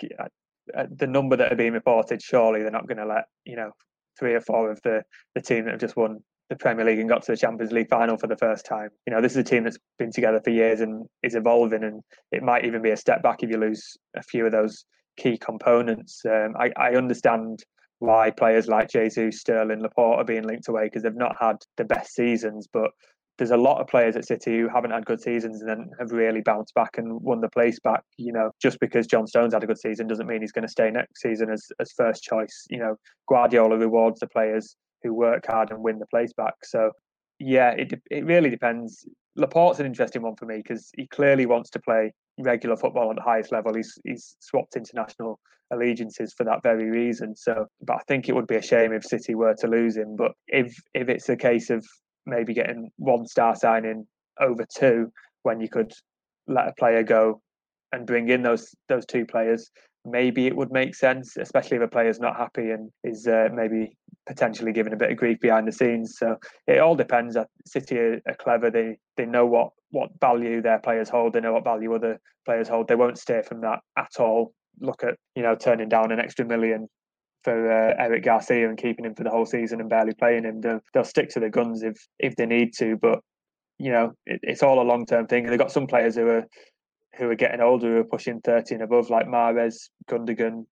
the 0.91 1.07
number 1.07 1.37
that 1.37 1.53
are 1.53 1.55
being 1.55 1.71
reported, 1.71 2.21
surely 2.21 2.61
they're 2.61 2.71
not 2.71 2.87
going 2.87 2.97
to 2.97 3.05
let 3.05 3.25
you 3.45 3.55
know 3.55 3.71
three 4.19 4.33
or 4.33 4.41
four 4.41 4.69
of 4.71 4.81
the 4.83 5.01
the 5.33 5.41
team 5.41 5.65
that 5.65 5.71
have 5.71 5.79
just 5.79 5.95
won 5.95 6.19
the 6.49 6.55
Premier 6.55 6.85
League 6.85 6.99
and 6.99 7.07
got 7.07 7.23
to 7.23 7.31
the 7.31 7.37
Champions 7.37 7.71
League 7.71 7.89
final 7.89 8.17
for 8.17 8.27
the 8.27 8.35
first 8.35 8.65
time. 8.65 8.89
You 9.05 9.13
know, 9.13 9.21
this 9.21 9.33
is 9.33 9.37
a 9.37 9.43
team 9.43 9.63
that's 9.63 9.77
been 9.97 10.11
together 10.11 10.41
for 10.43 10.49
years 10.49 10.81
and 10.81 11.05
is 11.23 11.35
evolving, 11.35 11.83
and 11.83 12.01
it 12.31 12.43
might 12.43 12.65
even 12.65 12.81
be 12.81 12.91
a 12.91 12.97
step 12.97 13.21
back 13.21 13.43
if 13.43 13.49
you 13.49 13.57
lose 13.57 13.97
a 14.15 14.23
few 14.23 14.45
of 14.45 14.51
those 14.51 14.85
key 15.17 15.37
components. 15.37 16.23
Um, 16.25 16.55
I, 16.57 16.71
I 16.75 16.95
understand 16.95 17.63
why 17.99 18.31
players 18.31 18.67
like 18.67 18.89
Jesus, 18.89 19.39
Sterling, 19.39 19.81
Laporte 19.81 20.19
are 20.19 20.25
being 20.25 20.43
linked 20.43 20.69
away 20.69 20.85
because 20.85 21.03
they've 21.03 21.15
not 21.15 21.35
had 21.39 21.57
the 21.77 21.83
best 21.83 22.15
seasons, 22.15 22.67
but 22.71 22.91
there's 23.39 23.51
a 23.51 23.57
lot 23.57 23.81
of 23.81 23.87
players 23.87 24.15
at 24.15 24.25
City 24.25 24.59
who 24.59 24.69
haven't 24.69 24.91
had 24.91 25.05
good 25.05 25.21
seasons 25.21 25.61
and 25.61 25.69
then 25.69 25.89
have 25.97 26.11
really 26.11 26.41
bounced 26.41 26.73
back 26.75 26.97
and 26.97 27.21
won 27.21 27.41
the 27.41 27.49
place 27.49 27.79
back. 27.79 28.03
You 28.17 28.31
know, 28.31 28.51
just 28.61 28.79
because 28.79 29.07
John 29.07 29.25
Stones 29.25 29.53
had 29.53 29.63
a 29.63 29.67
good 29.67 29.79
season 29.79 30.07
doesn't 30.07 30.27
mean 30.27 30.41
he's 30.41 30.51
going 30.51 30.67
to 30.67 30.71
stay 30.71 30.91
next 30.91 31.21
season 31.21 31.49
as, 31.49 31.65
as 31.79 31.91
first 31.93 32.23
choice. 32.23 32.67
You 32.69 32.79
know, 32.79 32.95
Guardiola 33.27 33.77
rewards 33.77 34.19
the 34.19 34.27
players 34.27 34.75
who 35.01 35.13
work 35.13 35.47
hard 35.47 35.71
and 35.71 35.81
win 35.81 35.97
the 35.97 36.05
place 36.07 36.33
back. 36.33 36.53
So, 36.63 36.91
yeah, 37.39 37.71
it 37.71 37.93
it 38.11 38.25
really 38.25 38.49
depends. 38.49 39.07
Laporte's 39.35 39.79
an 39.79 39.85
interesting 39.85 40.21
one 40.21 40.35
for 40.35 40.45
me 40.45 40.57
because 40.57 40.91
he 40.95 41.07
clearly 41.07 41.45
wants 41.45 41.69
to 41.71 41.79
play 41.79 42.13
regular 42.37 42.75
football 42.75 43.09
at 43.09 43.15
the 43.15 43.21
highest 43.21 43.51
level. 43.51 43.73
He's 43.73 43.97
he's 44.03 44.35
swapped 44.39 44.75
international 44.75 45.39
allegiances 45.71 46.33
for 46.33 46.43
that 46.43 46.63
very 46.63 46.89
reason. 46.89 47.35
So, 47.35 47.67
but 47.81 47.95
I 47.95 48.01
think 48.07 48.27
it 48.27 48.35
would 48.35 48.47
be 48.47 48.55
a 48.55 48.61
shame 48.61 48.91
if 48.91 49.05
City 49.05 49.35
were 49.35 49.55
to 49.59 49.67
lose 49.67 49.95
him. 49.95 50.15
But 50.15 50.33
if 50.47 50.75
if 50.93 51.09
it's 51.09 51.29
a 51.29 51.37
case 51.37 51.69
of 51.69 51.85
maybe 52.29 52.53
getting 52.53 52.91
one 52.97 53.25
star 53.27 53.55
signing 53.55 54.07
over 54.39 54.65
two 54.73 55.11
when 55.43 55.59
you 55.59 55.69
could 55.69 55.91
let 56.47 56.67
a 56.67 56.73
player 56.73 57.03
go 57.03 57.41
and 57.91 58.05
bring 58.05 58.29
in 58.29 58.43
those 58.43 58.73
those 58.87 59.05
two 59.05 59.25
players 59.25 59.69
maybe 60.05 60.47
it 60.47 60.55
would 60.55 60.71
make 60.71 60.95
sense 60.95 61.35
especially 61.37 61.77
if 61.77 61.83
a 61.83 61.87
player's 61.87 62.19
not 62.19 62.37
happy 62.37 62.71
and 62.71 62.89
is 63.03 63.27
uh, 63.27 63.49
maybe 63.53 63.97
potentially 64.29 64.71
giving 64.71 64.93
a 64.93 64.95
bit 64.95 65.11
of 65.11 65.17
grief 65.17 65.39
behind 65.39 65.67
the 65.67 65.71
scenes. 65.71 66.15
So 66.17 66.37
it 66.67 66.79
all 66.79 66.95
depends. 66.95 67.35
City 67.65 67.97
are, 67.97 68.21
are, 68.27 68.35
clever. 68.35 68.69
They 68.69 68.97
they 69.17 69.25
know 69.25 69.45
what 69.45 69.71
what 69.89 70.11
value 70.21 70.61
their 70.61 70.79
players 70.79 71.09
hold. 71.09 71.33
They 71.33 71.41
know 71.41 71.53
what 71.53 71.63
value 71.63 71.93
other 71.93 72.19
players 72.45 72.69
hold. 72.69 72.87
They 72.87 72.95
won't 72.95 73.17
steer 73.17 73.43
from 73.43 73.61
that 73.61 73.79
at 73.97 74.19
all. 74.19 74.53
Look 74.79 75.03
at 75.03 75.15
you 75.35 75.41
know 75.41 75.55
turning 75.55 75.89
down 75.89 76.11
an 76.11 76.19
extra 76.19 76.45
million 76.45 76.87
for 77.43 77.71
uh, 77.71 77.95
Eric 77.97 78.23
Garcia 78.23 78.67
and 78.67 78.77
keeping 78.77 79.05
him 79.05 79.15
for 79.15 79.23
the 79.23 79.29
whole 79.29 79.45
season 79.45 79.79
and 79.79 79.89
barely 79.89 80.13
playing 80.13 80.43
him. 80.43 80.61
They'll, 80.61 80.81
they'll 80.93 81.03
stick 81.03 81.29
to 81.29 81.39
the 81.39 81.49
guns 81.49 81.83
if 81.83 81.97
if 82.19 82.35
they 82.35 82.45
need 82.45 82.73
to, 82.77 82.97
but 82.97 83.19
you 83.77 83.91
know 83.91 84.13
it, 84.25 84.39
it's 84.43 84.63
all 84.63 84.81
a 84.81 84.83
long 84.83 85.05
term 85.05 85.27
thing. 85.27 85.45
They've 85.45 85.57
got 85.57 85.71
some 85.71 85.87
players 85.87 86.15
who 86.15 86.27
are 86.27 86.45
who 87.15 87.29
are 87.29 87.35
getting 87.35 87.61
older, 87.61 87.87
who 87.87 87.99
are 87.99 88.03
pushing 88.05 88.41
thirty 88.41 88.75
and 88.75 88.83
above, 88.83 89.09
like 89.09 89.27
Mahrez, 89.27 89.89
Gundogan. 90.09 90.65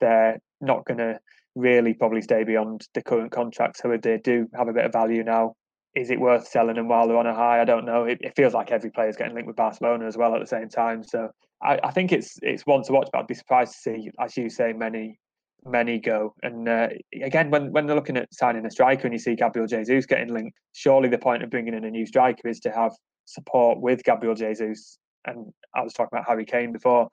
They're 0.00 0.38
not 0.60 0.84
going 0.84 0.98
to 0.98 1.18
really 1.54 1.92
probably 1.94 2.22
stay 2.22 2.44
beyond 2.44 2.86
the 2.94 3.02
current 3.02 3.32
contract. 3.32 3.78
So 3.78 3.90
if 3.90 4.02
they 4.02 4.18
do 4.18 4.48
have 4.54 4.68
a 4.68 4.72
bit 4.72 4.84
of 4.84 4.92
value 4.92 5.24
now, 5.24 5.54
is 5.94 6.10
it 6.10 6.20
worth 6.20 6.46
selling 6.46 6.76
them 6.76 6.88
while 6.88 7.08
they're 7.08 7.16
on 7.16 7.26
a 7.26 7.34
high? 7.34 7.60
I 7.60 7.64
don't 7.64 7.84
know. 7.84 8.04
It, 8.04 8.18
it 8.20 8.36
feels 8.36 8.54
like 8.54 8.70
every 8.70 8.90
player 8.90 9.08
is 9.08 9.16
getting 9.16 9.34
linked 9.34 9.48
with 9.48 9.56
Barcelona 9.56 10.06
as 10.06 10.16
well 10.16 10.34
at 10.34 10.40
the 10.40 10.46
same 10.46 10.68
time. 10.68 11.02
So 11.02 11.30
I, 11.62 11.78
I, 11.82 11.90
think 11.90 12.12
it's 12.12 12.38
it's 12.42 12.66
one 12.66 12.82
to 12.84 12.92
watch, 12.92 13.08
but 13.12 13.20
I'd 13.20 13.26
be 13.26 13.34
surprised 13.34 13.72
to 13.72 13.78
see, 13.78 14.10
as 14.20 14.36
you 14.36 14.48
say, 14.48 14.72
many 14.72 15.18
many 15.64 15.98
go. 15.98 16.34
And 16.42 16.68
uh, 16.68 16.88
again, 17.22 17.50
when, 17.50 17.72
when 17.72 17.86
they're 17.86 17.96
looking 17.96 18.16
at 18.16 18.32
signing 18.32 18.64
a 18.66 18.70
striker 18.70 19.06
and 19.06 19.12
you 19.12 19.18
see 19.18 19.34
Gabriel 19.34 19.66
Jesus 19.66 20.06
getting 20.06 20.32
linked, 20.32 20.56
surely 20.72 21.08
the 21.08 21.18
point 21.18 21.42
of 21.42 21.50
bringing 21.50 21.74
in 21.74 21.84
a 21.84 21.90
new 21.90 22.06
striker 22.06 22.48
is 22.48 22.60
to 22.60 22.70
have 22.70 22.92
support 23.24 23.80
with 23.80 24.02
Gabriel 24.04 24.34
Jesus. 24.34 24.98
And 25.26 25.52
I 25.74 25.82
was 25.82 25.92
talking 25.92 26.16
about 26.16 26.26
Harry 26.26 26.44
Kane 26.44 26.72
before. 26.72 27.08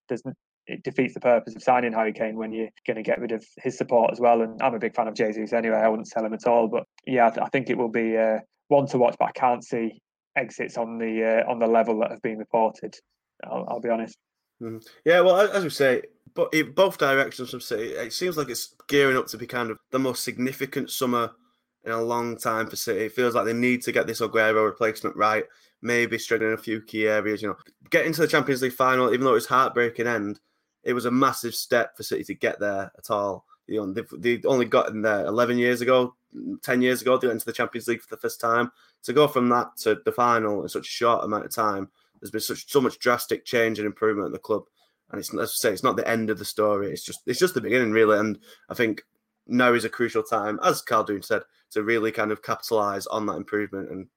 It 0.68 0.84
defeats 0.84 1.14
the 1.14 1.20
purpose 1.20 1.56
of 1.56 1.62
signing 1.62 1.94
Harry 1.94 2.14
Kane 2.14 2.38
when 2.38 2.52
you're 2.52 2.70
going 2.88 2.98
to 2.98 3.04
get 3.04 3.20
rid 3.20 3.32
of 3.32 3.46
his 3.58 3.78
support 3.78 4.12
as 4.12 4.20
well. 4.20 4.42
And 4.42 4.60
I'm 4.64 4.74
a 4.74 4.80
big 4.80 4.96
fan 4.96 5.08
of 5.08 5.14
Jesus 5.14 5.54
anyway. 5.54 5.78
I 5.78 5.90
wouldn't 5.90 6.08
sell 6.08 6.26
him 6.26 6.34
at 6.34 6.48
all. 6.48 6.68
But 6.68 6.86
yeah, 7.06 7.28
I, 7.28 7.30
th- 7.30 7.46
I 7.46 7.50
think 7.50 7.70
it 7.70 7.78
will 7.78 7.92
be 7.92 8.18
uh, 8.18 8.40
one 8.70 8.88
to 8.88 8.98
watch. 8.98 9.16
But 9.20 9.30
I 9.30 9.32
can't 9.34 9.64
see 9.64 10.02
exits 10.36 10.78
on 10.78 10.98
the 10.98 11.44
uh, 11.46 11.52
on 11.52 11.60
the 11.60 11.68
level 11.68 12.00
that 12.00 12.10
have 12.10 12.22
been 12.22 12.40
reported. 12.40 12.96
I'll, 13.44 13.66
I'll 13.70 13.80
be 13.80 13.90
honest. 13.90 14.18
Mm-hmm. 14.62 14.78
Yeah, 15.04 15.22
well, 15.22 15.40
as 15.40 15.64
we 15.64 15.70
say, 15.70 16.02
but 16.36 16.50
it, 16.54 16.76
both 16.76 16.98
directions 16.98 17.50
from 17.50 17.62
City, 17.62 17.93
it 17.93 18.13
seems 18.13 18.38
like 18.38 18.50
it's 18.50 18.76
gearing 18.88 19.17
up 19.17 19.28
to 19.28 19.38
be 19.38 19.48
kind 19.48 19.71
of 19.71 19.80
the 19.91 20.00
most 20.00 20.24
significant 20.24 20.91
summer 20.91 21.32
in 21.86 21.91
a 21.91 22.02
long 22.02 22.38
time 22.38 22.67
for 22.67 22.76
City. 22.76 23.06
It 23.06 23.13
feels 23.13 23.36
like 23.36 23.45
they 23.45 23.54
need 23.54 23.82
to 23.84 23.91
get 23.91 24.06
this 24.06 24.21
Aguero 24.21 24.65
replacement 24.65 25.15
right. 25.15 25.45
Maybe 25.82 26.19
in 26.32 26.43
a 26.43 26.58
few 26.58 26.82
key 26.82 27.08
areas. 27.08 27.41
You 27.41 27.50
know, 27.50 27.58
getting 27.89 28.12
to 28.13 28.21
the 28.21 28.28
Champions 28.28 28.62
League 28.62 28.74
final, 28.74 29.13
even 29.13 29.24
though 29.24 29.32
it 29.32 29.36
was 29.36 29.45
heartbreaking 29.45 30.08
end, 30.08 30.39
it 30.84 30.93
was 30.93 31.06
a 31.06 31.12
massive 31.12 31.56
step 31.56 31.95
for 31.95 32.04
City 32.04 32.24
to 32.24 32.34
get 32.34 32.60
there 32.60 32.91
at 32.98 33.10
all. 33.10 33.45
You 33.67 33.86
know, 33.86 33.93
they've, 33.93 34.10
they 34.17 34.41
only 34.48 34.65
got 34.65 34.89
in 34.89 35.02
there 35.02 35.26
11 35.26 35.58
years 35.58 35.82
ago, 35.82 36.15
10 36.63 36.82
years 36.82 37.02
ago, 37.02 37.17
they 37.17 37.28
went 37.28 37.36
into 37.36 37.45
the 37.45 37.54
Champions 37.54 37.88
League 37.88 38.02
for 38.02 38.13
the 38.13 38.21
first 38.21 38.41
time. 38.41 38.71
To 39.04 39.13
go 39.13 39.28
from 39.28 39.48
that 39.50 39.78
to 39.82 40.00
the 40.04 40.12
final 40.12 40.63
in 40.63 40.69
such 40.69 40.88
a 40.88 40.91
short 40.91 41.24
amount 41.24 41.45
of 41.45 41.54
time 41.54 41.89
there's 42.19 42.32
been 42.32 42.41
such 42.41 42.71
so 42.71 42.82
much 42.82 43.00
drastic 43.00 43.45
change 43.45 43.80
and 43.80 43.86
improvement 43.86 44.28
at 44.28 44.32
the 44.32 44.39
club, 44.39 44.63
and 45.12 45.20
it's 45.20 45.34
as 45.34 45.39
I 45.39 45.46
say, 45.46 45.72
it's 45.72 45.84
not 45.84 45.98
the 45.98 46.08
end 46.08 46.30
of 46.30 46.39
the 46.39 46.46
story. 46.46 46.91
It's 46.91 47.04
just 47.04 47.22
it's 47.26 47.39
just 47.39 47.54
the 47.54 47.62
beginning, 47.62 47.91
really. 47.91 48.18
And 48.20 48.39
I 48.70 48.74
think 48.74 49.04
now 49.48 49.74
is 49.74 49.86
a 49.86 49.89
crucial 49.89 50.24
time, 50.24 50.60
as 50.63 50.84
Khaldoon 50.84 51.24
said, 51.24 51.44
to 51.72 51.84
really 51.84 52.12
kind 52.12 52.32
of 52.32 52.41
capitalise 52.41 53.08
on 53.08 53.26
that 53.28 53.36
improvement. 53.36 53.91
And 53.91 54.08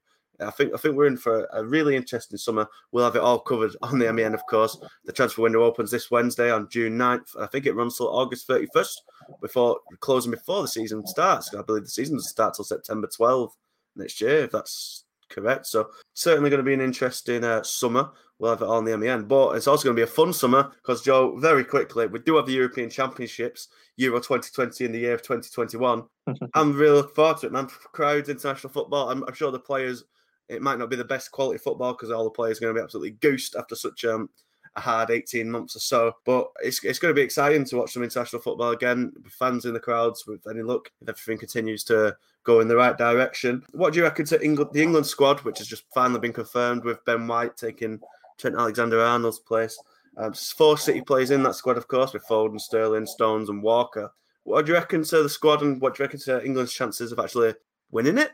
I 0.41 0.51
think 0.51 0.73
I 0.73 0.77
think 0.77 0.95
we're 0.95 1.07
in 1.07 1.17
for 1.17 1.49
a 1.53 1.65
really 1.65 1.97
interesting 1.97 2.39
summer. 2.39 2.67
We'll 2.93 3.05
have 3.05 3.17
it 3.17 3.23
all 3.23 3.41
covered 3.41 3.77
on 3.83 3.99
the 3.99 4.13
MEN, 4.13 4.35
of 4.35 4.47
course. 4.49 4.79
The 5.05 5.13
transfer 5.13 5.43
window 5.43 5.63
opens 5.63 5.91
this 5.91 6.11
Wednesday 6.11 6.51
on 6.51 6.69
June 6.69 6.97
9th. 6.97 7.41
I 7.41 7.47
think 7.47 7.67
it 7.67 7.75
runs 7.75 7.97
till 7.97 8.09
August 8.09 8.49
31st 8.49 8.97
before 9.41 9.81
closing 10.01 10.31
before 10.31 10.63
the 10.63 10.69
season 10.69 11.07
starts. 11.07 11.55
I 11.55 11.63
believe 11.63 11.85
the 11.85 11.91
season 11.91 12.17
doesn't 12.17 12.31
start 12.31 12.55
till 12.55 12.65
September 12.65 13.09
12th 13.09 13.53
next 13.97 14.21
year, 14.21 14.45
if 14.45 14.53
that's 14.53 15.05
correct. 15.31 15.67
So 15.67 15.91
certainly 16.15 16.51
going 16.51 16.59
to 16.59 16.65
be 16.65 16.75
an 16.75 16.81
interesting 16.81 17.45
uh, 17.45 17.63
summer. 17.63 18.11
We'll 18.39 18.53
have 18.53 18.63
it 18.63 18.69
on 18.69 18.85
the 18.85 18.97
MEN, 18.97 19.25
but 19.25 19.57
it's 19.57 19.67
also 19.67 19.85
going 19.85 19.97
to 19.97 20.01
be 20.01 20.05
a 20.05 20.15
fun 20.15 20.33
summer 20.33 20.71
because 20.77 21.03
Joe, 21.03 21.37
very 21.39 21.65
quickly, 21.65 22.07
we 22.07 22.21
do 22.21 22.37
have 22.37 22.47
the 22.47 22.53
European 22.53 22.89
Championships, 22.89 23.69
Euro 23.97 24.19
2020 24.19 24.85
in 24.85 24.93
the 24.93 24.99
year 25.01 25.15
of 25.15 25.23
2021. 25.23 26.05
I'm 26.55 26.77
really 26.77 26.97
looking 26.97 27.15
forward 27.15 27.39
to 27.39 27.47
it, 27.47 27.53
man. 27.53 27.67
Crowds, 27.67 28.29
international 28.29 28.73
football. 28.73 29.11
I'm, 29.11 29.25
I'm, 29.25 29.35
sure 29.35 29.51
the 29.51 29.59
players, 29.59 30.05
it 30.49 30.63
might 30.63 30.79
not 30.79 30.89
be 30.89 30.95
the 30.95 31.05
best 31.05 31.33
quality 31.33 31.59
football 31.59 31.95
because 31.95 32.13
all 32.13 32.23
the 32.23 32.31
players 32.31 32.59
are 32.59 32.61
going 32.61 32.75
to 32.75 32.81
be 32.81 32.85
absolutely 32.85 33.13
goosed 33.13 33.57
after 33.57 33.75
such 33.75 34.05
um, 34.05 34.29
a 34.77 34.81
hard 34.81 35.11
18 35.11 35.51
months 35.51 35.75
or 35.75 35.81
so. 35.81 36.13
But 36.25 36.47
it's, 36.63 36.83
it's 36.85 37.01
going 37.01 37.11
to 37.11 37.19
be 37.19 37.25
exciting 37.25 37.65
to 37.65 37.77
watch 37.77 37.93
some 37.93 38.05
international 38.05 38.41
football 38.41 38.71
again, 38.71 39.13
with 39.21 39.33
fans 39.33 39.65
in 39.65 39.75
the 39.75 39.81
crowds, 39.81 40.25
with 40.29 40.47
any 40.49 40.63
luck, 40.63 40.93
if 41.01 41.09
everything 41.09 41.39
continues 41.39 41.83
to 41.85 42.17
go 42.49 42.61
in 42.61 42.69
the 42.69 42.77
right 42.77 42.97
direction. 42.97 43.63
What 43.73 43.93
do 43.93 43.99
you 43.99 44.05
reckon 44.05 44.25
to 44.27 44.43
England, 44.43 44.71
the 44.73 44.83
England 44.83 45.07
squad, 45.07 45.41
which 45.41 45.59
has 45.59 45.69
just 45.69 45.85
finally 45.95 46.19
been 46.19 46.33
confirmed 46.33 46.83
with 46.83 47.05
Ben 47.05 47.27
White 47.27 47.57
taking 47.57 48.01
Trent 48.39 48.57
Alexander 48.57 49.01
Arnold's 49.01 49.39
place? 49.39 49.79
Um, 50.17 50.33
four 50.33 50.79
City 50.79 51.03
players 51.03 51.31
in 51.31 51.43
that 51.43 51.55
squad, 51.55 51.77
of 51.77 51.87
course, 51.87 52.15
with 52.15 52.27
Foden, 52.27 52.59
Sterling, 52.59 53.07
Stones, 53.07 53.51
and 53.51 53.63
Walker. 53.63 54.11
What 54.45 54.65
do 54.65 54.73
you 54.73 54.79
reckon 54.79 55.05
to 55.05 55.23
the 55.23 55.29
squad, 55.29 55.63
and 55.63 55.81
what 55.81 55.95
do 55.95 56.03
you 56.03 56.07
reckon 56.07 56.21
to 56.21 56.45
England's 56.45 56.73
chances 56.73 57.13
of 57.13 57.19
actually 57.19 57.55
winning 57.91 58.19
it? 58.19 58.33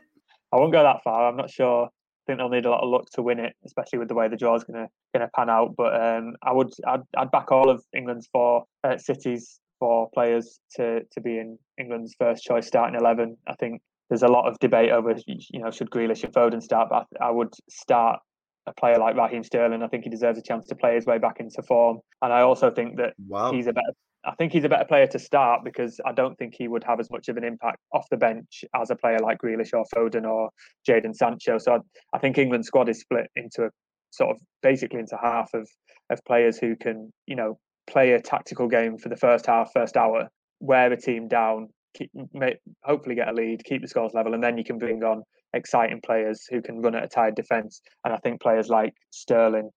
I 0.53 0.57
won't 0.57 0.71
go 0.71 0.81
that 0.81 1.03
far. 1.03 1.27
I'm 1.27 1.35
not 1.35 1.51
sure 1.51 1.85
I 1.85 1.89
think 2.25 2.39
they'll 2.39 2.49
need 2.49 2.65
a 2.65 2.71
lot 2.71 2.83
of 2.83 2.89
luck 2.89 3.09
to 3.15 3.21
win 3.21 3.39
it, 3.39 3.53
especially 3.65 3.99
with 3.99 4.07
the 4.07 4.15
way 4.15 4.29
the 4.29 4.37
draw 4.37 4.55
is 4.55 4.63
going 4.63 4.83
to 4.83 4.89
going 5.13 5.27
to 5.27 5.31
pan 5.35 5.49
out. 5.49 5.75
But 5.75 6.01
um, 6.01 6.35
I 6.41 6.53
would 6.53 6.71
I'd, 6.87 7.01
I'd, 7.17 7.31
back 7.31 7.51
all 7.51 7.69
of 7.69 7.83
England's 7.95 8.29
four 8.31 8.63
uh, 8.83 8.97
cities 8.97 9.59
four 9.79 10.09
players 10.13 10.59
to 10.75 11.01
to 11.11 11.21
be 11.21 11.37
in 11.37 11.59
England's 11.77 12.15
first 12.17 12.43
choice 12.43 12.65
starting 12.65 12.97
eleven. 12.97 13.37
I 13.47 13.53
think 13.55 13.81
there's 14.09 14.23
a 14.23 14.27
lot 14.27 14.47
of 14.47 14.57
debate 14.59 14.91
over 14.91 15.15
you 15.27 15.59
know 15.59 15.71
should 15.71 15.89
Grealish 15.89 16.23
and 16.23 16.33
Foden 16.33 16.61
start, 16.61 16.89
but 16.89 17.05
I, 17.19 17.27
I 17.27 17.31
would 17.31 17.53
start 17.69 18.19
a 18.67 18.73
player 18.73 18.97
like 18.97 19.15
Raheem 19.15 19.43
Sterling. 19.43 19.83
I 19.83 19.87
think 19.87 20.03
he 20.03 20.09
deserves 20.09 20.39
a 20.39 20.41
chance 20.41 20.67
to 20.67 20.75
play 20.75 20.95
his 20.95 21.05
way 21.05 21.17
back 21.17 21.39
into 21.39 21.61
form, 21.63 21.99
and 22.21 22.33
I 22.33 22.41
also 22.41 22.71
think 22.71 22.97
that 22.97 23.13
wow. 23.27 23.51
he's 23.51 23.67
a 23.67 23.73
better. 23.73 23.93
I 24.27 24.33
think 24.35 24.53
he's 24.53 24.63
a 24.63 24.69
better 24.69 24.85
player 24.85 25.05
to 25.07 25.19
start 25.19 25.63
because 25.63 25.99
I 26.03 26.11
don't 26.11 26.35
think 26.37 26.55
he 26.57 26.67
would 26.67 26.83
have 26.83 26.99
as 26.99 27.11
much 27.11 27.27
of 27.27 27.37
an 27.37 27.43
impact 27.43 27.77
off 27.93 28.07
the 28.09 28.17
bench 28.17 28.65
as 28.75 28.89
a 28.89 28.95
player 28.95 29.19
like 29.19 29.37
Grealish 29.37 29.69
or 29.71 29.85
Foden 29.95 30.27
or 30.27 30.49
Jadon 30.87 31.15
Sancho. 31.15 31.59
So 31.59 31.73
I, 31.73 31.77
I 32.11 32.17
think 32.17 32.39
England's 32.39 32.65
squad 32.65 32.89
is 32.89 33.01
split 33.01 33.27
into 33.35 33.65
a 33.65 33.69
sort 34.09 34.31
of 34.31 34.41
basically 34.63 34.99
into 34.99 35.17
half 35.21 35.53
of 35.53 35.69
of 36.09 36.19
players 36.25 36.57
who 36.57 36.75
can 36.75 37.11
you 37.27 37.35
know 37.35 37.59
play 37.87 38.13
a 38.13 38.21
tactical 38.21 38.67
game 38.67 38.97
for 38.97 39.09
the 39.09 39.15
first 39.15 39.45
half, 39.45 39.71
first 39.73 39.95
hour, 39.95 40.27
wear 40.59 40.91
a 40.91 40.99
team 40.99 41.27
down, 41.27 41.69
keep, 41.95 42.11
hopefully 42.83 43.15
get 43.15 43.29
a 43.29 43.33
lead, 43.33 43.63
keep 43.63 43.81
the 43.81 43.87
scores 43.87 44.13
level, 44.13 44.33
and 44.33 44.43
then 44.43 44.57
you 44.57 44.63
can 44.63 44.77
bring 44.77 45.03
on 45.03 45.23
exciting 45.53 46.01
players 46.01 46.45
who 46.49 46.61
can 46.61 46.81
run 46.81 46.95
at 46.95 47.03
a 47.03 47.07
tired 47.07 47.35
defence. 47.35 47.81
And 48.03 48.13
I 48.13 48.17
think 48.17 48.41
players 48.41 48.69
like 48.69 48.93
Sterling, 49.11 49.69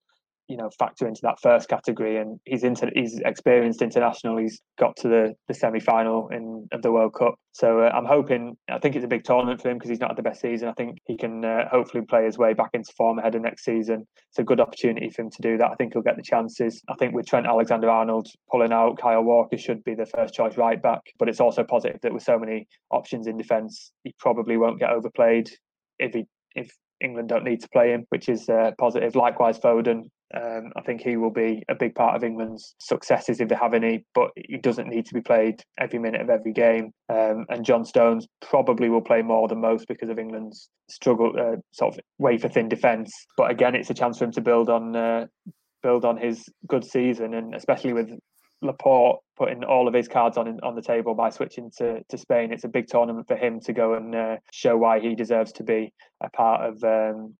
you 0.48 0.56
know 0.56 0.70
factor 0.78 1.06
into 1.06 1.20
that 1.22 1.38
first 1.40 1.68
category 1.68 2.16
and 2.16 2.40
he's 2.44 2.64
into 2.64 2.90
he's 2.94 3.20
experienced 3.24 3.82
international. 3.82 4.38
He's 4.38 4.60
got 4.78 4.96
to 4.96 5.08
the 5.08 5.34
the 5.46 5.54
semi-final 5.54 6.28
in 6.28 6.66
of 6.72 6.82
the 6.82 6.90
world 6.90 7.14
cup. 7.14 7.34
So 7.52 7.80
uh, 7.80 7.90
i'm 7.92 8.04
hoping 8.04 8.56
i 8.70 8.78
think 8.78 8.94
it's 8.94 9.04
a 9.04 9.08
big 9.08 9.24
tournament 9.24 9.60
for 9.60 9.68
him 9.68 9.78
because 9.78 9.90
he's 9.90 10.00
not 10.00 10.10
had 10.10 10.16
the 10.16 10.22
best 10.22 10.40
season. 10.40 10.68
I 10.68 10.72
think 10.72 10.98
he 11.06 11.16
can 11.16 11.44
uh, 11.44 11.68
hopefully 11.70 12.04
play 12.04 12.24
his 12.24 12.38
way 12.38 12.54
back 12.54 12.70
into 12.72 12.92
form 12.96 13.18
ahead 13.18 13.34
of 13.34 13.42
next 13.42 13.64
season. 13.64 14.06
It's 14.30 14.38
a 14.38 14.44
good 14.44 14.60
opportunity 14.60 15.10
for 15.10 15.22
him 15.22 15.30
to 15.30 15.42
do 15.42 15.58
that. 15.58 15.70
I 15.70 15.74
think 15.74 15.92
he'll 15.92 16.02
get 16.02 16.16
the 16.16 16.22
chances. 16.22 16.82
I 16.88 16.94
think 16.94 17.14
with 17.14 17.26
trent 17.26 17.46
alexander 17.46 17.90
arnold 17.90 18.28
pulling 18.50 18.72
out 18.72 18.98
kyle 18.98 19.22
walker 19.22 19.58
should 19.58 19.84
be 19.84 19.94
the 19.94 20.06
first 20.06 20.34
choice 20.34 20.56
right 20.56 20.80
back 20.80 21.00
but 21.18 21.28
it's 21.28 21.40
also 21.40 21.64
positive 21.64 22.00
that 22.02 22.12
with 22.12 22.22
so 22.22 22.38
many 22.38 22.66
options 22.90 23.26
in 23.26 23.36
defence 23.36 23.92
he 24.04 24.14
probably 24.18 24.56
won't 24.56 24.80
get 24.80 24.90
overplayed 24.90 25.50
if 25.98 26.14
he 26.14 26.24
if 26.54 26.70
England 27.00 27.28
don't 27.28 27.44
need 27.44 27.60
to 27.60 27.68
play 27.68 27.90
him, 27.90 28.04
which 28.10 28.28
is 28.28 28.48
uh, 28.48 28.72
positive. 28.78 29.14
Likewise, 29.14 29.58
Foden 29.58 30.04
um, 30.34 30.72
I 30.76 30.82
think 30.82 31.00
he 31.00 31.16
will 31.16 31.30
be 31.30 31.62
a 31.68 31.74
big 31.74 31.94
part 31.94 32.14
of 32.14 32.22
England's 32.22 32.74
successes 32.78 33.40
if 33.40 33.48
they 33.48 33.54
have 33.54 33.72
any, 33.72 34.04
but 34.14 34.30
he 34.36 34.58
doesn't 34.58 34.88
need 34.88 35.06
to 35.06 35.14
be 35.14 35.22
played 35.22 35.62
every 35.78 35.98
minute 35.98 36.20
of 36.20 36.28
every 36.28 36.52
game. 36.52 36.92
Um, 37.08 37.46
and 37.48 37.64
John 37.64 37.84
Stones 37.84 38.26
probably 38.42 38.90
will 38.90 39.00
play 39.00 39.22
more 39.22 39.48
than 39.48 39.60
most 39.60 39.88
because 39.88 40.10
of 40.10 40.18
England's 40.18 40.68
struggle, 40.90 41.32
uh, 41.38 41.56
sort 41.72 41.94
of 41.94 42.00
wafer 42.18 42.48
thin 42.48 42.68
defence. 42.68 43.10
But 43.38 43.50
again, 43.50 43.74
it's 43.74 43.90
a 43.90 43.94
chance 43.94 44.18
for 44.18 44.24
him 44.24 44.32
to 44.32 44.42
build 44.42 44.68
on 44.68 44.94
uh, 44.94 45.26
build 45.82 46.04
on 46.04 46.18
his 46.18 46.44
good 46.66 46.84
season, 46.84 47.32
and 47.32 47.54
especially 47.54 47.94
with 47.94 48.10
Laporte 48.62 49.20
putting 49.36 49.62
all 49.64 49.86
of 49.86 49.94
his 49.94 50.08
cards 50.08 50.36
on 50.36 50.58
on 50.62 50.74
the 50.74 50.82
table 50.82 51.14
by 51.14 51.30
switching 51.30 51.70
to, 51.78 52.02
to 52.08 52.18
Spain. 52.18 52.52
It's 52.52 52.64
a 52.64 52.68
big 52.68 52.88
tournament 52.88 53.28
for 53.28 53.36
him 53.36 53.60
to 53.60 53.72
go 53.72 53.94
and 53.94 54.14
uh, 54.14 54.36
show 54.52 54.76
why 54.76 55.00
he 55.00 55.14
deserves 55.14 55.52
to 55.52 55.62
be 55.62 55.92
a 56.20 56.30
part 56.30 56.62
of 56.62 56.82
um, 56.84 57.34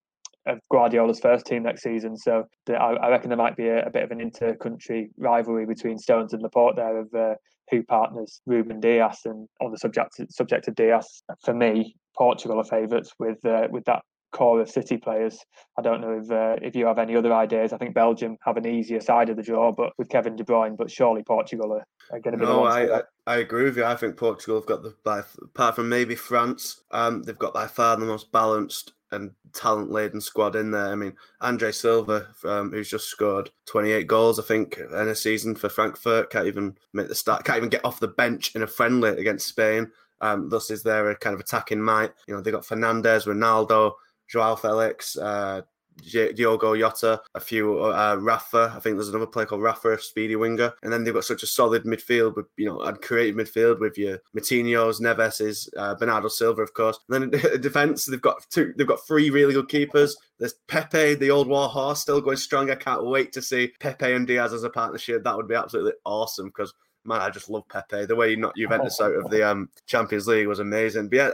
of 0.47 0.61
Guardiola's 0.71 1.21
first 1.21 1.47
team 1.47 1.65
next 1.65 1.83
season. 1.83 2.17
So 2.17 2.45
the, 2.67 2.75
I, 2.75 2.95
I, 2.95 3.09
reckon 3.11 3.29
there 3.29 3.37
might 3.37 3.57
be 3.57 3.69
a, 3.69 3.87
a, 3.87 3.91
bit 3.91 4.03
of 4.03 4.11
an 4.11 4.21
inter-country 4.21 5.11
rivalry 5.19 5.67
between 5.67 5.99
Stones 5.99 6.33
and 6.33 6.43
Laporte 6.43 6.77
there 6.77 6.99
of 6.99 7.15
uh, 7.15 7.35
who 7.71 7.83
partners 7.83 8.41
Ruben 8.47 8.81
Dias. 8.81 9.21
And 9.27 9.47
on 9.61 9.71
the 9.71 9.79
subject 9.79 10.21
subject 10.31 10.69
of 10.69 10.75
Dias, 10.75 11.23
for 11.45 11.55
me, 11.55 11.97
Portugal 12.17 12.59
are 12.59 12.65
favourites 12.65 13.13
with 13.19 13.45
uh, 13.45 13.69
with 13.71 13.85
that 13.85 14.03
core 14.33 14.61
of 14.61 14.71
City 14.71 14.97
players. 14.97 15.39
I 15.79 15.83
don't 15.83 16.01
know 16.01 16.21
if 16.23 16.31
uh, 16.31 16.57
if 16.63 16.75
you 16.77 16.87
have 16.87 16.99
any 16.99 17.17
other 17.17 17.33
ideas. 17.33 17.73
I 17.73 17.79
think 17.79 17.95
Belgium 17.95 18.37
have 18.43 18.57
an 18.57 18.67
easier 18.67 19.01
side 19.01 19.29
of 19.31 19.37
the 19.37 19.43
draw, 19.43 19.73
but 19.73 19.93
with 19.99 20.09
Kevin 20.09 20.37
De 20.37 20.45
Bruyne, 20.45 20.77
but 20.77 20.91
surely 20.91 21.23
Portugal 21.23 21.73
are, 21.73 21.87
are 22.13 22.21
going 22.21 22.33
to 22.33 22.39
be. 22.39 22.45
No, 22.45 22.65
I, 22.65 22.99
I, 22.99 23.03
I 23.27 23.37
agree 23.39 23.65
with 23.65 23.77
you. 23.77 23.85
I 23.85 23.97
think 23.97 24.17
Portugal 24.17 24.57
have 24.57 24.67
got 24.67 24.83
the 24.83 24.95
by 25.05 25.23
apart 25.43 25.77
from 25.77 25.89
maybe 25.89 26.15
France, 26.15 26.83
um, 26.91 27.23
they've 27.23 27.39
got 27.39 27.55
by 27.55 27.67
far 27.67 27.97
the 27.97 28.07
most 28.07 28.31
balanced 28.33 28.93
and 29.11 29.31
talent 29.55 29.91
laden 29.91 30.21
squad 30.21 30.57
in 30.57 30.71
there. 30.71 30.89
I 30.89 30.95
mean, 30.95 31.15
Andre 31.41 31.73
Silva, 31.73 32.29
um, 32.45 32.71
who's 32.71 32.91
just 32.91 33.09
scored 33.09 33.51
28 33.67 34.07
goals, 34.07 34.39
I 34.39 34.43
think, 34.43 34.79
in 34.79 35.09
a 35.09 35.15
season 35.15 35.55
for 35.55 35.69
Frankfurt, 35.69 36.31
can't 36.31 36.47
even 36.47 36.77
make 36.93 37.09
the 37.09 37.15
start, 37.15 37.45
can't 37.45 37.59
even 37.59 37.71
get 37.71 37.85
off 37.85 38.01
the 38.01 38.09
bench 38.09 38.55
in 38.55 38.63
a 38.63 38.67
friendly 38.67 39.11
against 39.11 39.49
Spain. 39.49 39.91
Um, 40.21 40.49
thus, 40.49 40.71
is 40.71 40.83
there 40.83 41.11
a 41.11 41.17
kind 41.17 41.35
of 41.35 41.41
attacking 41.41 41.81
might? 41.81 42.13
You 42.27 42.35
know, 42.35 42.41
they 42.41 42.51
got 42.51 42.65
Fernandes, 42.65 43.27
Ronaldo, 43.27 43.93
Joao 44.29 44.57
Felix, 44.57 45.17
uh, 45.17 45.63
Diogo 46.03 46.77
Jota, 46.77 47.21
a 47.35 47.41
few 47.41 47.83
uh, 47.83 48.17
Rafa. 48.21 48.73
I 48.75 48.81
think 48.81 48.97
there's 48.97 49.09
another 49.09 49.27
player 49.27 49.47
called 49.47 49.63
Rafa, 49.63 49.99
speedy 50.01 50.37
winger. 50.37 50.73
And 50.83 50.93
then 50.93 51.05
they've 51.05 51.15
got 51.15 51.25
such 51.25 51.43
a 51.43 51.47
solid 51.47 51.85
midfield 51.85 52.37
with, 52.37 52.47
you 52.57 52.67
know, 52.67 52.81
and 52.81 53.01
creative 53.01 53.37
midfield 53.37 53.81
with 53.81 53.99
your 53.99 54.19
Moutinho's, 54.37 55.01
Neves's, 55.01 55.69
uh, 55.77 55.95
Bernardo 55.95 56.29
Silva, 56.29 56.63
of 56.63 56.75
course. 56.75 56.99
And 57.09 57.33
then 57.33 57.41
in 57.41 57.61
defence, 57.61 58.07
they've 58.07 58.21
got 58.21 58.47
two, 58.51 58.73
they've 58.77 58.87
got 58.87 59.07
three 59.07 59.31
really 59.31 59.55
good 59.55 59.69
keepers. 59.69 60.17
There's 60.39 60.55
Pepe, 60.69 61.15
the 61.15 61.31
old 61.31 61.49
war 61.49 61.69
horse, 61.69 62.01
still 62.01 62.21
going 62.21 62.37
strong. 62.37 62.71
I 62.71 62.77
can't 62.77 63.07
wait 63.07 63.33
to 63.33 63.43
see 63.43 63.73
Pepe 63.81 64.13
and 64.13 64.27
Dias 64.27 64.53
as 64.53 64.65
a 64.65 64.71
partnership. 64.71 65.25
That 65.25 65.37
would 65.37 65.49
be 65.49 65.55
absolutely 65.55 65.95
awesome 66.05 66.47
because 66.47 66.73
man, 67.05 67.21
I 67.21 67.31
just 67.31 67.51
love 67.51 67.69
Pepe. 67.69 68.07
The 68.07 68.17
way 68.17 68.31
he 68.31 68.37
knocked 68.37 68.59
Juventus 68.59 69.01
out 69.01 69.15
of 69.15 69.31
the 69.31 69.49
um, 69.49 69.71
Champions 69.87 70.27
League 70.27 70.47
was 70.47 70.59
amazing. 70.61 71.09
But 71.09 71.17
yeah, 71.17 71.31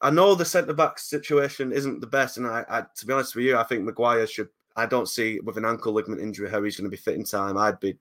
I 0.00 0.10
know 0.10 0.34
the 0.34 0.44
centre 0.44 0.74
back 0.74 0.98
situation 0.98 1.72
isn't 1.72 2.00
the 2.00 2.06
best, 2.06 2.36
and 2.36 2.46
I, 2.46 2.64
I, 2.68 2.82
to 2.82 3.06
be 3.06 3.12
honest 3.12 3.34
with 3.34 3.46
you, 3.46 3.56
I 3.56 3.64
think 3.64 3.84
Maguire 3.84 4.26
should. 4.26 4.48
I 4.78 4.84
don't 4.84 5.08
see 5.08 5.40
with 5.40 5.56
an 5.56 5.64
ankle 5.64 5.94
ligament 5.94 6.20
injury 6.20 6.50
how 6.50 6.62
he's 6.62 6.76
going 6.76 6.84
to 6.84 6.90
be 6.90 6.98
fit 6.98 7.14
in 7.14 7.24
time. 7.24 7.56
I'd 7.56 7.80
be, 7.80 7.96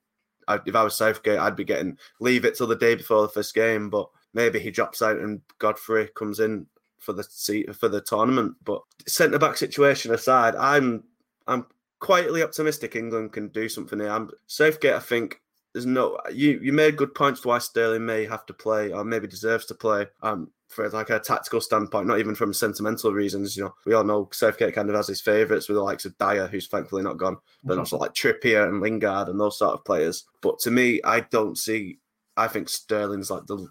I, 0.50 0.60
if 0.66 0.76
I 0.76 0.84
was 0.84 0.98
Southgate, 0.98 1.40
I'd 1.40 1.56
be 1.56 1.64
getting 1.64 1.98
leave 2.20 2.44
it 2.44 2.58
till 2.58 2.68
the 2.68 2.76
day 2.76 2.96
before 2.96 3.22
the 3.22 3.30
first 3.30 3.56
game. 3.56 3.90
But 3.90 4.10
maybe 4.34 4.60
he 4.60 4.72
drops 4.72 5.02
out 5.02 5.16
and 5.18 5.40
Godfrey 5.60 6.10
comes 6.16 6.42
in 6.42 6.68
for 7.00 7.14
the 7.14 7.24
seat 7.24 7.74
for 7.74 7.88
the 7.88 8.02
tournament. 8.02 8.56
But 8.66 8.82
centre 9.08 9.40
back 9.40 9.56
situation 9.56 10.14
aside, 10.14 10.54
I'm 10.56 11.06
I'm 11.48 11.66
quietly 12.00 12.44
optimistic 12.44 12.98
England 12.98 13.32
can 13.32 13.48
do 13.48 13.70
something 13.70 14.00
here. 14.00 14.10
I'm 14.10 14.30
Southgate. 14.48 14.96
I 14.96 15.00
think 15.00 15.40
there's 15.76 15.86
no 15.86 16.18
you 16.32 16.58
you 16.64 16.72
made 16.72 16.96
good 16.96 17.14
points 17.14 17.46
why 17.46 17.58
Sterling 17.58 18.06
may 18.06 18.24
have 18.26 18.46
to 18.46 18.54
play 18.54 18.94
or 18.94 19.04
maybe 19.04 19.28
deserves 19.28 19.66
to 19.66 19.76
play. 19.76 20.08
Um, 20.24 20.52
for 20.70 20.90
like 20.90 21.10
a 21.10 21.20
tactical 21.20 21.60
standpoint, 21.60 22.08
not 22.08 22.20
even 22.20 22.34
from 22.34 22.54
sentimental 22.54 23.12
reasons. 23.12 23.58
You 23.58 23.66
know, 23.66 23.76
we 23.86 23.94
all 23.94 24.06
know 24.06 24.30
Southgate 24.32 24.74
kind 24.74 24.90
of 24.90 24.96
has 24.96 25.08
his 25.08 25.22
favourites 25.22 25.68
with 25.68 25.76
the 25.76 25.84
likes 25.84 26.06
of 26.06 26.18
Dier, 26.18 26.48
who's 26.48 26.68
thankfully 26.68 27.04
not 27.04 27.18
gone, 27.18 27.38
but 27.64 27.74
mm-hmm. 27.74 27.80
also 27.80 27.98
like 27.98 28.14
Trippier 28.14 28.68
and 28.68 28.82
Lingard 28.82 29.28
and 29.28 29.40
those 29.40 29.60
sort 29.60 29.74
of 29.74 29.86
players. 29.86 30.26
But 30.42 30.60
to 30.60 30.72
me, 30.72 31.02
I 31.04 31.20
don't 31.20 31.58
see. 31.58 32.00
I 32.38 32.48
think 32.48 32.70
Sterling's 32.70 33.30
like 33.30 33.46
the 33.46 33.68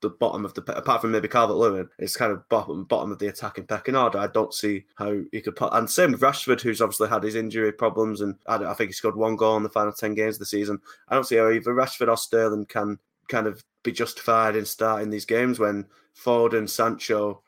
the 0.00 0.10
bottom 0.10 0.44
of 0.44 0.54
the 0.54 0.62
apart 0.76 1.00
from 1.00 1.10
maybe 1.10 1.28
Calvert 1.28 1.56
Lewin, 1.56 1.88
it's 1.98 2.16
kind 2.16 2.32
of 2.32 2.48
bottom 2.48 2.84
bottom 2.84 3.10
of 3.10 3.18
the 3.18 3.28
attacking 3.28 3.66
pecking 3.66 3.96
order. 3.96 4.18
I 4.18 4.28
don't 4.28 4.54
see 4.54 4.84
how 4.96 5.20
he 5.32 5.40
could 5.40 5.56
put. 5.56 5.72
And 5.72 5.88
same 5.88 6.12
with 6.12 6.20
Rashford, 6.20 6.60
who's 6.60 6.80
obviously 6.80 7.08
had 7.08 7.22
his 7.22 7.34
injury 7.34 7.72
problems, 7.72 8.20
and 8.20 8.36
I, 8.46 8.56
I 8.56 8.74
think 8.74 8.90
he 8.90 8.94
scored 8.94 9.16
one 9.16 9.36
goal 9.36 9.56
in 9.56 9.62
the 9.62 9.68
final 9.68 9.92
ten 9.92 10.14
games 10.14 10.36
of 10.36 10.40
the 10.40 10.46
season. 10.46 10.78
I 11.08 11.14
don't 11.14 11.24
see 11.24 11.36
how 11.36 11.50
either 11.50 11.74
Rashford 11.74 12.08
or 12.08 12.16
Sterling 12.16 12.66
can 12.66 12.98
kind 13.28 13.46
of 13.46 13.62
be 13.82 13.92
justified 13.92 14.56
in 14.56 14.64
starting 14.64 15.10
these 15.10 15.24
games 15.24 15.58
when 15.58 15.86
Ford 16.14 16.54
and 16.54 16.68
Sancho 16.68 17.42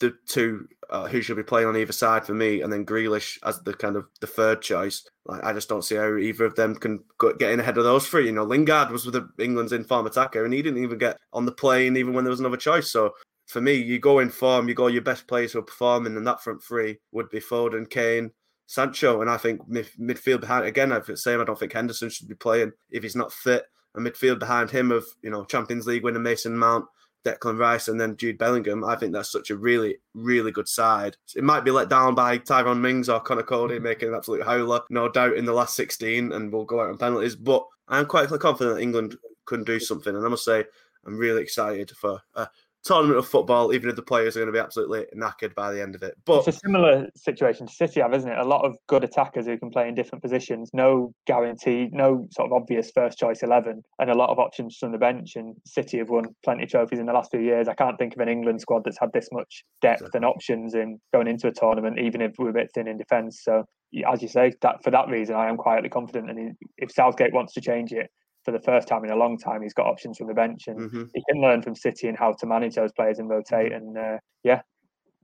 the 0.00 0.14
two 0.26 0.66
uh, 0.88 1.06
who 1.06 1.22
should 1.22 1.36
be 1.36 1.42
playing 1.42 1.68
on 1.68 1.76
either 1.76 1.92
side 1.92 2.26
for 2.26 2.34
me, 2.34 2.62
and 2.62 2.72
then 2.72 2.84
Grealish 2.84 3.38
as 3.44 3.60
the 3.62 3.72
kind 3.72 3.96
of 3.96 4.06
the 4.20 4.26
third 4.26 4.60
choice. 4.60 5.08
Like 5.26 5.44
I 5.44 5.52
just 5.52 5.68
don't 5.68 5.84
see 5.84 5.94
how 5.94 6.16
either 6.16 6.44
of 6.44 6.56
them 6.56 6.74
can 6.74 7.04
get 7.38 7.52
in 7.52 7.60
ahead 7.60 7.78
of 7.78 7.84
those 7.84 8.08
three. 8.08 8.26
You 8.26 8.32
know, 8.32 8.44
Lingard 8.44 8.90
was 8.90 9.04
with 9.04 9.14
the 9.14 9.28
England's 9.42 9.72
inform 9.72 10.06
attacker, 10.06 10.44
and 10.44 10.52
he 10.52 10.62
didn't 10.62 10.82
even 10.82 10.98
get 10.98 11.16
on 11.32 11.46
the 11.46 11.52
plane 11.52 11.96
even 11.96 12.12
when 12.12 12.24
there 12.24 12.32
was 12.32 12.40
another 12.40 12.56
choice. 12.56 12.90
So 12.90 13.14
for 13.46 13.60
me, 13.60 13.74
you 13.74 13.98
go 13.98 14.18
in 14.18 14.30
form, 14.30 14.68
you 14.68 14.74
go 14.74 14.88
your 14.88 15.02
best 15.02 15.28
players 15.28 15.52
who 15.52 15.60
are 15.60 15.62
performing, 15.62 16.16
and 16.16 16.26
that 16.26 16.42
front 16.42 16.62
three 16.62 16.98
would 17.12 17.30
be 17.30 17.40
Foden, 17.40 17.88
Kane, 17.88 18.32
Sancho, 18.66 19.20
and 19.20 19.30
I 19.30 19.36
think 19.36 19.66
mid- 19.68 19.92
midfield 20.00 20.40
behind 20.40 20.64
again. 20.64 20.92
I've 20.92 21.10
same. 21.18 21.40
I 21.40 21.44
don't 21.44 21.58
think 21.58 21.72
Henderson 21.72 22.10
should 22.10 22.28
be 22.28 22.34
playing 22.34 22.72
if 22.90 23.02
he's 23.02 23.16
not 23.16 23.32
fit. 23.32 23.64
A 23.96 24.00
midfield 24.00 24.38
behind 24.38 24.70
him 24.70 24.90
of 24.90 25.04
you 25.22 25.30
know 25.30 25.44
Champions 25.44 25.86
League 25.86 26.04
winner 26.04 26.20
Mason 26.20 26.56
Mount, 26.56 26.86
Declan 27.24 27.58
Rice 27.58 27.88
and 27.88 28.00
then 28.00 28.16
Jude 28.16 28.38
Bellingham, 28.38 28.84
I 28.84 28.96
think 28.96 29.12
that's 29.12 29.30
such 29.30 29.50
a 29.50 29.56
really, 29.56 29.98
really 30.14 30.52
good 30.52 30.68
side. 30.68 31.16
It 31.36 31.44
might 31.44 31.64
be 31.64 31.70
let 31.70 31.88
down 31.88 32.14
by 32.14 32.38
Tyrone 32.38 32.80
Mings 32.80 33.08
or 33.08 33.20
Conor 33.20 33.42
Coady 33.42 33.78
making 33.78 34.08
an 34.08 34.14
absolute 34.14 34.44
howler, 34.44 34.80
no 34.90 35.08
doubt, 35.08 35.36
in 35.36 35.44
the 35.44 35.52
last 35.52 35.76
16 35.76 36.32
and 36.32 36.52
we'll 36.52 36.64
go 36.64 36.80
out 36.80 36.88
on 36.88 36.98
penalties. 36.98 37.36
But 37.36 37.64
I'm 37.88 38.06
quite 38.06 38.28
confident 38.28 38.76
that 38.76 38.82
England 38.82 39.16
can 39.46 39.64
do 39.64 39.80
something. 39.80 40.14
And 40.14 40.24
I 40.24 40.28
must 40.28 40.44
say, 40.44 40.64
I'm 41.06 41.16
really 41.16 41.42
excited 41.42 41.90
for 41.90 42.20
uh, 42.34 42.46
tournament 42.84 43.18
of 43.18 43.28
football, 43.28 43.72
even 43.72 43.90
if 43.90 43.96
the 43.96 44.02
players 44.02 44.36
are 44.36 44.40
going 44.40 44.52
to 44.52 44.56
be 44.56 44.62
absolutely 44.62 45.04
knackered 45.16 45.54
by 45.54 45.72
the 45.72 45.82
end 45.82 45.94
of 45.94 46.02
it. 46.02 46.14
But 46.24 46.38
it's 46.38 46.56
a 46.56 46.60
similar 46.60 47.08
situation 47.16 47.66
to 47.66 47.72
City 47.72 48.00
have, 48.00 48.14
isn't 48.14 48.30
it? 48.30 48.38
A 48.38 48.44
lot 48.44 48.64
of 48.64 48.76
good 48.88 49.04
attackers 49.04 49.46
who 49.46 49.58
can 49.58 49.70
play 49.70 49.88
in 49.88 49.94
different 49.94 50.22
positions, 50.22 50.70
no 50.72 51.12
guarantee, 51.26 51.88
no 51.92 52.26
sort 52.32 52.46
of 52.46 52.52
obvious 52.52 52.90
first 52.94 53.18
choice 53.18 53.42
eleven, 53.42 53.82
and 53.98 54.10
a 54.10 54.16
lot 54.16 54.30
of 54.30 54.38
options 54.38 54.76
from 54.78 54.92
the 54.92 54.98
bench. 54.98 55.36
And 55.36 55.54
City 55.66 55.98
have 55.98 56.10
won 56.10 56.26
plenty 56.44 56.64
of 56.64 56.70
trophies 56.70 56.98
in 56.98 57.06
the 57.06 57.12
last 57.12 57.30
few 57.30 57.40
years. 57.40 57.68
I 57.68 57.74
can't 57.74 57.98
think 57.98 58.14
of 58.14 58.20
an 58.20 58.28
England 58.28 58.60
squad 58.60 58.82
that's 58.84 58.98
had 58.98 59.12
this 59.12 59.28
much 59.32 59.64
depth 59.82 60.00
exactly. 60.00 60.18
and 60.18 60.24
options 60.24 60.74
in 60.74 61.00
going 61.12 61.28
into 61.28 61.48
a 61.48 61.52
tournament, 61.52 61.98
even 61.98 62.20
if 62.20 62.32
we're 62.38 62.50
a 62.50 62.54
bit 62.54 62.70
thin 62.74 62.88
in 62.88 62.96
defence. 62.96 63.42
So 63.42 63.64
as 64.10 64.22
you 64.22 64.28
say, 64.28 64.52
that 64.62 64.82
for 64.84 64.90
that 64.90 65.08
reason, 65.08 65.34
I 65.34 65.48
am 65.48 65.56
quietly 65.56 65.88
confident. 65.88 66.30
And 66.30 66.56
if 66.78 66.92
Southgate 66.92 67.34
wants 67.34 67.54
to 67.54 67.60
change 67.60 67.92
it, 67.92 68.10
for 68.50 68.58
the 68.58 68.64
first 68.64 68.88
time 68.88 69.04
in 69.04 69.10
a 69.10 69.16
long 69.16 69.38
time, 69.38 69.62
he's 69.62 69.74
got 69.74 69.86
options 69.86 70.18
from 70.18 70.26
the 70.26 70.34
bench, 70.34 70.66
and 70.66 70.78
Mm-hmm. 70.80 71.02
he 71.14 71.22
can 71.30 71.40
learn 71.40 71.62
from 71.62 71.74
City 71.74 72.08
and 72.08 72.18
how 72.18 72.32
to 72.32 72.46
manage 72.46 72.74
those 72.74 72.92
players 72.92 73.18
and 73.18 73.28
rotate. 73.28 73.72
And 73.72 73.96
uh, 73.96 74.18
yeah, 74.42 74.62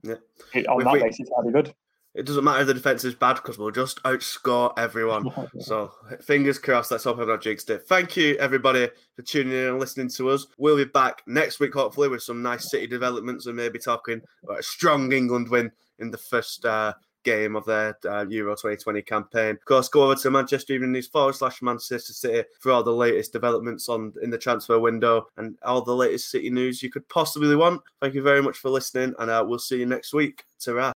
Yeah. 0.03 0.15
it- 0.53 0.67
on 0.67 0.79
If 0.81 0.85
that 0.85 0.93
we- 0.93 0.99
basis, 1.01 1.29
that'd 1.29 1.53
be 1.53 1.61
good. 1.61 1.73
It 2.15 2.25
doesn't 2.25 2.43
matter 2.43 2.61
if 2.61 2.67
the 2.67 2.73
defense 2.73 3.03
is 3.03 3.13
bad 3.13 3.35
because 3.35 3.59
we'll 3.59 3.69
just 3.69 4.01
outscore 4.01 4.73
everyone. 4.77 5.29
So 5.59 5.91
fingers 6.21 6.57
crossed. 6.57 6.89
Let's 6.89 7.03
hope 7.03 7.19
I've 7.19 7.27
not 7.27 7.41
jinxed 7.43 7.69
it. 7.69 7.83
Thank 7.87 8.17
you 8.17 8.35
everybody 8.37 8.89
for 9.15 9.21
tuning 9.21 9.53
in 9.53 9.67
and 9.67 9.79
listening 9.79 10.09
to 10.11 10.29
us. 10.31 10.47
We'll 10.57 10.77
be 10.77 10.85
back 10.85 11.21
next 11.27 11.59
week, 11.59 11.75
hopefully, 11.75 12.07
with 12.07 12.23
some 12.23 12.41
nice 12.41 12.71
City 12.71 12.87
developments 12.87 13.45
and 13.45 13.55
maybe 13.55 13.77
talking 13.77 14.19
about 14.43 14.59
a 14.59 14.63
strong 14.63 15.11
England 15.11 15.49
win 15.49 15.71
in 15.99 16.09
the 16.09 16.17
first 16.17 16.65
uh, 16.65 16.93
game 17.27 17.57
of 17.57 17.65
their 17.65 17.97
uh, 18.05 18.25
Euro 18.29 18.53
2020 18.53 19.01
campaign. 19.01 19.55
Of 19.55 19.65
course, 19.65 19.89
go 19.89 20.03
over 20.03 20.15
to 20.15 20.31
Manchester 20.31 20.73
Evening 20.73 20.93
News 20.93 21.07
forward 21.07 21.35
slash 21.35 21.61
Manchester 21.61 22.13
City 22.13 22.47
for 22.59 22.71
all 22.71 22.83
the 22.83 22.91
latest 22.91 23.33
developments 23.33 23.89
on 23.89 24.13
in 24.23 24.29
the 24.29 24.37
transfer 24.37 24.79
window 24.79 25.27
and 25.35 25.57
all 25.63 25.81
the 25.81 25.93
latest 25.93 26.31
City 26.31 26.49
news 26.49 26.81
you 26.81 26.89
could 26.89 27.07
possibly 27.09 27.55
want. 27.55 27.81
Thank 28.01 28.13
you 28.13 28.21
very 28.21 28.41
much 28.41 28.57
for 28.57 28.69
listening, 28.69 29.13
and 29.19 29.29
uh, 29.29 29.43
we'll 29.45 29.59
see 29.59 29.79
you 29.79 29.85
next 29.85 30.13
week. 30.13 30.45
ta 30.63 30.93